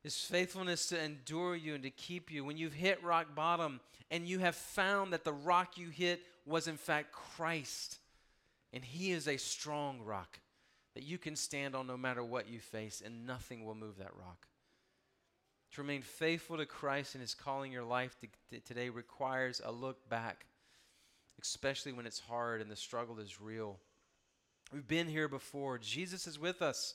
His 0.02 0.16
faithfulness 0.16 0.86
to 0.88 1.02
endure 1.02 1.56
you 1.56 1.74
and 1.74 1.82
to 1.82 1.90
keep 1.90 2.30
you. 2.30 2.44
When 2.44 2.56
you've 2.56 2.72
hit 2.72 3.02
rock 3.02 3.34
bottom 3.34 3.80
and 4.10 4.26
you 4.26 4.38
have 4.38 4.54
found 4.54 5.12
that 5.12 5.24
the 5.24 5.32
rock 5.32 5.76
you 5.76 5.88
hit 5.88 6.22
was 6.46 6.68
in 6.68 6.76
fact 6.76 7.12
Christ. 7.12 7.98
And 8.72 8.84
He 8.84 9.10
is 9.10 9.26
a 9.26 9.36
strong 9.36 10.00
rock 10.00 10.38
that 10.94 11.02
you 11.02 11.18
can 11.18 11.36
stand 11.36 11.74
on 11.74 11.86
no 11.86 11.96
matter 11.96 12.22
what 12.22 12.48
you 12.48 12.60
face, 12.60 13.02
and 13.04 13.26
nothing 13.26 13.64
will 13.64 13.74
move 13.74 13.98
that 13.98 14.16
rock. 14.16 14.46
To 15.72 15.82
remain 15.82 16.02
faithful 16.02 16.56
to 16.56 16.66
Christ 16.66 17.14
and 17.14 17.22
His 17.22 17.34
calling 17.34 17.72
your 17.72 17.84
life 17.84 18.16
to, 18.20 18.28
to 18.50 18.60
today 18.60 18.88
requires 18.88 19.60
a 19.64 19.72
look 19.72 20.08
back 20.08 20.46
especially 21.40 21.92
when 21.92 22.06
it's 22.06 22.20
hard 22.20 22.60
and 22.60 22.70
the 22.70 22.76
struggle 22.76 23.18
is 23.18 23.40
real. 23.40 23.78
We've 24.72 24.86
been 24.86 25.08
here 25.08 25.28
before. 25.28 25.78
Jesus 25.78 26.26
is 26.26 26.38
with 26.38 26.60
us. 26.62 26.94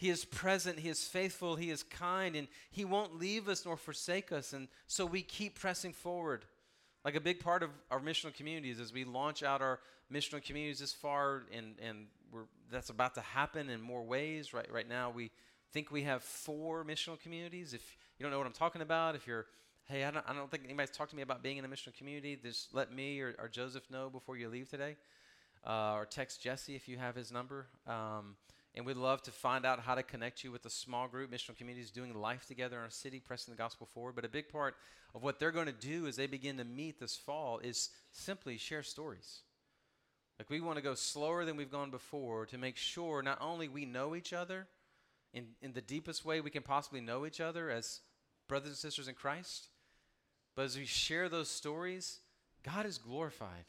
He 0.00 0.08
is 0.08 0.24
present, 0.24 0.78
He 0.78 0.88
is 0.88 1.04
faithful, 1.04 1.56
He 1.56 1.70
is 1.70 1.82
kind, 1.82 2.34
and 2.34 2.48
He 2.70 2.86
won't 2.86 3.18
leave 3.18 3.48
us 3.48 3.66
nor 3.66 3.76
forsake 3.76 4.32
us. 4.32 4.54
And 4.54 4.68
so 4.86 5.04
we 5.04 5.20
keep 5.20 5.58
pressing 5.58 5.92
forward. 5.92 6.46
Like 7.04 7.16
a 7.16 7.20
big 7.20 7.40
part 7.40 7.62
of 7.62 7.70
our 7.90 8.00
missional 8.00 8.34
communities 8.34 8.80
as 8.80 8.94
we 8.94 9.04
launch 9.04 9.42
out 9.42 9.60
our 9.60 9.78
missional 10.10 10.42
communities 10.42 10.80
this 10.80 10.94
far, 10.94 11.42
and, 11.52 11.74
and 11.82 12.06
we're, 12.32 12.44
that's 12.70 12.88
about 12.88 13.14
to 13.16 13.20
happen 13.20 13.68
in 13.68 13.82
more 13.82 14.02
ways. 14.02 14.54
Right, 14.54 14.70
right 14.72 14.88
now, 14.88 15.10
we 15.10 15.30
think 15.72 15.90
we 15.90 16.04
have 16.04 16.22
four 16.22 16.82
missional 16.82 17.20
communities. 17.20 17.74
If 17.74 17.96
you 18.18 18.24
don't 18.24 18.30
know 18.30 18.38
what 18.38 18.46
I'm 18.46 18.54
talking 18.54 18.80
about, 18.80 19.14
if 19.14 19.26
you're, 19.26 19.44
hey, 19.90 20.04
I 20.04 20.10
don't, 20.12 20.24
I 20.28 20.32
don't 20.32 20.50
think 20.50 20.62
anybody's 20.64 20.90
talked 20.90 21.10
to 21.10 21.16
me 21.16 21.22
about 21.22 21.42
being 21.42 21.56
in 21.56 21.64
a 21.64 21.68
missional 21.68 21.96
community, 21.96 22.38
just 22.40 22.72
let 22.72 22.94
me 22.94 23.20
or, 23.20 23.34
or 23.38 23.48
Joseph 23.48 23.90
know 23.90 24.08
before 24.08 24.36
you 24.36 24.48
leave 24.48 24.70
today. 24.70 24.96
Uh, 25.66 25.94
or 25.94 26.06
text 26.06 26.40
Jesse 26.40 26.76
if 26.76 26.88
you 26.88 26.96
have 26.96 27.16
his 27.16 27.32
number. 27.32 27.66
Um, 27.86 28.36
and 28.74 28.86
we'd 28.86 28.96
love 28.96 29.20
to 29.22 29.32
find 29.32 29.66
out 29.66 29.80
how 29.80 29.96
to 29.96 30.02
connect 30.02 30.44
you 30.44 30.52
with 30.52 30.64
a 30.64 30.70
small 30.70 31.08
group, 31.08 31.30
missional 31.32 31.56
communities 31.56 31.90
doing 31.90 32.14
life 32.14 32.46
together 32.46 32.76
in 32.76 32.82
our 32.84 32.90
city, 32.90 33.18
pressing 33.18 33.52
the 33.52 33.58
gospel 33.58 33.86
forward. 33.92 34.14
But 34.14 34.24
a 34.24 34.28
big 34.28 34.48
part 34.48 34.76
of 35.12 35.24
what 35.24 35.40
they're 35.40 35.50
going 35.50 35.66
to 35.66 35.72
do 35.72 36.06
as 36.06 36.14
they 36.14 36.28
begin 36.28 36.56
to 36.58 36.64
meet 36.64 37.00
this 37.00 37.16
fall 37.16 37.58
is 37.58 37.90
simply 38.12 38.56
share 38.58 38.84
stories. 38.84 39.40
Like 40.38 40.48
we 40.48 40.60
want 40.60 40.76
to 40.76 40.82
go 40.82 40.94
slower 40.94 41.44
than 41.44 41.56
we've 41.56 41.70
gone 41.70 41.90
before 41.90 42.46
to 42.46 42.56
make 42.56 42.76
sure 42.76 43.22
not 43.22 43.38
only 43.40 43.68
we 43.68 43.84
know 43.84 44.14
each 44.14 44.32
other 44.32 44.68
in, 45.34 45.48
in 45.60 45.72
the 45.72 45.82
deepest 45.82 46.24
way 46.24 46.40
we 46.40 46.50
can 46.50 46.62
possibly 46.62 47.00
know 47.00 47.26
each 47.26 47.40
other 47.40 47.70
as 47.70 48.00
brothers 48.48 48.68
and 48.68 48.76
sisters 48.76 49.08
in 49.08 49.14
Christ, 49.14 49.68
but 50.60 50.66
as 50.66 50.76
we 50.76 50.84
share 50.84 51.30
those 51.30 51.48
stories, 51.48 52.18
God 52.62 52.84
is 52.84 52.98
glorified. 52.98 53.64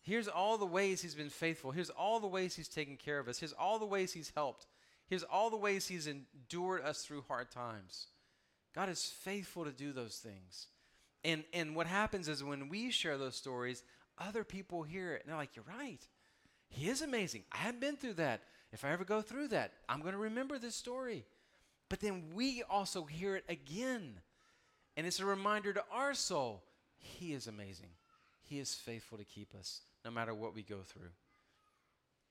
Here's 0.00 0.28
all 0.28 0.56
the 0.56 0.64
ways 0.64 1.02
he's 1.02 1.16
been 1.16 1.30
faithful. 1.30 1.72
Here's 1.72 1.90
all 1.90 2.20
the 2.20 2.28
ways 2.28 2.54
he's 2.54 2.68
taken 2.68 2.96
care 2.96 3.18
of 3.18 3.26
us. 3.26 3.40
Here's 3.40 3.52
all 3.52 3.80
the 3.80 3.86
ways 3.86 4.12
he's 4.12 4.30
helped. 4.36 4.68
Here's 5.08 5.24
all 5.24 5.50
the 5.50 5.56
ways 5.56 5.88
he's 5.88 6.06
endured 6.06 6.84
us 6.84 7.02
through 7.02 7.22
hard 7.22 7.50
times. 7.50 8.06
God 8.72 8.88
is 8.88 9.04
faithful 9.04 9.64
to 9.64 9.72
do 9.72 9.92
those 9.92 10.18
things. 10.18 10.68
And, 11.24 11.42
and 11.52 11.74
what 11.74 11.88
happens 11.88 12.28
is 12.28 12.44
when 12.44 12.68
we 12.68 12.92
share 12.92 13.18
those 13.18 13.34
stories, 13.34 13.82
other 14.16 14.44
people 14.44 14.84
hear 14.84 15.14
it 15.14 15.22
and 15.22 15.30
they're 15.30 15.36
like, 15.36 15.56
You're 15.56 15.64
right. 15.76 16.06
He 16.68 16.88
is 16.88 17.02
amazing. 17.02 17.42
I 17.50 17.56
have 17.56 17.80
been 17.80 17.96
through 17.96 18.14
that. 18.14 18.42
If 18.72 18.84
I 18.84 18.92
ever 18.92 19.02
go 19.02 19.22
through 19.22 19.48
that, 19.48 19.72
I'm 19.88 20.02
going 20.02 20.12
to 20.12 20.18
remember 20.18 20.56
this 20.56 20.76
story. 20.76 21.24
But 21.88 21.98
then 21.98 22.26
we 22.32 22.62
also 22.70 23.06
hear 23.06 23.34
it 23.34 23.44
again. 23.48 24.20
And 24.96 25.06
it's 25.06 25.20
a 25.20 25.26
reminder 25.26 25.72
to 25.72 25.84
our 25.92 26.14
soul 26.14 26.62
He 26.98 27.32
is 27.32 27.46
amazing. 27.46 27.90
He 28.42 28.58
is 28.58 28.74
faithful 28.74 29.18
to 29.18 29.24
keep 29.24 29.54
us 29.54 29.82
no 30.04 30.10
matter 30.10 30.34
what 30.34 30.54
we 30.54 30.62
go 30.62 30.78
through. 30.84 31.10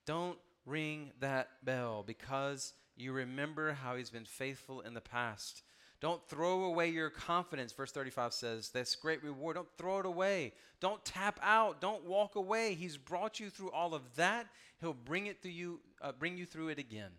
Don't 0.05 0.37
ring 0.65 1.11
that 1.19 1.49
bell 1.63 2.03
because 2.05 2.73
you 2.97 3.13
remember 3.13 3.73
how 3.73 3.95
he's 3.95 4.09
been 4.09 4.25
faithful 4.25 4.81
in 4.81 4.93
the 4.93 5.01
past. 5.01 5.63
Don't 6.01 6.25
throw 6.27 6.63
away 6.63 6.89
your 6.89 7.09
confidence. 7.09 7.73
Verse 7.73 7.91
35 7.91 8.33
says, 8.33 8.69
That's 8.69 8.95
great 8.95 9.23
reward. 9.23 9.55
Don't 9.55 9.67
throw 9.77 9.99
it 9.99 10.05
away. 10.05 10.53
Don't 10.79 11.03
tap 11.03 11.39
out. 11.43 11.81
Don't 11.81 12.05
walk 12.05 12.35
away. 12.35 12.73
He's 12.73 12.97
brought 12.97 13.39
you 13.39 13.49
through 13.49 13.71
all 13.71 13.93
of 13.93 14.15
that. 14.15 14.47
He'll 14.79 14.93
bring 14.93 15.27
it 15.27 15.41
through 15.41 15.51
you, 15.51 15.79
uh, 16.01 16.13
bring 16.13 16.37
you 16.37 16.45
through 16.45 16.69
it 16.69 16.79
again. 16.79 17.11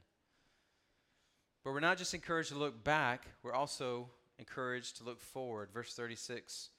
But 1.62 1.72
we're 1.72 1.80
not 1.80 1.98
just 1.98 2.14
encouraged 2.14 2.50
to 2.50 2.54
look 2.54 2.82
back, 2.82 3.26
we're 3.42 3.52
also 3.52 4.08
encouraged 4.40 4.96
to 4.96 5.04
look 5.04 5.20
forward. 5.20 5.68
Verse 5.72 5.94
36 5.94 6.70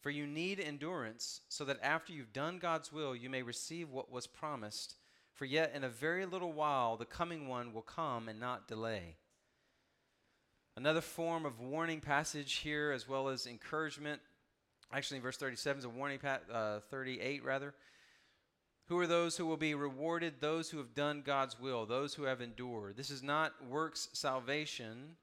for 0.00 0.10
you 0.10 0.26
need 0.26 0.60
endurance, 0.60 1.42
so 1.48 1.64
that 1.66 1.78
after 1.82 2.12
you've 2.12 2.32
done 2.32 2.58
God's 2.58 2.90
will, 2.90 3.14
you 3.14 3.28
may 3.28 3.42
receive 3.42 3.90
what 3.90 4.10
was 4.10 4.26
promised. 4.26 4.96
For 5.34 5.44
yet 5.44 5.72
in 5.74 5.84
a 5.84 5.90
very 5.90 6.26
little 6.26 6.52
while 6.52 6.96
the 6.96 7.04
coming 7.04 7.48
one 7.48 7.72
will 7.72 7.82
come 7.82 8.28
and 8.28 8.40
not 8.40 8.66
delay. 8.66 9.16
Another 10.76 11.02
form 11.02 11.44
of 11.44 11.60
warning 11.60 12.00
passage 12.00 12.54
here, 12.54 12.92
as 12.92 13.06
well 13.06 13.28
as 13.28 13.46
encouragement. 13.46 14.20
Actually, 14.92 15.20
verse 15.20 15.36
37 15.36 15.80
is 15.80 15.84
a 15.84 15.88
warning, 15.90 16.18
uh, 16.24 16.80
38 16.90 17.44
rather. 17.44 17.74
Who 18.86 18.98
are 18.98 19.06
those 19.06 19.36
who 19.36 19.46
will 19.46 19.58
be 19.58 19.74
rewarded? 19.74 20.40
Those 20.40 20.70
who 20.70 20.78
have 20.78 20.94
done 20.94 21.22
God's 21.22 21.60
will, 21.60 21.84
those 21.84 22.14
who 22.14 22.24
have 22.24 22.40
endured. 22.40 22.96
This 22.96 23.10
is 23.10 23.22
not 23.22 23.52
works 23.68 24.08
salvation 24.14 25.16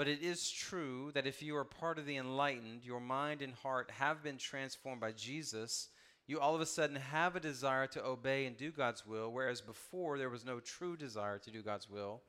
but 0.00 0.08
it 0.08 0.22
is 0.22 0.50
true 0.50 1.10
that 1.12 1.26
if 1.26 1.42
you 1.42 1.54
are 1.54 1.62
part 1.62 1.98
of 1.98 2.06
the 2.06 2.16
enlightened, 2.16 2.86
your 2.86 3.00
mind 3.00 3.42
and 3.42 3.52
heart 3.52 3.90
have 3.98 4.22
been 4.22 4.38
transformed 4.38 4.98
by 4.98 5.12
Jesus, 5.12 5.88
you 6.26 6.40
all 6.40 6.54
of 6.54 6.62
a 6.62 6.64
sudden 6.64 6.96
have 6.96 7.36
a 7.36 7.40
desire 7.40 7.86
to 7.88 8.02
obey 8.02 8.46
and 8.46 8.56
do 8.56 8.70
God's 8.70 9.04
will, 9.04 9.30
whereas 9.30 9.60
before 9.60 10.16
there 10.16 10.30
was 10.30 10.42
no 10.42 10.58
true 10.58 10.96
desire 10.96 11.36
to 11.40 11.50
do 11.50 11.60
God's 11.60 11.90
will. 11.90 12.22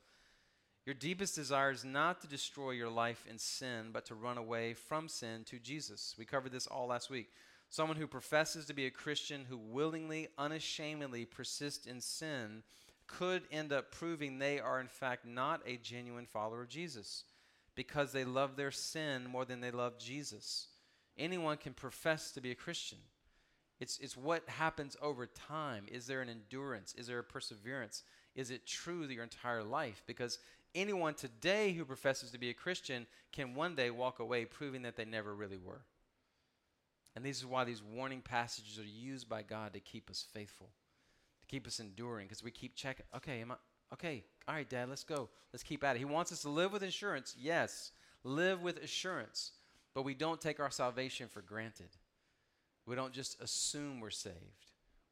Your 0.86 0.96
deepest 0.96 1.34
desire 1.34 1.72
is 1.72 1.86
not 1.86 2.20
to 2.20 2.28
destroy 2.28 2.72
your 2.72 2.90
life 2.90 3.24
in 3.30 3.38
sin, 3.38 3.92
but 3.94 4.04
to 4.08 4.16
run 4.16 4.38
away 4.38 4.74
from 4.74 5.08
sin 5.08 5.46
to 5.46 5.58
Jesus. 5.58 6.14
We 6.20 6.26
covered 6.26 6.52
this 6.52 6.68
all 6.68 6.88
last 6.88 7.10
week. 7.10 7.30
Someone 7.70 7.96
who 7.96 8.06
professes 8.06 8.66
to 8.66 8.74
be 8.74 8.86
a 8.86 8.92
Christian 8.92 9.46
who 9.48 9.58
willingly, 9.58 10.28
unashamedly 10.38 11.24
persists 11.24 11.88
in 11.88 12.02
sin 12.02 12.64
could 13.08 13.44
end 13.50 13.72
up 13.72 13.92
proving 13.92 14.40
they 14.40 14.60
are, 14.60 14.82
in 14.82 14.90
fact, 14.90 15.26
not 15.26 15.62
a 15.66 15.78
genuine 15.78 16.26
follower 16.26 16.64
of 16.64 16.68
Jesus 16.68 17.24
because 17.76 18.12
they 18.12 18.26
love 18.26 18.56
their 18.56 18.72
sin 18.72 19.28
more 19.30 19.46
than 19.46 19.62
they 19.62 19.72
love 19.72 19.98
Jesus. 19.98 20.68
Anyone 21.18 21.58
can 21.58 21.74
profess 21.74 22.32
to 22.32 22.42
be 22.42 22.52
a 22.52 22.56
Christian. 22.56 23.00
It's, 23.80 23.98
it's 24.00 24.16
what 24.16 24.48
happens 24.48 24.96
over 25.02 25.26
time. 25.26 25.86
Is 25.88 26.06
there 26.06 26.22
an 26.22 26.30
endurance? 26.30 26.94
Is 26.96 27.08
there 27.08 27.20
a 27.20 27.24
perseverance? 27.24 28.04
Is 28.36 28.52
it 28.52 28.68
true 28.68 29.06
your 29.08 29.24
entire 29.24 29.64
life? 29.64 30.04
Because 30.06 30.38
anyone 30.76 31.16
today 31.16 31.74
who 31.74 31.84
professes 31.84 32.32
to 32.32 32.38
be 32.38 32.50
a 32.50 32.54
Christian 32.54 33.08
can 33.32 33.56
one 33.56 33.76
day 33.76 33.90
walk 33.90 34.20
away 34.20 34.46
proving 34.46 34.84
that 34.84 34.96
they 34.96 35.06
never 35.06 35.34
really 35.34 35.58
were. 35.58 35.82
And 37.16 37.26
this 37.26 37.38
is 37.38 37.46
why 37.46 37.64
these 37.64 37.84
warning 37.84 38.22
passages 38.22 38.80
are 38.80 38.84
used 38.84 39.28
by 39.28 39.42
God 39.42 39.74
to 39.74 39.80
keep 39.80 40.10
us 40.10 40.26
faithful, 40.34 40.70
to 41.42 41.48
keep 41.48 41.68
us 41.68 41.80
enduring, 41.80 42.28
because 42.28 42.44
we 42.44 42.52
keep 42.52 42.76
checking. 42.76 43.06
Okay, 43.16 43.42
am 43.42 43.52
I, 43.52 43.56
Okay, 43.94 44.24
all 44.48 44.56
right, 44.56 44.70
Dad, 44.70 44.90
let's 44.90 45.04
go. 45.04 45.30
Let's 45.52 45.64
keep 45.64 45.84
at 45.84 45.96
it. 45.96 46.00
He 46.00 46.06
wants 46.06 46.32
us 46.32 46.42
to 46.44 46.50
live 46.50 46.72
with 46.72 46.84
assurance. 46.84 47.36
Yes, 47.40 47.92
live 48.24 48.62
with 48.62 48.82
assurance. 48.84 49.52
But 49.94 50.04
we 50.04 50.14
don't 50.14 50.40
take 50.40 50.60
our 50.60 50.72
salvation 50.72 51.28
for 51.28 51.42
granted. 51.42 51.90
We 52.86 52.96
don't 52.96 53.14
just 53.14 53.42
assume 53.42 54.00
we're 54.00 54.10
saved. 54.10 54.36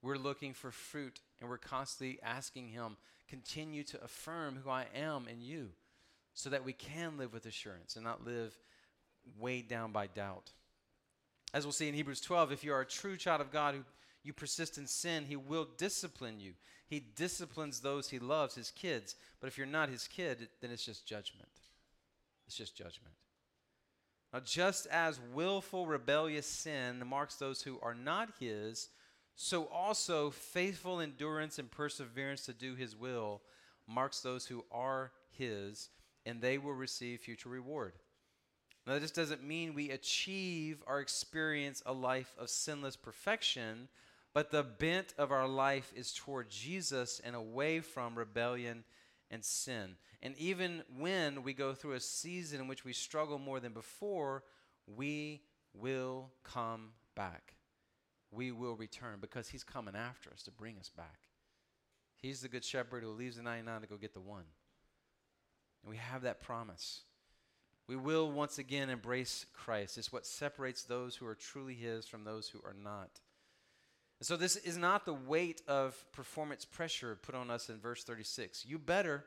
We're 0.02 0.18
looking 0.18 0.54
for 0.54 0.72
fruit 0.72 1.20
and 1.40 1.50
we're 1.50 1.58
constantly 1.58 2.20
asking 2.24 2.70
Him, 2.70 2.98
continue 3.28 3.84
to 3.84 4.04
affirm 4.04 4.60
who 4.64 4.70
I 4.70 4.86
am 4.96 5.28
in 5.28 5.42
you 5.42 5.70
so 6.34 6.50
that 6.50 6.64
we 6.64 6.74
can 6.74 7.18
live 7.18 7.34
with 7.34 7.46
assurance 7.46 7.96
and 7.96 8.06
not 8.06 8.26
live 8.26 8.58
weighed 9.38 9.68
down 9.68 9.92
by 9.92 10.08
doubt. 10.08 10.52
As 11.54 11.66
we'll 11.66 11.74
see 11.74 11.90
in 11.90 11.96
Hebrews 11.96 12.22
12, 12.22 12.52
if 12.52 12.64
you 12.64 12.72
are 12.74 12.82
a 12.82 12.86
true 12.86 13.18
child 13.18 13.42
of 13.42 13.52
God 13.52 13.76
who 13.76 13.82
you 14.24 14.34
persist 14.34 14.78
in 14.78 14.88
sin, 14.88 15.26
He 15.26 15.36
will 15.36 15.68
discipline 15.78 16.40
you. 16.40 16.54
He 16.88 17.04
disciplines 17.16 17.80
those 17.80 18.10
He 18.10 18.20
loves, 18.20 18.56
His 18.56 18.72
kids. 18.72 19.16
But 19.40 19.48
if 19.48 19.58
you're 19.58 19.68
not 19.68 19.90
His 19.90 20.08
kid, 20.08 20.50
then 20.62 20.72
it's 20.72 20.86
just 20.86 21.06
judgment. 21.06 21.50
It's 22.48 22.56
just 22.56 22.76
judgment. 22.76 23.16
Now, 24.34 24.42
just 24.42 24.88
as 24.88 25.20
willful, 25.34 25.88
rebellious 25.88 26.46
sin 26.46 27.02
marks 27.06 27.36
those 27.36 27.62
who 27.62 27.80
are 27.82 27.96
not 27.96 28.30
His, 28.40 28.90
so 29.36 29.66
also 29.66 30.30
faithful 30.32 31.00
endurance 31.00 31.58
and 31.58 31.72
perseverance 31.72 32.46
to 32.46 32.54
do 32.54 32.76
His 32.76 32.96
will 32.96 33.42
marks 33.88 34.22
those 34.22 34.46
who 34.46 34.66
are 34.72 35.12
His, 35.32 35.90
and 36.26 36.42
they 36.42 36.58
will 36.58 36.74
receive 36.74 37.22
future 37.22 37.50
reward. 37.50 37.94
Now, 38.86 39.00
this 39.00 39.12
doesn't 39.12 39.44
mean 39.44 39.74
we 39.74 39.92
achieve 39.92 40.84
or 40.88 41.00
experience 41.00 41.84
a 41.86 41.94
life 41.94 42.34
of 42.40 42.50
sinless 42.50 42.96
perfection 42.96 43.88
but 44.34 44.52
the 44.52 44.64
bent 44.64 45.14
of 45.18 45.32
our 45.32 45.48
life 45.48 45.92
is 45.96 46.14
toward 46.14 46.50
Jesus 46.50 47.20
and 47.24 47.36
away 47.36 47.80
from 47.80 48.18
rebellion 48.18 48.84
and 49.32 49.44
sin. 49.44 49.96
And 50.22 50.36
even 50.38 50.84
when 50.98 51.44
we 51.44 51.54
go 51.54 51.74
through 51.74 51.94
a 51.94 52.00
season 52.00 52.60
in 52.60 52.68
which 52.68 52.86
we 52.86 52.94
struggle 52.94 53.40
more 53.40 53.60
than 53.60 53.74
before, 53.74 54.44
we 54.86 55.42
will 55.74 56.32
come 56.44 56.90
back. 57.16 57.56
We 58.32 58.52
will 58.52 58.76
return 58.76 59.20
because 59.22 59.50
He's 59.50 59.64
coming 59.64 59.96
after 59.96 60.30
us 60.32 60.44
to 60.44 60.52
bring 60.52 60.78
us 60.78 60.90
back. 60.90 61.20
He's 62.16 62.42
the 62.42 62.50
good 62.50 62.66
shepherd 62.66 63.04
who 63.04 63.12
leaves 63.12 63.38
the 63.38 63.44
99 63.44 63.82
to 63.82 63.88
go 63.88 63.98
get 63.98 64.14
the 64.14 64.20
one. 64.20 64.44
And 65.84 65.90
we 65.90 65.98
have 65.98 66.24
that 66.24 66.42
promise. 66.42 67.02
We 67.88 67.96
will 67.96 68.32
once 68.32 68.60
again 68.60 68.90
embrace 68.90 69.46
Christ. 69.54 69.98
It's 69.98 70.12
what 70.12 70.26
separates 70.26 70.84
those 70.84 71.16
who 71.16 71.26
are 71.26 71.36
truly 71.36 71.74
His 71.74 72.06
from 72.06 72.24
those 72.24 72.50
who 72.50 72.60
are 72.64 72.76
not. 72.76 73.20
And 74.20 74.28
so 74.28 74.36
this 74.36 74.56
is 74.58 74.78
not 74.78 75.06
the 75.06 75.14
weight 75.14 75.62
of 75.68 76.04
performance 76.12 76.66
pressure 76.66 77.18
put 77.22 77.36
on 77.36 77.50
us 77.50 77.70
in 77.70 77.80
verse 77.80 78.04
36. 78.04 78.66
You 78.66 78.78
better, 78.78 79.24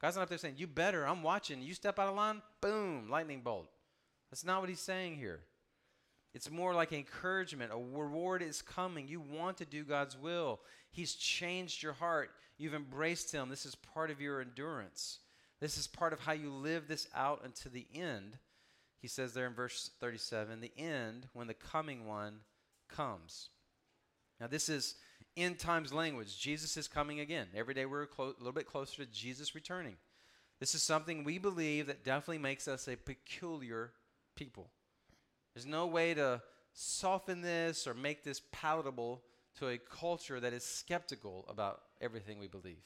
God's 0.00 0.16
not 0.16 0.22
up 0.22 0.28
there 0.28 0.38
saying, 0.38 0.54
you 0.58 0.66
better, 0.66 1.06
I'm 1.06 1.22
watching. 1.22 1.60
You 1.60 1.74
step 1.74 1.98
out 1.98 2.08
of 2.08 2.16
line, 2.16 2.42
boom, 2.60 3.08
lightning 3.10 3.40
bolt. 3.40 3.68
That's 4.30 4.44
not 4.44 4.60
what 4.60 4.68
he's 4.68 4.80
saying 4.80 5.16
here. 5.16 5.40
It's 6.34 6.50
more 6.50 6.74
like 6.74 6.92
encouragement. 6.92 7.72
A 7.72 7.76
reward 7.76 8.42
is 8.42 8.62
coming. 8.62 9.08
You 9.08 9.20
want 9.20 9.56
to 9.56 9.64
do 9.64 9.82
God's 9.82 10.16
will. 10.16 10.60
He's 10.90 11.14
changed 11.14 11.82
your 11.82 11.94
heart. 11.94 12.30
You've 12.58 12.74
embraced 12.74 13.32
Him. 13.32 13.48
This 13.48 13.66
is 13.66 13.74
part 13.74 14.10
of 14.10 14.20
your 14.20 14.40
endurance. 14.40 15.20
This 15.60 15.78
is 15.78 15.86
part 15.86 16.12
of 16.12 16.20
how 16.20 16.32
you 16.32 16.50
live 16.50 16.86
this 16.86 17.08
out 17.14 17.40
until 17.44 17.72
the 17.72 17.86
end. 17.94 18.38
He 19.00 19.08
says 19.08 19.32
there 19.32 19.46
in 19.46 19.54
verse 19.54 19.90
37 20.00 20.60
the 20.60 20.72
end 20.76 21.26
when 21.32 21.46
the 21.46 21.54
coming 21.54 22.06
one 22.06 22.40
comes. 22.88 23.48
Now, 24.40 24.46
this 24.46 24.68
is 24.68 24.94
end 25.36 25.58
times 25.58 25.92
language. 25.92 26.38
Jesus 26.38 26.76
is 26.76 26.88
coming 26.88 27.20
again. 27.20 27.46
Every 27.54 27.74
day 27.74 27.86
we're 27.86 28.02
a, 28.02 28.06
clo- 28.06 28.34
little 28.38 28.52
bit 28.52 28.66
closer 28.66 29.04
to 29.04 29.10
Jesus 29.10 29.54
returning. 29.54 29.96
This 30.60 30.74
is 30.74 30.82
something 30.82 31.24
we 31.24 31.38
believe 31.38 31.86
that 31.86 32.04
definitely 32.04 32.38
makes 32.38 32.66
us 32.66 32.88
a 32.88 32.96
peculiar 32.96 33.92
people. 34.34 34.70
There's 35.54 35.66
no 35.66 35.86
way 35.86 36.14
to 36.14 36.42
soften 36.72 37.42
this 37.42 37.86
or 37.86 37.94
make 37.94 38.24
this 38.24 38.42
palatable 38.52 39.22
to 39.58 39.68
a 39.68 39.78
culture 39.78 40.40
that 40.40 40.52
is 40.52 40.64
skeptical 40.64 41.44
about 41.48 41.82
everything 42.00 42.38
we 42.38 42.48
believe. 42.48 42.84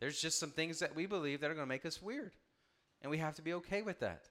There's 0.00 0.20
just 0.20 0.38
some 0.38 0.50
things 0.50 0.78
that 0.78 0.94
we 0.94 1.06
believe 1.06 1.40
that 1.40 1.50
are 1.50 1.54
going 1.54 1.66
to 1.66 1.68
make 1.68 1.86
us 1.86 2.00
weird, 2.00 2.32
and 3.02 3.10
we 3.10 3.18
have 3.18 3.36
to 3.36 3.42
be 3.42 3.54
okay 3.54 3.82
with 3.82 4.00
that. 4.00 4.24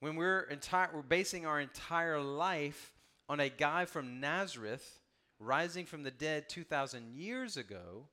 When 0.00 0.16
we're 0.16 0.40
entire, 0.40 0.88
we're 0.92 1.02
basing 1.02 1.46
our 1.46 1.60
entire 1.60 2.20
life 2.20 2.92
on 3.28 3.40
a 3.40 3.48
guy 3.48 3.84
from 3.84 4.20
Nazareth 4.20 5.00
rising 5.44 5.86
from 5.86 6.02
the 6.02 6.10
dead 6.10 6.48
2,000 6.48 7.14
years 7.14 7.56
ago, 7.56 8.06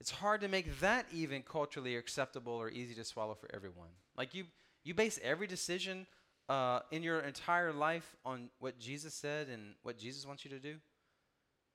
it's 0.00 0.10
hard 0.10 0.40
to 0.42 0.48
make 0.48 0.80
that 0.80 1.06
even 1.12 1.42
culturally 1.42 1.96
acceptable 1.96 2.52
or 2.52 2.70
easy 2.70 2.94
to 2.94 3.04
swallow 3.04 3.34
for 3.34 3.48
everyone. 3.54 3.88
Like 4.16 4.34
you, 4.34 4.44
you 4.84 4.94
base 4.94 5.18
every 5.22 5.46
decision 5.46 6.06
uh, 6.48 6.80
in 6.90 7.02
your 7.02 7.20
entire 7.20 7.72
life 7.72 8.16
on 8.24 8.48
what 8.60 8.78
Jesus 8.78 9.14
said 9.14 9.48
and 9.48 9.74
what 9.82 9.98
Jesus 9.98 10.26
wants 10.26 10.44
you 10.44 10.50
to 10.50 10.58
do. 10.58 10.76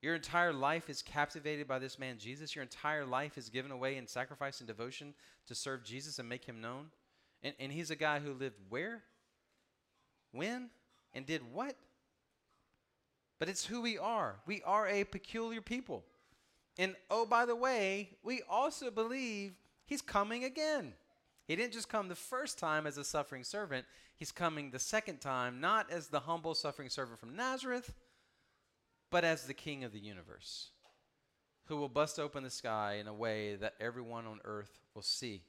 Your 0.02 0.16
entire 0.16 0.52
life 0.52 0.90
is 0.90 1.02
captivated 1.02 1.68
by 1.68 1.80
this 1.80 1.98
man 1.98 2.18
Jesus. 2.18 2.56
Your 2.56 2.64
entire 2.64 3.06
life 3.06 3.38
is 3.38 3.50
given 3.50 3.72
away 3.72 3.96
in 3.98 4.08
sacrifice 4.08 4.60
and 4.60 4.68
devotion 4.68 5.14
to 5.48 5.56
serve 5.56 5.84
Jesus 5.84 6.20
and 6.20 6.28
make 6.28 6.44
him 6.44 6.60
known. 6.60 6.88
And, 7.42 7.54
and 7.60 7.72
he's 7.72 7.92
a 7.92 7.96
guy 7.96 8.20
who 8.20 8.34
lived 8.34 8.58
where? 8.70 9.02
When? 10.32 10.70
And 11.14 11.26
did 11.26 11.42
what? 11.54 11.76
But 13.40 13.50
it's 13.50 13.66
who 13.66 13.82
we 13.82 13.98
are. 13.98 14.38
We 14.46 14.62
are 14.64 14.88
a 14.88 15.04
peculiar 15.04 15.62
people. 15.62 16.06
And 16.78 16.96
oh, 17.10 17.26
by 17.26 17.46
the 17.46 17.56
way, 17.56 18.18
we 18.24 18.42
also 18.50 18.90
believe 18.90 19.54
he's 19.86 20.02
coming 20.02 20.44
again. 20.44 20.94
He 21.48 21.56
didn't 21.56 21.74
just 21.74 21.90
come 21.90 22.08
the 22.08 22.16
first 22.16 22.58
time 22.58 22.88
as 22.88 22.98
a 22.98 23.04
suffering 23.04 23.44
servant, 23.44 23.86
he's 24.16 24.32
coming 24.32 24.72
the 24.72 24.80
second 24.80 25.20
time, 25.20 25.60
not 25.60 25.92
as 25.92 26.08
the 26.08 26.22
humble 26.22 26.56
suffering 26.56 26.90
servant 26.90 27.20
from 27.20 27.36
Nazareth, 27.36 27.94
but 29.12 29.24
as 29.24 29.46
the 29.46 29.54
king 29.54 29.84
of 29.84 29.92
the 29.92 30.00
universe, 30.00 30.70
who 31.66 31.76
will 31.78 31.90
bust 31.90 32.18
open 32.18 32.44
the 32.44 32.50
sky 32.50 32.98
in 33.00 33.08
a 33.08 33.14
way 33.14 33.56
that 33.56 33.76
everyone 33.80 34.26
on 34.26 34.40
earth 34.46 34.80
will 34.96 35.02
see. 35.02 35.44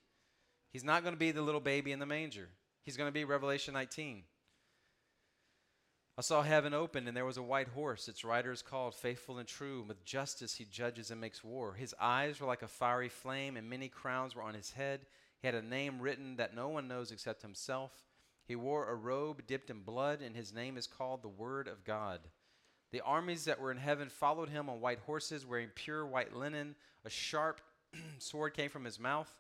He's 0.71 0.85
not 0.85 1.03
going 1.03 1.15
to 1.15 1.19
be 1.19 1.31
the 1.31 1.43
little 1.43 1.61
baby 1.61 1.93
in 1.93 2.01
the 2.01 2.07
manger, 2.07 2.49
he's 2.83 2.97
going 2.97 3.09
to 3.09 3.13
be 3.13 3.25
Revelation 3.25 3.75
19. 3.75 4.25
I 6.17 6.23
saw 6.23 6.43
heaven 6.43 6.73
open, 6.75 7.09
and 7.09 7.17
there 7.17 7.25
was 7.25 7.39
a 7.39 7.43
white 7.43 7.69
horse. 7.69 8.07
Its 8.07 8.25
rider 8.25 8.53
is 8.53 8.63
called 8.63 8.95
Faithful 8.95 9.39
and 9.39 9.49
True. 9.49 9.83
With 9.83 10.05
justice 10.05 10.55
he 10.55 10.65
judges 10.65 11.11
and 11.11 11.21
makes 11.21 11.43
war. 11.43 11.75
His 11.75 11.93
eyes 12.01 12.41
were 12.41 12.47
like 12.47 12.63
a 12.63 12.69
fiery 12.69 13.09
flame, 13.09 13.57
and 13.57 13.69
many 13.69 13.89
crowns 13.89 14.37
were 14.37 14.43
on 14.43 14.55
his 14.55 14.71
head. 14.71 15.07
He 15.41 15.49
had 15.49 15.57
a 15.57 15.63
name 15.63 16.01
written 16.01 16.37
that 16.37 16.55
no 16.55 16.69
one 16.69 16.87
knows 16.87 17.11
except 17.11 17.43
himself. 17.43 18.05
He 18.47 18.55
wore 18.55 18.89
a 18.89 18.95
robe 18.95 19.45
dipped 19.49 19.71
in 19.71 19.81
blood, 19.81 20.21
and 20.23 20.37
his 20.37 20.53
name 20.53 20.77
is 20.77 20.87
called 20.87 21.23
the 21.23 21.29
Word 21.29 21.67
of 21.67 21.85
God. 21.85 22.21
The 22.93 23.01
armies 23.01 23.47
that 23.47 23.61
were 23.61 23.73
in 23.73 23.79
heaven 23.79 24.09
followed 24.09 24.51
him 24.51 24.71
on 24.71 24.81
white 24.81 25.01
horses, 25.01 25.45
wearing 25.45 25.71
pure 25.75 26.07
white 26.07 26.33
linen. 26.33 26.77
A 27.05 27.11
sharp 27.11 27.61
sword 28.19 28.55
came 28.55 28.71
from 28.71 28.85
his 28.85 29.01
mouth, 29.01 29.33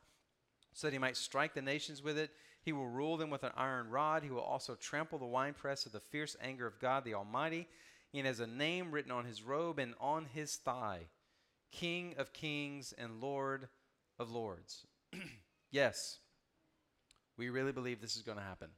so 0.73 0.89
that 0.89 0.93
he 0.93 0.99
might 0.99 1.17
strike 1.17 1.55
the 1.55 1.63
nations 1.63 2.03
with 2.03 2.19
it. 2.19 2.33
He 2.65 2.73
will 2.73 2.89
rule 2.89 3.19
them 3.19 3.29
with 3.29 3.43
an 3.43 3.53
iron 3.57 3.91
rod. 3.91 4.23
He 4.23 4.31
will 4.31 4.41
also 4.41 4.75
trample 4.75 5.19
the 5.19 5.27
winepress 5.27 5.85
of 5.85 5.93
the 5.93 6.01
fierce 6.01 6.35
anger 6.41 6.67
of 6.67 6.79
God 6.79 7.05
the 7.05 7.13
Almighty. 7.13 7.69
He 8.11 8.21
has 8.21 8.41
a 8.41 8.47
name 8.47 8.91
written 8.91 9.11
on 9.13 9.27
his 9.27 9.43
robe 9.43 9.79
and 9.79 9.95
on 10.01 10.27
his 10.33 10.57
thigh 10.57 11.09
King 11.73 12.15
of 12.17 12.33
kings 12.33 12.95
and 12.97 13.21
Lord 13.21 13.69
of 14.19 14.31
lords. 14.31 14.87
yes, 15.71 16.19
we 17.37 17.51
really 17.51 17.73
believe 17.73 18.01
this 18.01 18.17
is 18.17 18.23
going 18.23 18.39
to 18.39 18.45
happen 18.45 18.69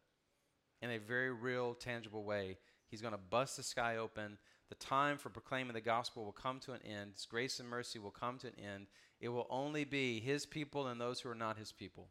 in 0.81 0.91
a 0.91 0.99
very 0.99 1.31
real, 1.31 1.75
tangible 1.75 2.25
way. 2.25 2.57
He's 2.89 3.03
going 3.03 3.13
to 3.13 3.19
bust 3.19 3.57
the 3.57 3.63
sky 3.63 3.99
open. 3.99 4.39
The 4.71 4.77
time 4.77 5.19
for 5.19 5.29
proclaiming 5.29 5.75
the 5.75 5.81
gospel 5.81 6.25
will 6.25 6.33
come 6.33 6.59
to 6.61 6.73
an 6.73 6.81
end. 6.85 7.13
His 7.15 7.27
grace 7.27 7.61
and 7.61 7.69
mercy 7.69 7.99
will 7.99 8.11
come 8.11 8.39
to 8.39 8.49
an 8.49 8.59
end. 8.59 8.87
It 9.21 9.29
will 9.29 9.47
only 9.51 9.85
be 9.85 10.19
his 10.19 10.47
people 10.47 10.87
and 10.87 11.01
those 11.01 11.21
who 11.21 11.29
are 11.29 11.35
not 11.37 11.59
his 11.59 11.71
people 11.71 12.09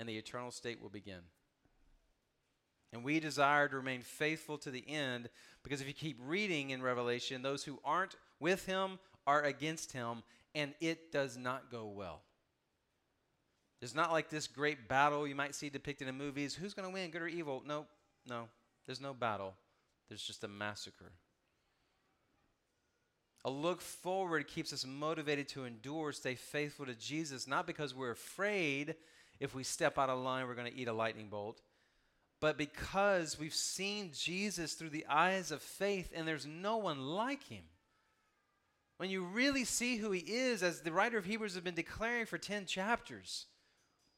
and 0.00 0.08
the 0.08 0.16
eternal 0.16 0.50
state 0.50 0.80
will 0.80 0.88
begin. 0.88 1.20
And 2.90 3.04
we 3.04 3.20
desire 3.20 3.68
to 3.68 3.76
remain 3.76 4.00
faithful 4.00 4.56
to 4.58 4.70
the 4.70 4.82
end 4.88 5.28
because 5.62 5.82
if 5.82 5.86
you 5.86 5.92
keep 5.92 6.18
reading 6.24 6.70
in 6.70 6.82
Revelation, 6.82 7.42
those 7.42 7.62
who 7.62 7.78
aren't 7.84 8.16
with 8.40 8.64
him 8.64 8.98
are 9.26 9.42
against 9.42 9.92
him, 9.92 10.22
and 10.54 10.72
it 10.80 11.12
does 11.12 11.36
not 11.36 11.70
go 11.70 11.86
well. 11.86 12.22
It's 13.82 13.94
not 13.94 14.10
like 14.10 14.30
this 14.30 14.48
great 14.48 14.88
battle 14.88 15.28
you 15.28 15.34
might 15.34 15.54
see 15.54 15.68
depicted 15.68 16.08
in 16.08 16.16
movies. 16.16 16.54
Who's 16.54 16.74
going 16.74 16.88
to 16.88 16.92
win, 16.92 17.10
good 17.10 17.22
or 17.22 17.28
evil? 17.28 17.62
No, 17.64 17.86
no. 18.26 18.48
There's 18.86 19.00
no 19.00 19.12
battle, 19.12 19.54
there's 20.08 20.22
just 20.22 20.42
a 20.44 20.48
massacre. 20.48 21.12
A 23.44 23.50
look 23.50 23.80
forward 23.80 24.48
keeps 24.48 24.72
us 24.72 24.84
motivated 24.84 25.48
to 25.48 25.64
endure, 25.64 26.12
stay 26.12 26.34
faithful 26.34 26.86
to 26.86 26.94
Jesus, 26.94 27.46
not 27.46 27.66
because 27.66 27.94
we're 27.94 28.10
afraid 28.10 28.96
if 29.40 29.54
we 29.54 29.64
step 29.64 29.98
out 29.98 30.10
of 30.10 30.18
line, 30.18 30.46
we're 30.46 30.54
going 30.54 30.70
to 30.70 30.78
eat 30.78 30.88
a 30.88 30.92
lightning 30.92 31.28
bolt. 31.28 31.60
But 32.40 32.56
because 32.56 33.38
we've 33.38 33.54
seen 33.54 34.12
Jesus 34.12 34.74
through 34.74 34.90
the 34.90 35.06
eyes 35.06 35.50
of 35.50 35.60
faith 35.62 36.12
and 36.14 36.28
there's 36.28 36.46
no 36.46 36.76
one 36.76 37.00
like 37.00 37.44
him, 37.44 37.64
when 38.98 39.10
you 39.10 39.24
really 39.24 39.64
see 39.64 39.96
who 39.96 40.10
he 40.10 40.20
is, 40.20 40.62
as 40.62 40.82
the 40.82 40.92
writer 40.92 41.16
of 41.16 41.24
Hebrews 41.24 41.54
has 41.54 41.62
been 41.62 41.74
declaring 41.74 42.26
for 42.26 42.36
10 42.36 42.66
chapters, 42.66 43.46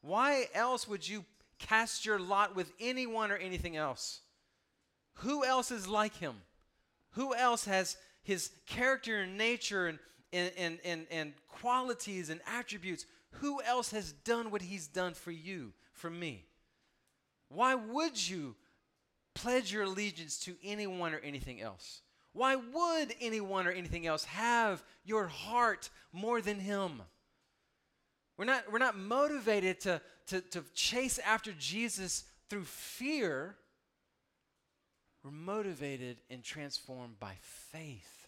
why 0.01 0.47
else 0.53 0.87
would 0.87 1.07
you 1.07 1.23
cast 1.57 2.05
your 2.05 2.19
lot 2.19 2.55
with 2.55 2.71
anyone 2.81 3.31
or 3.31 3.37
anything 3.37 3.77
else? 3.77 4.19
Who 5.19 5.45
else 5.45 5.71
is 5.71 5.87
like 5.87 6.17
him? 6.17 6.35
Who 7.11 7.33
else 7.33 7.65
has 7.65 7.95
his 8.23 8.51
character 8.65 9.21
and 9.21 9.37
nature 9.37 9.87
and, 9.87 9.99
and, 10.33 10.51
and, 10.57 10.79
and, 10.83 11.07
and 11.09 11.33
qualities 11.47 12.29
and 12.29 12.41
attributes? 12.45 13.05
Who 13.41 13.61
else 13.61 13.91
has 13.91 14.11
done 14.11 14.51
what 14.51 14.61
he's 14.61 14.87
done 14.87 15.13
for 15.13 15.31
you, 15.31 15.73
for 15.93 16.09
me? 16.09 16.45
Why 17.49 17.75
would 17.75 18.29
you 18.29 18.55
pledge 19.33 19.71
your 19.71 19.83
allegiance 19.83 20.39
to 20.41 20.55
anyone 20.63 21.13
or 21.13 21.19
anything 21.19 21.61
else? 21.61 22.01
Why 22.33 22.55
would 22.55 23.13
anyone 23.21 23.67
or 23.67 23.71
anything 23.71 24.07
else 24.07 24.23
have 24.25 24.83
your 25.05 25.27
heart 25.27 25.89
more 26.11 26.41
than 26.41 26.59
him? 26.59 27.01
We're 28.37 28.45
not, 28.45 28.71
we're 28.71 28.79
not 28.79 28.97
motivated 28.97 29.79
to, 29.81 30.01
to, 30.27 30.41
to 30.41 30.63
chase 30.73 31.19
after 31.19 31.53
Jesus 31.53 32.23
through 32.49 32.63
fear. 32.63 33.55
We're 35.23 35.31
motivated 35.31 36.17
and 36.29 36.43
transformed 36.43 37.19
by 37.19 37.35
faith. 37.41 38.27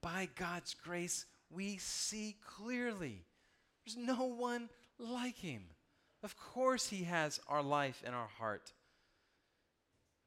By 0.00 0.28
God's 0.34 0.74
grace, 0.74 1.26
we 1.48 1.78
see 1.78 2.36
clearly. 2.44 3.24
There's 3.84 3.96
no 3.96 4.24
one 4.24 4.68
like 4.98 5.36
him. 5.36 5.62
Of 6.22 6.36
course, 6.36 6.88
he 6.88 7.04
has 7.04 7.40
our 7.48 7.62
life 7.62 8.02
in 8.06 8.14
our 8.14 8.28
heart. 8.38 8.72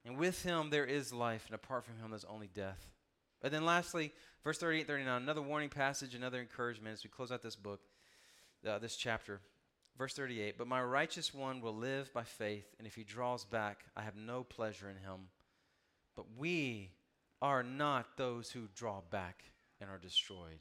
And 0.04 0.18
with 0.18 0.44
him, 0.44 0.70
there 0.70 0.86
is 0.86 1.14
life, 1.14 1.46
and 1.48 1.56
apart 1.56 1.86
from 1.86 1.98
him, 1.98 2.12
there's 2.12 2.26
only 2.26 2.48
death. 2.48 2.90
But 3.42 3.52
then, 3.52 3.66
lastly, 3.66 4.12
verse 4.44 4.58
38 4.58 4.88
39, 4.88 5.22
another 5.22 5.42
warning 5.42 5.70
passage, 5.70 6.14
another 6.14 6.40
encouragement 6.40 6.94
as 6.94 7.04
we 7.04 7.10
close 7.10 7.32
out 7.32 7.42
this 7.42 7.56
book, 7.56 7.82
uh, 8.68 8.78
this 8.80 8.98
chapter. 8.98 9.40
Verse 9.98 10.14
38 10.14 10.58
But 10.58 10.68
my 10.68 10.82
righteous 10.84 11.34
one 11.34 11.62
will 11.62 11.76
live 11.76 12.14
by 12.14 12.24
faith, 12.24 12.68
and 12.78 12.86
if 12.86 12.96
he 12.96 13.04
draws 13.04 13.46
back, 13.46 13.86
I 13.96 14.02
have 14.02 14.16
no 14.16 14.44
pleasure 14.44 14.90
in 14.90 14.98
him. 14.98 15.30
But 16.16 16.26
we 16.38 16.92
are 17.42 17.64
not 17.64 18.18
those 18.18 18.52
who 18.52 18.68
draw 18.76 19.02
back 19.10 19.44
and 19.80 19.90
are 19.90 19.98
destroyed 19.98 20.60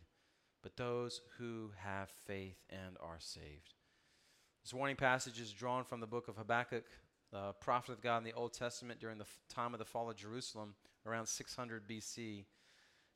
but 0.65 0.77
those 0.79 1.21
who 1.37 1.71
have 1.77 2.09
faith 2.27 2.57
and 2.71 2.97
are 2.99 3.19
saved. 3.21 3.75
This 4.65 4.73
warning 4.73 4.97
passage 4.97 5.39
is 5.39 5.53
drawn 5.53 5.85
from 5.85 6.01
the 6.01 6.07
book 6.07 6.27
of 6.27 6.39
Habakkuk, 6.39 6.87
the 7.31 7.53
prophet 7.61 7.93
of 7.93 8.01
God 8.01 8.19
in 8.19 8.25
the 8.25 8.33
Old 8.33 8.55
Testament 8.55 8.99
during 8.99 9.19
the 9.19 9.27
time 9.51 9.75
of 9.75 9.79
the 9.79 9.85
fall 9.85 10.09
of 10.09 10.17
Jerusalem 10.17 10.75
around 11.07 11.27
600 11.27 11.87
BC. 11.87 12.47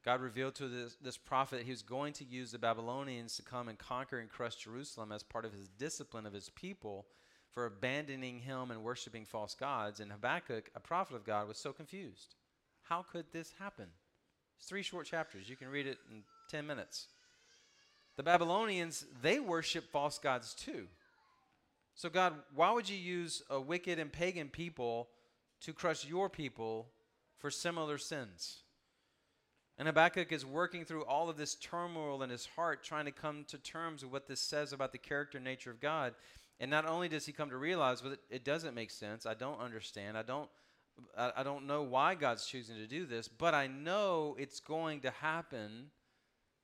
God 0.05 0.21
revealed 0.21 0.57
to 0.57 0.69
this, 0.69 0.97
this 1.01 1.17
prophet 1.17 1.57
that 1.57 1.65
he 1.65 1.71
was 1.71 1.81
going 1.81 2.13
to 2.15 2.25
use 2.25 2.53
the 2.53 2.59
Babylonians 2.59 3.35
to 3.37 3.43
come 3.43 3.69
and 3.69 3.79
conquer 3.79 4.19
and 4.19 4.29
crush 4.29 4.57
Jerusalem 4.57 5.11
as 5.11 5.23
part 5.23 5.47
of 5.47 5.55
his 5.55 5.69
discipline 5.69 6.27
of 6.27 6.35
his 6.35 6.51
people 6.51 7.07
for 7.51 7.65
abandoning 7.65 8.41
him 8.41 8.71
and 8.71 8.85
worshiping 8.85 9.25
false 9.25 9.55
gods. 9.55 10.01
And 10.01 10.13
Habakkuk, 10.13 10.71
a 10.75 10.81
prophet 10.81 11.17
of 11.17 11.25
God, 11.25 11.49
was 11.49 11.57
so 11.57 11.73
confused. 11.73 12.35
How 12.83 13.03
could 13.11 13.33
this 13.33 13.55
happen? 13.59 13.87
It's 14.59 14.69
three 14.69 14.83
short 14.83 15.07
chapters. 15.07 15.49
You 15.49 15.57
can 15.57 15.69
read 15.69 15.87
it 15.87 15.97
in 16.11 16.25
10 16.51 16.67
minutes. 16.67 17.09
The 18.19 18.25
Babylonians, 18.25 19.07
they 19.23 19.39
worship 19.39 19.93
false 19.93 20.19
gods 20.19 20.53
too. 20.53 20.89
So, 21.95 22.11
God, 22.11 22.35
why 22.53 22.73
would 22.73 22.89
you 22.89 22.97
use 22.97 23.45
a 23.49 23.61
wicked 23.61 24.01
and 24.01 24.13
pagan 24.13 24.49
people 24.49 25.09
to 25.61 25.73
crush 25.73 26.05
your 26.05 26.29
people 26.29 26.89
for 27.39 27.49
similar 27.49 27.97
sins? 27.97 28.65
And 29.79 29.87
Habakkuk 29.87 30.33
is 30.33 30.45
working 30.45 30.85
through 30.85 31.05
all 31.05 31.31
of 31.31 31.37
this 31.37 31.55
turmoil 31.55 32.25
in 32.25 32.31
his 32.31 32.45
heart, 32.45 32.83
trying 32.83 33.05
to 33.05 33.13
come 33.13 33.45
to 33.51 33.59
terms 33.59 34.03
with 34.03 34.13
what 34.13 34.27
this 34.27 34.41
says 34.41 34.73
about 34.73 34.91
the 34.91 34.99
character 34.99 35.39
and 35.39 35.45
nature 35.45 35.71
of 35.71 35.81
God. 35.81 36.15
And 36.59 36.73
not 36.73 36.89
only 36.89 37.09
does 37.09 37.25
he 37.25 37.31
come 37.31 37.51
to 37.51 37.57
realize 37.57 38.03
well, 38.03 38.17
it, 38.31 38.45
doesn't 38.45 38.75
make 38.75 38.91
sense, 38.91 39.27
I 39.27 39.35
don't 39.35 39.61
understand, 39.61 40.19
I 40.19 40.23
don't, 40.23 40.51
I 41.17 41.45
don't 41.45 41.69
know 41.69 41.85
why 41.85 42.17
God's 42.17 42.47
choosing 42.47 42.75
to 42.79 42.89
do 42.89 43.07
this, 43.07 43.29
but 43.29 43.55
I 43.55 43.69
know 43.69 44.35
it's 44.41 44.59
going 44.59 45.03
to 45.03 45.11
happen 45.11 45.93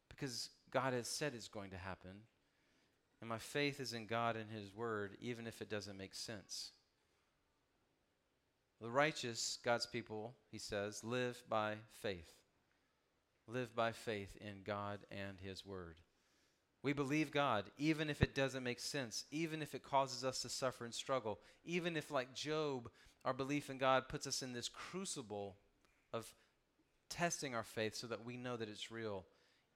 because 0.09 0.51
God 0.75 0.93
has 0.93 1.09
said 1.09 1.35
is 1.35 1.49
going 1.49 1.71
to 1.71 1.79
happen. 1.79 2.11
And 3.21 3.31
my 3.31 3.39
faith 3.39 3.81
is 3.81 3.95
in 3.95 4.05
God 4.07 4.37
and 4.37 4.51
His 4.51 4.75
Word, 4.75 5.17
even 5.21 5.47
if 5.47 5.63
it 5.63 5.71
doesn't 5.71 5.97
make 5.97 6.15
sense. 6.15 6.73
The 8.83 8.91
righteous, 8.91 9.59
God's 9.65 9.87
people, 9.87 10.35
he 10.51 10.59
says, 10.59 11.03
live 11.03 11.43
by 11.49 11.77
faith 12.03 12.35
live 13.47 13.75
by 13.75 13.93
faith 13.93 14.37
in 14.41 14.63
God 14.65 15.01
and 15.11 15.39
His 15.41 15.65
Word. 15.65 15.97
We 16.83 16.93
believe 16.93 17.31
God, 17.31 17.65
even 17.79 18.11
if 18.11 18.21
it 18.21 18.35
doesn't 18.35 18.63
make 18.63 18.81
sense, 18.81 19.25
even 19.31 19.63
if 19.63 19.75
it 19.75 19.83
causes 19.83 20.25
us 20.25 20.41
to 20.43 20.49
suffer 20.49 20.85
and 20.85 20.95
struggle, 20.95 21.39
even 21.65 21.97
if, 21.97 22.11
like 22.11 22.35
Job, 22.35 22.91
our 23.25 23.33
belief 23.33 23.71
in 23.71 23.79
God 23.79 24.09
puts 24.09 24.27
us 24.27 24.43
in 24.43 24.53
this 24.53 24.69
crucible 24.69 25.57
of 26.13 26.27
testing 27.09 27.55
our 27.55 27.63
faith 27.63 27.95
so 27.95 28.07
that 28.07 28.25
we 28.25 28.37
know 28.37 28.57
that 28.57 28.69
it's 28.69 28.91
real. 28.91 29.25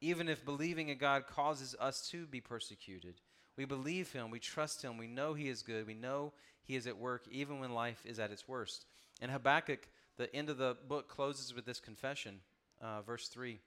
Even 0.00 0.28
if 0.28 0.44
believing 0.44 0.88
in 0.88 0.98
God 0.98 1.26
causes 1.26 1.74
us 1.80 2.08
to 2.10 2.26
be 2.26 2.40
persecuted, 2.40 3.20
we 3.56 3.64
believe 3.64 4.12
Him, 4.12 4.30
we 4.30 4.38
trust 4.38 4.82
Him, 4.82 4.96
we 4.96 5.08
know 5.08 5.34
He 5.34 5.48
is 5.48 5.62
good, 5.62 5.86
we 5.86 5.94
know 5.94 6.32
He 6.62 6.76
is 6.76 6.86
at 6.86 6.98
work, 6.98 7.24
even 7.30 7.58
when 7.58 7.72
life 7.72 8.02
is 8.04 8.18
at 8.18 8.30
its 8.30 8.46
worst. 8.46 8.86
And 9.20 9.30
Habakkuk, 9.30 9.88
the 10.16 10.34
end 10.34 10.48
of 10.48 10.58
the 10.58 10.76
book 10.86 11.08
closes 11.08 11.54
with 11.54 11.64
this 11.64 11.80
confession 11.80 12.40
uh, 12.80 13.02
verse 13.02 13.28
3, 13.28 13.58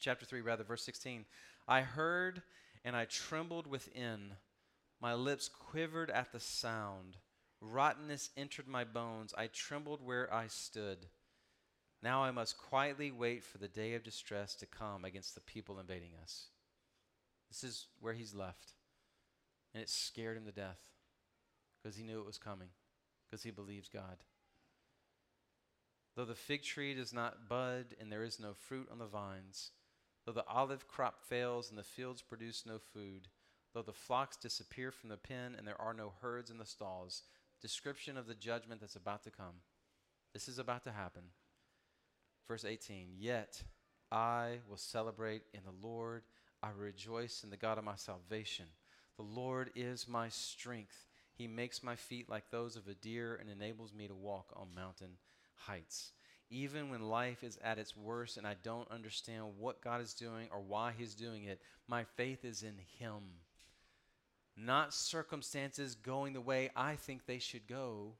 chapter 0.00 0.26
3, 0.26 0.40
rather, 0.40 0.64
verse 0.64 0.82
16. 0.84 1.24
I 1.68 1.82
heard 1.82 2.42
and 2.84 2.96
I 2.96 3.04
trembled 3.04 3.66
within. 3.66 4.32
My 5.00 5.14
lips 5.14 5.48
quivered 5.48 6.10
at 6.10 6.32
the 6.32 6.40
sound. 6.40 7.16
Rottenness 7.60 8.30
entered 8.36 8.66
my 8.66 8.84
bones. 8.84 9.34
I 9.36 9.46
trembled 9.48 10.00
where 10.02 10.32
I 10.32 10.46
stood. 10.46 11.06
Now 12.02 12.24
I 12.24 12.30
must 12.30 12.56
quietly 12.56 13.10
wait 13.10 13.44
for 13.44 13.58
the 13.58 13.68
day 13.68 13.94
of 13.94 14.02
distress 14.02 14.54
to 14.56 14.66
come 14.66 15.04
against 15.04 15.34
the 15.34 15.40
people 15.40 15.78
invading 15.78 16.12
us. 16.22 16.46
This 17.50 17.62
is 17.62 17.86
where 18.00 18.14
he's 18.14 18.34
left. 18.34 18.72
And 19.74 19.82
it 19.82 19.88
scared 19.88 20.36
him 20.36 20.46
to 20.46 20.52
death 20.52 20.80
because 21.82 21.96
he 21.96 22.04
knew 22.04 22.20
it 22.20 22.26
was 22.26 22.38
coming, 22.38 22.68
because 23.26 23.42
he 23.42 23.50
believes 23.50 23.88
God. 23.88 24.18
Though 26.16 26.24
the 26.24 26.34
fig 26.34 26.62
tree 26.62 26.94
does 26.94 27.12
not 27.12 27.48
bud 27.48 27.94
and 28.00 28.10
there 28.10 28.24
is 28.24 28.40
no 28.40 28.52
fruit 28.52 28.88
on 28.90 28.98
the 28.98 29.06
vines, 29.06 29.70
though 30.26 30.32
the 30.32 30.46
olive 30.46 30.88
crop 30.88 31.20
fails 31.20 31.70
and 31.70 31.78
the 31.78 31.84
fields 31.84 32.22
produce 32.22 32.64
no 32.66 32.78
food, 32.78 33.28
though 33.72 33.82
the 33.82 33.92
flocks 33.92 34.36
disappear 34.36 34.90
from 34.90 35.08
the 35.08 35.16
pen 35.16 35.54
and 35.56 35.66
there 35.66 35.80
are 35.80 35.94
no 35.94 36.12
herds 36.20 36.50
in 36.50 36.58
the 36.58 36.66
stalls, 36.66 37.22
description 37.62 38.16
of 38.16 38.26
the 38.26 38.34
judgment 38.34 38.80
that's 38.80 38.96
about 38.96 39.22
to 39.24 39.30
come. 39.30 39.62
This 40.32 40.48
is 40.48 40.58
about 40.58 40.84
to 40.84 40.92
happen. 40.92 41.22
Verse 42.50 42.64
18 42.64 43.10
Yet 43.16 43.62
I 44.10 44.58
will 44.68 44.76
celebrate 44.76 45.42
in 45.54 45.60
the 45.64 45.86
Lord, 45.86 46.22
I 46.60 46.70
rejoice 46.76 47.44
in 47.44 47.50
the 47.50 47.56
God 47.56 47.78
of 47.78 47.84
my 47.84 47.94
salvation. 47.94 48.64
The 49.16 49.22
Lord 49.22 49.70
is 49.76 50.08
my 50.08 50.30
strength. 50.30 51.06
He 51.32 51.46
makes 51.46 51.84
my 51.84 51.94
feet 51.94 52.28
like 52.28 52.50
those 52.50 52.74
of 52.74 52.88
a 52.88 52.94
deer 52.94 53.38
and 53.40 53.48
enables 53.48 53.94
me 53.94 54.08
to 54.08 54.16
walk 54.16 54.52
on 54.56 54.74
mountain 54.74 55.10
heights. 55.54 56.10
Even 56.50 56.90
when 56.90 57.02
life 57.02 57.44
is 57.44 57.56
at 57.62 57.78
its 57.78 57.96
worst 57.96 58.36
and 58.36 58.44
I 58.44 58.56
don't 58.64 58.90
understand 58.90 59.44
what 59.56 59.80
God 59.80 60.00
is 60.00 60.12
doing 60.12 60.48
or 60.50 60.58
why 60.58 60.92
He's 60.98 61.14
doing 61.14 61.44
it, 61.44 61.60
my 61.86 62.02
faith 62.02 62.44
is 62.44 62.64
in 62.64 62.74
Him. 62.98 63.22
Not 64.56 64.92
circumstances 64.92 65.94
going 65.94 66.32
the 66.32 66.40
way 66.40 66.70
I 66.74 66.96
think 66.96 67.26
they 67.26 67.38
should 67.38 67.68
go. 67.68 68.14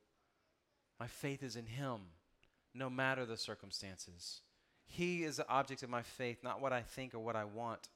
My 1.01 1.09
faith 1.09 1.43
is 1.43 1.57
in 1.57 1.67
Him, 1.67 2.03
no 2.75 2.91
matter 2.91 3.25
the 3.27 3.37
circumstances. 3.37 4.41
He 4.87 5.23
is 5.23 5.37
the 5.37 5.49
object 5.49 5.83
of 5.83 5.91
my 5.91 6.03
faith, 6.03 6.39
not 6.43 6.61
what 6.61 6.73
I 6.73 6.83
think 6.83 7.15
or 7.15 7.21
what 7.21 7.37
I 7.37 7.45
want. 7.45 7.89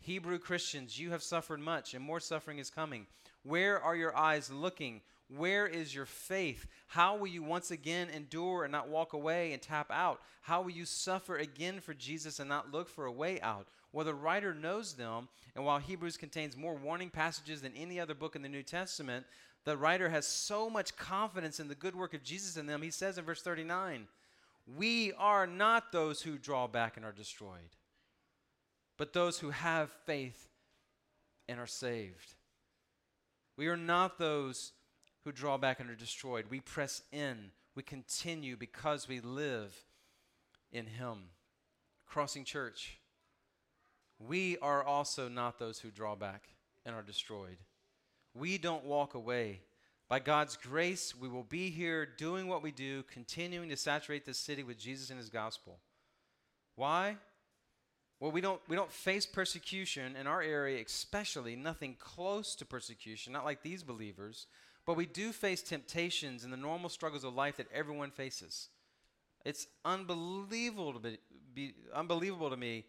Hebrew 0.00 0.38
Christians, 0.38 0.98
you 0.98 1.10
have 1.10 1.22
suffered 1.22 1.60
much, 1.60 1.92
and 1.92 2.02
more 2.02 2.20
suffering 2.20 2.58
is 2.58 2.70
coming. 2.70 3.06
Where 3.42 3.80
are 3.80 3.94
your 3.94 4.16
eyes 4.16 4.50
looking? 4.50 5.02
Where 5.28 5.66
is 5.66 5.94
your 5.94 6.06
faith? 6.06 6.66
How 6.88 7.16
will 7.16 7.28
you 7.28 7.42
once 7.42 7.70
again 7.70 8.08
endure 8.08 8.64
and 8.64 8.72
not 8.72 8.88
walk 8.88 9.12
away 9.12 9.52
and 9.52 9.62
tap 9.62 9.90
out? 9.90 10.20
How 10.40 10.62
will 10.62 10.70
you 10.70 10.84
suffer 10.84 11.36
again 11.36 11.80
for 11.80 11.94
Jesus 11.94 12.40
and 12.40 12.48
not 12.48 12.72
look 12.72 12.88
for 12.88 13.04
a 13.04 13.12
way 13.12 13.40
out? 13.40 13.68
Well, 13.92 14.06
the 14.06 14.14
writer 14.14 14.54
knows 14.54 14.94
them, 14.94 15.28
and 15.54 15.64
while 15.64 15.78
Hebrews 15.78 16.16
contains 16.16 16.56
more 16.56 16.74
warning 16.74 17.10
passages 17.10 17.60
than 17.60 17.76
any 17.76 18.00
other 18.00 18.14
book 18.14 18.34
in 18.34 18.42
the 18.42 18.48
New 18.48 18.62
Testament, 18.62 19.26
the 19.64 19.76
writer 19.76 20.08
has 20.08 20.26
so 20.26 20.70
much 20.70 20.96
confidence 20.96 21.60
in 21.60 21.68
the 21.68 21.74
good 21.74 21.94
work 21.94 22.14
of 22.14 22.22
Jesus 22.22 22.56
in 22.56 22.66
them. 22.66 22.82
He 22.82 22.90
says 22.90 23.18
in 23.18 23.24
verse 23.24 23.42
39, 23.42 24.06
We 24.76 25.12
are 25.12 25.46
not 25.46 25.92
those 25.92 26.22
who 26.22 26.38
draw 26.38 26.66
back 26.66 26.96
and 26.96 27.04
are 27.04 27.12
destroyed, 27.12 27.76
but 28.96 29.12
those 29.12 29.38
who 29.38 29.50
have 29.50 29.90
faith 30.06 30.48
and 31.48 31.60
are 31.60 31.66
saved. 31.66 32.34
We 33.56 33.66
are 33.66 33.76
not 33.76 34.18
those 34.18 34.72
who 35.24 35.32
draw 35.32 35.58
back 35.58 35.80
and 35.80 35.90
are 35.90 35.96
destroyed. 35.96 36.46
We 36.48 36.60
press 36.60 37.02
in, 37.12 37.50
we 37.74 37.82
continue 37.82 38.56
because 38.56 39.08
we 39.08 39.20
live 39.20 39.84
in 40.72 40.86
Him. 40.86 41.24
Crossing 42.06 42.44
Church, 42.44 42.98
we 44.18 44.56
are 44.58 44.82
also 44.82 45.28
not 45.28 45.58
those 45.58 45.78
who 45.78 45.90
draw 45.90 46.14
back 46.14 46.48
and 46.84 46.94
are 46.94 47.02
destroyed. 47.02 47.58
We 48.34 48.58
don't 48.58 48.84
walk 48.84 49.14
away. 49.14 49.60
By 50.08 50.18
God's 50.18 50.56
grace, 50.56 51.14
we 51.14 51.28
will 51.28 51.44
be 51.44 51.70
here 51.70 52.04
doing 52.04 52.48
what 52.48 52.62
we 52.62 52.72
do, 52.72 53.04
continuing 53.04 53.68
to 53.68 53.76
saturate 53.76 54.24
this 54.26 54.38
city 54.38 54.64
with 54.64 54.78
Jesus 54.78 55.10
and 55.10 55.18
His 55.18 55.30
gospel. 55.30 55.78
Why? 56.74 57.16
Well, 58.18 58.32
we 58.32 58.40
don't, 58.40 58.60
we 58.68 58.76
don't 58.76 58.92
face 58.92 59.24
persecution 59.24 60.16
in 60.16 60.26
our 60.26 60.42
area, 60.42 60.82
especially 60.84 61.56
nothing 61.56 61.96
close 61.98 62.54
to 62.56 62.66
persecution, 62.66 63.32
not 63.32 63.44
like 63.44 63.62
these 63.62 63.82
believers. 63.82 64.46
But 64.84 64.96
we 64.96 65.06
do 65.06 65.32
face 65.32 65.62
temptations 65.62 66.44
and 66.44 66.52
the 66.52 66.56
normal 66.56 66.90
struggles 66.90 67.24
of 67.24 67.34
life 67.34 67.56
that 67.58 67.70
everyone 67.72 68.10
faces. 68.10 68.68
It's 69.44 69.66
unbelievable 69.84 70.92
to 70.92 70.98
be, 70.98 71.18
be 71.54 71.74
unbelievable 71.94 72.50
to 72.50 72.56
me 72.56 72.84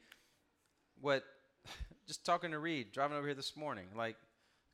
what 1.00 1.24
just 2.08 2.26
talking 2.26 2.52
to 2.52 2.60
Reed, 2.60 2.92
driving 2.92 3.18
over 3.18 3.28
here 3.28 3.36
this 3.36 3.56
morning, 3.56 3.86
like 3.96 4.18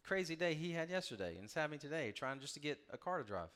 crazy 0.07 0.37
day 0.37 0.53
he 0.53 0.71
had 0.71 0.89
yesterday 0.89 1.35
and 1.35 1.43
it's 1.43 1.53
happening 1.53 1.79
today, 1.79 2.11
trying 2.11 2.39
just 2.39 2.53
to 2.53 2.59
get 2.61 2.79
a 2.91 2.97
car 2.97 3.17
to 3.17 3.27
drive. 3.27 3.49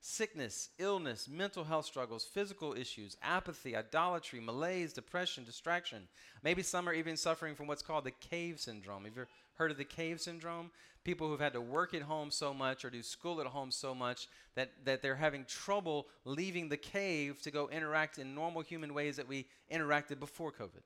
Sickness, 0.00 0.70
illness, 0.80 1.28
mental 1.28 1.62
health 1.62 1.86
struggles, 1.86 2.24
physical 2.24 2.74
issues, 2.74 3.16
apathy, 3.22 3.76
idolatry, 3.76 4.40
malaise, 4.40 4.92
depression, 4.92 5.44
distraction. 5.44 6.08
Maybe 6.42 6.64
some 6.64 6.88
are 6.88 6.92
even 6.92 7.16
suffering 7.16 7.54
from 7.54 7.68
what's 7.68 7.84
called 7.84 8.02
the 8.02 8.10
cave 8.10 8.58
syndrome. 8.58 9.04
Have 9.04 9.16
you 9.16 9.26
heard 9.54 9.70
of 9.70 9.76
the 9.76 9.84
cave 9.84 10.20
syndrome? 10.20 10.72
People 11.04 11.28
who've 11.28 11.38
had 11.38 11.52
to 11.52 11.60
work 11.60 11.94
at 11.94 12.02
home 12.02 12.32
so 12.32 12.52
much 12.52 12.84
or 12.84 12.90
do 12.90 13.02
school 13.02 13.40
at 13.40 13.46
home 13.46 13.70
so 13.70 13.94
much 13.94 14.26
that, 14.56 14.72
that 14.84 15.02
they're 15.02 15.14
having 15.14 15.44
trouble 15.44 16.08
leaving 16.24 16.68
the 16.68 16.76
cave 16.76 17.40
to 17.42 17.52
go 17.52 17.68
interact 17.68 18.18
in 18.18 18.34
normal 18.34 18.62
human 18.62 18.92
ways 18.92 19.16
that 19.16 19.28
we 19.28 19.46
interacted 19.72 20.18
before 20.18 20.50
COVID. 20.50 20.82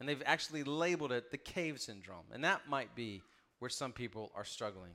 And 0.00 0.08
they've 0.08 0.22
actually 0.24 0.64
labeled 0.64 1.12
it 1.12 1.30
the 1.30 1.36
cave 1.36 1.80
syndrome. 1.80 2.24
And 2.32 2.42
that 2.44 2.66
might 2.66 2.94
be 2.94 3.22
where 3.62 3.70
some 3.70 3.92
people 3.92 4.32
are 4.34 4.44
struggling. 4.44 4.90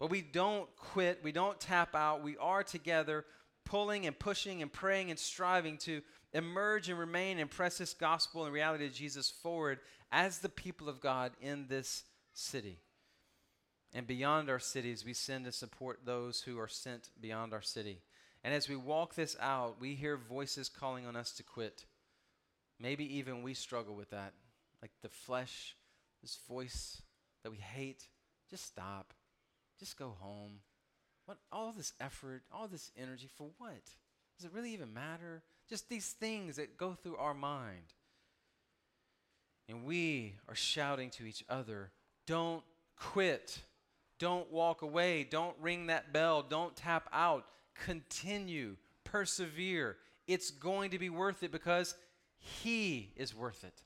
But 0.00 0.08
we 0.08 0.22
don't 0.22 0.66
quit, 0.76 1.20
we 1.22 1.30
don't 1.30 1.60
tap 1.60 1.94
out. 1.94 2.24
We 2.24 2.38
are 2.38 2.62
together, 2.62 3.26
pulling 3.66 4.06
and 4.06 4.18
pushing 4.18 4.62
and 4.62 4.72
praying 4.72 5.10
and 5.10 5.18
striving 5.18 5.76
to 5.80 6.00
emerge 6.32 6.88
and 6.88 6.98
remain 6.98 7.38
and 7.38 7.50
press 7.50 7.76
this 7.76 7.92
gospel 7.92 8.46
and 8.46 8.54
reality 8.54 8.86
of 8.86 8.94
Jesus 8.94 9.30
forward 9.30 9.80
as 10.10 10.38
the 10.38 10.48
people 10.48 10.88
of 10.88 11.02
God 11.02 11.32
in 11.42 11.66
this 11.68 12.04
city. 12.32 12.78
And 13.92 14.06
beyond 14.06 14.48
our 14.48 14.58
cities, 14.58 15.04
we 15.04 15.12
send 15.12 15.44
to 15.44 15.52
support 15.52 16.06
those 16.06 16.40
who 16.40 16.58
are 16.58 16.66
sent 16.66 17.10
beyond 17.20 17.52
our 17.52 17.60
city. 17.60 18.00
And 18.42 18.54
as 18.54 18.70
we 18.70 18.76
walk 18.76 19.16
this 19.16 19.36
out, 19.38 19.78
we 19.78 19.96
hear 19.96 20.16
voices 20.16 20.70
calling 20.70 21.04
on 21.04 21.14
us 21.14 21.32
to 21.32 21.42
quit. 21.42 21.84
Maybe 22.80 23.18
even 23.18 23.42
we 23.42 23.52
struggle 23.52 23.94
with 23.94 24.08
that. 24.12 24.32
Like 24.80 24.92
the 25.02 25.10
flesh, 25.10 25.76
this 26.22 26.38
voice 26.48 27.02
that 27.42 27.50
we 27.50 27.58
hate, 27.58 28.06
just 28.48 28.66
stop. 28.66 29.12
just 29.78 29.98
go 29.98 30.14
home. 30.20 30.60
What 31.26 31.38
all 31.50 31.72
this 31.72 31.92
effort, 32.00 32.42
all 32.52 32.68
this 32.68 32.90
energy 32.96 33.28
for 33.36 33.50
what? 33.58 33.82
Does 34.38 34.46
it 34.46 34.52
really 34.52 34.72
even 34.72 34.92
matter? 34.92 35.42
Just 35.68 35.88
these 35.88 36.08
things 36.08 36.56
that 36.56 36.76
go 36.76 36.94
through 36.94 37.16
our 37.16 37.34
mind. 37.34 37.94
And 39.68 39.84
we 39.84 40.34
are 40.48 40.54
shouting 40.54 41.10
to 41.10 41.24
each 41.24 41.44
other, 41.48 41.90
don't 42.26 42.62
quit. 42.96 43.62
Don't 44.18 44.50
walk 44.52 44.82
away. 44.82 45.24
Don't 45.24 45.56
ring 45.60 45.86
that 45.86 46.12
bell. 46.12 46.42
Don't 46.42 46.76
tap 46.76 47.08
out. 47.12 47.44
Continue. 47.74 48.76
Persevere. 49.04 49.96
It's 50.28 50.50
going 50.50 50.92
to 50.92 50.98
be 50.98 51.10
worth 51.10 51.42
it 51.42 51.50
because 51.50 51.94
He 52.38 53.10
is 53.16 53.34
worth 53.34 53.64
it. 53.64 53.82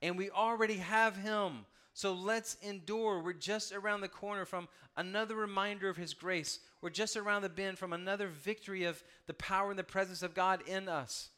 And 0.00 0.16
we 0.16 0.30
already 0.30 0.76
have 0.76 1.16
Him. 1.16 1.66
So 1.92 2.12
let's 2.12 2.56
endure. 2.62 3.22
We're 3.22 3.32
just 3.32 3.72
around 3.72 4.00
the 4.00 4.08
corner 4.08 4.44
from 4.44 4.68
another 4.96 5.34
reminder 5.34 5.88
of 5.88 5.96
His 5.96 6.14
grace. 6.14 6.60
We're 6.80 6.90
just 6.90 7.16
around 7.16 7.42
the 7.42 7.48
bend 7.48 7.78
from 7.78 7.92
another 7.92 8.28
victory 8.28 8.84
of 8.84 9.02
the 9.26 9.34
power 9.34 9.70
and 9.70 9.78
the 9.78 9.84
presence 9.84 10.22
of 10.22 10.34
God 10.34 10.62
in 10.66 10.88
us. 10.88 11.30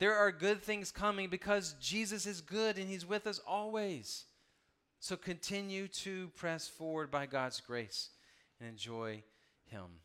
There 0.00 0.14
are 0.14 0.32
good 0.32 0.62
things 0.62 0.90
coming 0.90 1.28
because 1.28 1.76
Jesus 1.80 2.26
is 2.26 2.40
good 2.40 2.78
and 2.78 2.88
He's 2.88 3.06
with 3.06 3.26
us 3.26 3.40
always. 3.46 4.24
So 5.00 5.16
continue 5.16 5.86
to 5.88 6.28
press 6.36 6.66
forward 6.66 7.10
by 7.10 7.26
God's 7.26 7.60
grace 7.60 8.10
and 8.58 8.68
enjoy 8.68 9.22
Him. 9.66 10.00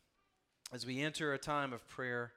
As 0.72 0.86
we 0.86 1.02
enter 1.02 1.34
a 1.34 1.40
time 1.40 1.74
of 1.74 1.88
prayer 1.88 2.34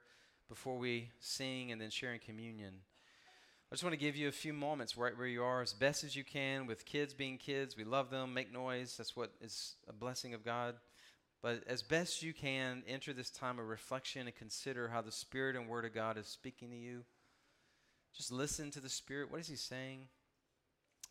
before 0.49 0.77
we 0.77 1.09
sing 1.19 1.71
and 1.71 1.79
then 1.79 1.89
sharing 1.89 2.19
communion, 2.19 2.73
I 3.73 3.75
just 3.75 3.83
want 3.83 3.95
to 3.95 4.05
give 4.05 4.15
you 4.15 4.27
a 4.27 4.31
few 4.31 4.53
moments 4.53 4.95
right 4.97 5.17
where 5.17 5.25
you 5.25 5.43
are 5.43 5.63
as 5.63 5.73
best 5.73 6.03
as 6.03 6.15
you 6.15 6.23
can 6.23 6.67
with 6.67 6.85
kids 6.85 7.11
being 7.11 7.39
kids. 7.39 7.75
We 7.75 7.83
love 7.83 8.11
them, 8.11 8.31
make 8.31 8.53
noise. 8.53 8.95
That's 8.95 9.15
what 9.15 9.31
is 9.41 9.77
a 9.89 9.91
blessing 9.91 10.35
of 10.35 10.45
God. 10.45 10.75
But 11.41 11.63
as 11.65 11.81
best 11.81 12.21
you 12.21 12.33
can, 12.33 12.83
enter 12.87 13.13
this 13.13 13.31
time 13.31 13.57
of 13.57 13.67
reflection 13.67 14.27
and 14.27 14.35
consider 14.35 14.89
how 14.89 15.01
the 15.01 15.11
Spirit 15.11 15.55
and 15.55 15.67
Word 15.67 15.85
of 15.85 15.95
God 15.95 16.19
is 16.19 16.27
speaking 16.27 16.69
to 16.69 16.75
you. 16.75 17.03
Just 18.15 18.31
listen 18.31 18.69
to 18.69 18.79
the 18.79 18.89
Spirit. 18.89 19.31
What 19.31 19.41
is 19.41 19.47
He 19.47 19.55
saying? 19.55 20.07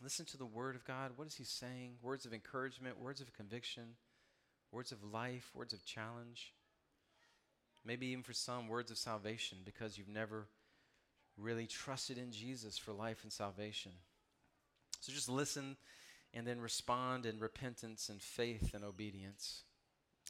Listen 0.00 0.24
to 0.26 0.36
the 0.36 0.46
Word 0.46 0.76
of 0.76 0.84
God. 0.84 1.10
What 1.16 1.26
is 1.26 1.34
He 1.34 1.44
saying? 1.44 1.94
Words 2.00 2.26
of 2.26 2.32
encouragement, 2.32 3.00
words 3.00 3.20
of 3.20 3.32
conviction, 3.32 3.96
words 4.70 4.92
of 4.92 5.02
life, 5.02 5.50
words 5.52 5.72
of 5.72 5.84
challenge. 5.84 6.52
Maybe 7.84 8.06
even 8.06 8.22
for 8.22 8.32
some, 8.32 8.68
words 8.68 8.92
of 8.92 8.98
salvation 8.98 9.58
because 9.64 9.98
you've 9.98 10.06
never 10.06 10.46
really 11.42 11.66
trusted 11.66 12.18
in 12.18 12.30
Jesus 12.30 12.78
for 12.78 12.92
life 12.92 13.20
and 13.22 13.32
salvation. 13.32 13.92
So 15.00 15.12
just 15.12 15.28
listen 15.28 15.76
and 16.32 16.46
then 16.46 16.60
respond 16.60 17.26
in 17.26 17.38
repentance 17.38 18.08
and 18.08 18.22
faith 18.22 18.72
and 18.74 18.84
obedience. 18.84 19.62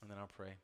And 0.01 0.11
then 0.11 0.19
I'll 0.19 0.27
pray. 0.27 0.57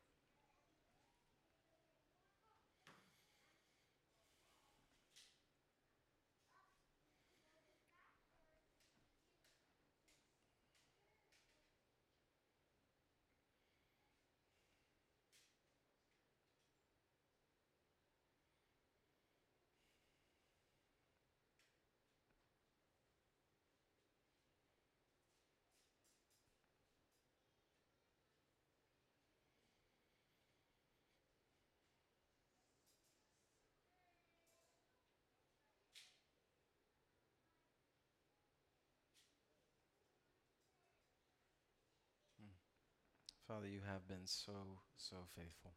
Father, 43.48 43.66
you 43.66 43.80
have 43.90 44.06
been 44.06 44.26
so, 44.26 44.52
so 44.98 45.16
faithful. 45.34 45.72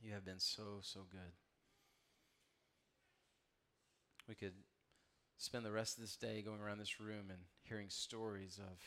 You 0.00 0.14
have 0.14 0.24
been 0.24 0.38
so, 0.38 0.80
so 0.80 1.00
good. 1.10 1.34
We 4.26 4.34
could 4.34 4.54
spend 5.36 5.66
the 5.66 5.70
rest 5.70 5.98
of 5.98 6.00
this 6.02 6.16
day 6.16 6.40
going 6.40 6.62
around 6.62 6.78
this 6.78 6.98
room 6.98 7.26
and 7.28 7.40
hearing 7.62 7.88
stories 7.90 8.58
of 8.58 8.78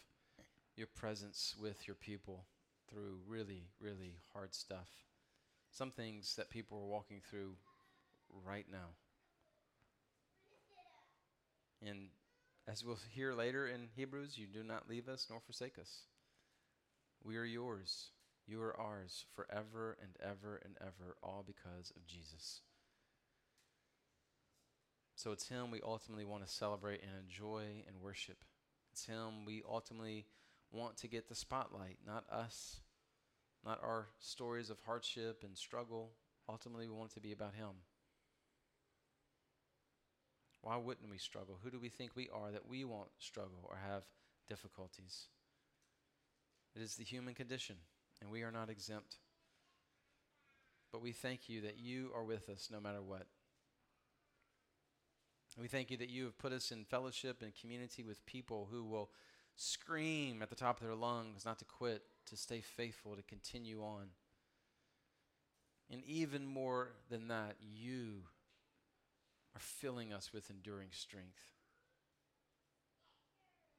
your 0.75 0.87
presence 0.87 1.55
with 1.61 1.87
your 1.87 1.95
people 1.95 2.45
through 2.89 3.19
really, 3.27 3.67
really 3.79 4.15
hard 4.33 4.55
stuff. 4.55 4.89
Some 5.71 5.91
things 5.91 6.35
that 6.37 6.49
people 6.49 6.79
are 6.79 6.89
walking 6.89 7.21
through 7.29 7.51
right 8.47 8.65
now. 8.71 8.95
And 11.87 12.07
as 12.67 12.83
we'll 12.83 12.97
hear 13.13 13.35
later 13.35 13.67
in 13.67 13.89
Hebrews, 13.95 14.39
you 14.39 14.47
do 14.47 14.63
not 14.63 14.89
leave 14.89 15.07
us 15.07 15.27
nor 15.29 15.39
forsake 15.39 15.77
us. 15.77 16.01
We 17.23 17.37
are 17.37 17.45
yours. 17.45 18.11
You 18.47 18.61
are 18.61 18.79
ours 18.79 19.25
forever 19.35 19.97
and 20.01 20.11
ever 20.21 20.59
and 20.63 20.75
ever, 20.81 21.17
all 21.21 21.43
because 21.45 21.91
of 21.95 22.07
Jesus. 22.07 22.61
So 25.15 25.31
it's 25.31 25.49
Him 25.49 25.69
we 25.69 25.81
ultimately 25.83 26.25
want 26.25 26.45
to 26.45 26.51
celebrate 26.51 27.01
and 27.03 27.11
enjoy 27.21 27.83
and 27.87 28.01
worship. 28.01 28.43
It's 28.91 29.05
Him 29.05 29.45
we 29.45 29.61
ultimately 29.69 30.25
want 30.71 30.97
to 30.97 31.07
get 31.07 31.27
the 31.27 31.35
spotlight, 31.35 31.97
not 32.05 32.23
us, 32.31 32.79
not 33.65 33.83
our 33.83 34.07
stories 34.19 34.69
of 34.69 34.79
hardship 34.85 35.43
and 35.43 35.57
struggle. 35.57 36.11
Ultimately, 36.47 36.87
we 36.87 36.95
want 36.95 37.11
it 37.11 37.15
to 37.15 37.19
be 37.19 37.33
about 37.33 37.53
Him. 37.53 37.83
Why 40.61 40.77
wouldn't 40.77 41.09
we 41.09 41.17
struggle? 41.17 41.59
Who 41.63 41.69
do 41.69 41.79
we 41.79 41.89
think 41.89 42.15
we 42.15 42.29
are 42.33 42.51
that 42.51 42.67
we 42.67 42.83
won't 42.83 43.09
struggle 43.19 43.67
or 43.69 43.77
have 43.77 44.03
difficulties? 44.47 45.27
It 46.75 46.81
is 46.81 46.95
the 46.95 47.03
human 47.03 47.33
condition, 47.33 47.75
and 48.21 48.29
we 48.29 48.43
are 48.43 48.51
not 48.51 48.69
exempt. 48.69 49.17
But 50.91 51.01
we 51.01 51.11
thank 51.11 51.49
you 51.49 51.61
that 51.61 51.77
you 51.77 52.11
are 52.15 52.23
with 52.23 52.49
us 52.49 52.69
no 52.71 52.79
matter 52.79 53.01
what. 53.01 53.27
We 55.59 55.67
thank 55.67 55.91
you 55.91 55.97
that 55.97 56.09
you 56.09 56.23
have 56.25 56.37
put 56.37 56.53
us 56.53 56.71
in 56.71 56.85
fellowship 56.85 57.41
and 57.41 57.51
community 57.53 58.03
with 58.03 58.25
people 58.25 58.69
who 58.71 58.83
will 58.83 59.09
scream 59.55 60.41
at 60.41 60.49
the 60.49 60.55
top 60.55 60.79
of 60.79 60.87
their 60.87 60.95
lungs 60.95 61.45
not 61.45 61.59
to 61.59 61.65
quit, 61.65 62.03
to 62.27 62.37
stay 62.37 62.61
faithful, 62.61 63.15
to 63.15 63.23
continue 63.23 63.81
on. 63.83 64.07
And 65.91 66.01
even 66.05 66.45
more 66.45 66.91
than 67.09 67.27
that, 67.27 67.55
you 67.59 68.23
are 69.55 69.59
filling 69.59 70.13
us 70.13 70.31
with 70.31 70.49
enduring 70.49 70.89
strength. 70.91 71.51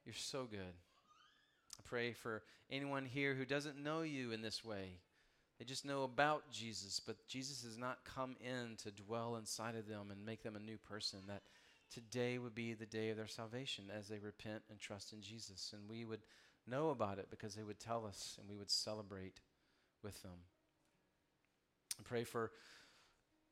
You're 0.05 0.14
so 0.14 0.47
good. 0.51 0.74
I 1.81 1.89
pray 1.89 2.12
for 2.12 2.43
anyone 2.70 3.07
here 3.07 3.35
who 3.35 3.47
doesn't 3.47 3.83
know 3.83 4.03
you 4.03 4.33
in 4.33 4.43
this 4.43 4.62
way. 4.62 4.99
They 5.59 5.64
just 5.64 5.87
know 5.87 6.03
about 6.03 6.51
Jesus, 6.51 7.01
but 7.01 7.26
Jesus 7.26 7.64
has 7.64 7.78
not 7.78 8.05
come 8.05 8.37
in 8.39 8.76
to 8.83 8.91
dwell 8.91 9.37
inside 9.37 9.76
of 9.76 9.89
them 9.89 10.11
and 10.11 10.26
make 10.26 10.43
them 10.43 10.57
a 10.57 10.61
new 10.61 10.76
person. 10.76 11.20
That 11.26 11.41
today 11.91 12.37
would 12.37 12.55
be 12.55 12.74
the 12.74 12.85
day 12.85 13.09
of 13.09 13.16
their 13.16 13.26
salvation 13.26 13.85
as 13.97 14.09
they 14.09 14.18
repent 14.18 14.62
and 14.68 14.78
trust 14.78 15.14
in 15.14 15.22
Jesus. 15.22 15.72
And 15.72 15.89
we 15.89 16.05
would 16.05 16.20
know 16.66 16.91
about 16.91 17.18
it 17.18 17.28
because 17.31 17.55
they 17.55 17.62
would 17.62 17.81
tell 17.81 18.05
us 18.05 18.37
and 18.39 18.47
we 18.47 18.59
would 18.59 18.70
celebrate 18.70 19.41
with 20.03 20.20
them. 20.22 20.45
I 21.99 22.03
pray 22.05 22.24
for 22.24 22.51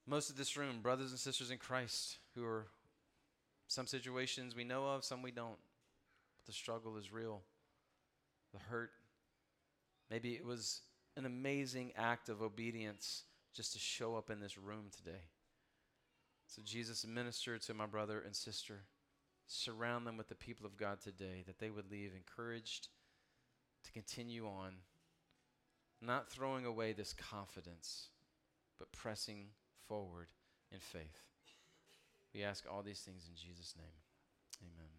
most 0.07 0.29
of 0.29 0.37
this 0.37 0.55
room, 0.55 0.81
brothers 0.83 1.13
and 1.13 1.19
sisters 1.19 1.51
in 1.51 1.57
Christ, 1.57 2.19
who 2.35 2.45
are 2.45 2.67
some 3.69 3.87
situations 3.87 4.55
we 4.55 4.65
know 4.65 4.87
of, 4.87 5.03
some 5.03 5.23
we 5.23 5.31
don't. 5.31 5.59
But 6.37 6.45
the 6.45 6.53
struggle 6.53 6.99
is 6.99 7.11
real 7.11 7.41
the 8.53 8.59
hurt. 8.59 8.91
Maybe 10.11 10.33
it 10.33 10.45
was 10.45 10.83
an 11.17 11.27
amazing 11.27 11.93
act 11.97 12.29
of 12.29 12.43
obedience 12.43 13.25
just 13.55 13.73
to 13.73 13.79
show 13.79 14.17
up 14.17 14.31
in 14.31 14.41
this 14.41 14.57
room 14.57 14.87
today. 14.97 15.25
So, 16.47 16.63
Jesus, 16.65 17.07
minister 17.07 17.59
to 17.59 17.75
my 17.75 17.87
brother 17.87 18.23
and 18.25 18.35
sister. 18.35 18.85
Surround 19.47 20.07
them 20.07 20.17
with 20.17 20.29
the 20.29 20.35
people 20.35 20.67
of 20.67 20.77
God 20.77 21.01
today, 21.01 21.43
that 21.47 21.59
they 21.59 21.71
would 21.71 21.91
leave 21.91 22.13
encouraged 22.15 22.89
to 23.85 23.93
continue 23.93 24.47
on, 24.47 24.75
not 26.03 26.31
throwing 26.31 26.67
away 26.67 26.93
this 26.93 27.15
confidence, 27.15 28.09
but 28.79 28.93
pressing 28.93 29.47
forward 29.87 30.29
in 30.71 30.81
faith. 30.81 31.29
We 32.35 32.43
ask 32.43 32.65
all 32.71 32.83
these 32.83 33.01
things 33.01 33.27
in 33.29 33.35
Jesus' 33.35 33.75
name. 33.77 33.87
Amen. 34.63 34.98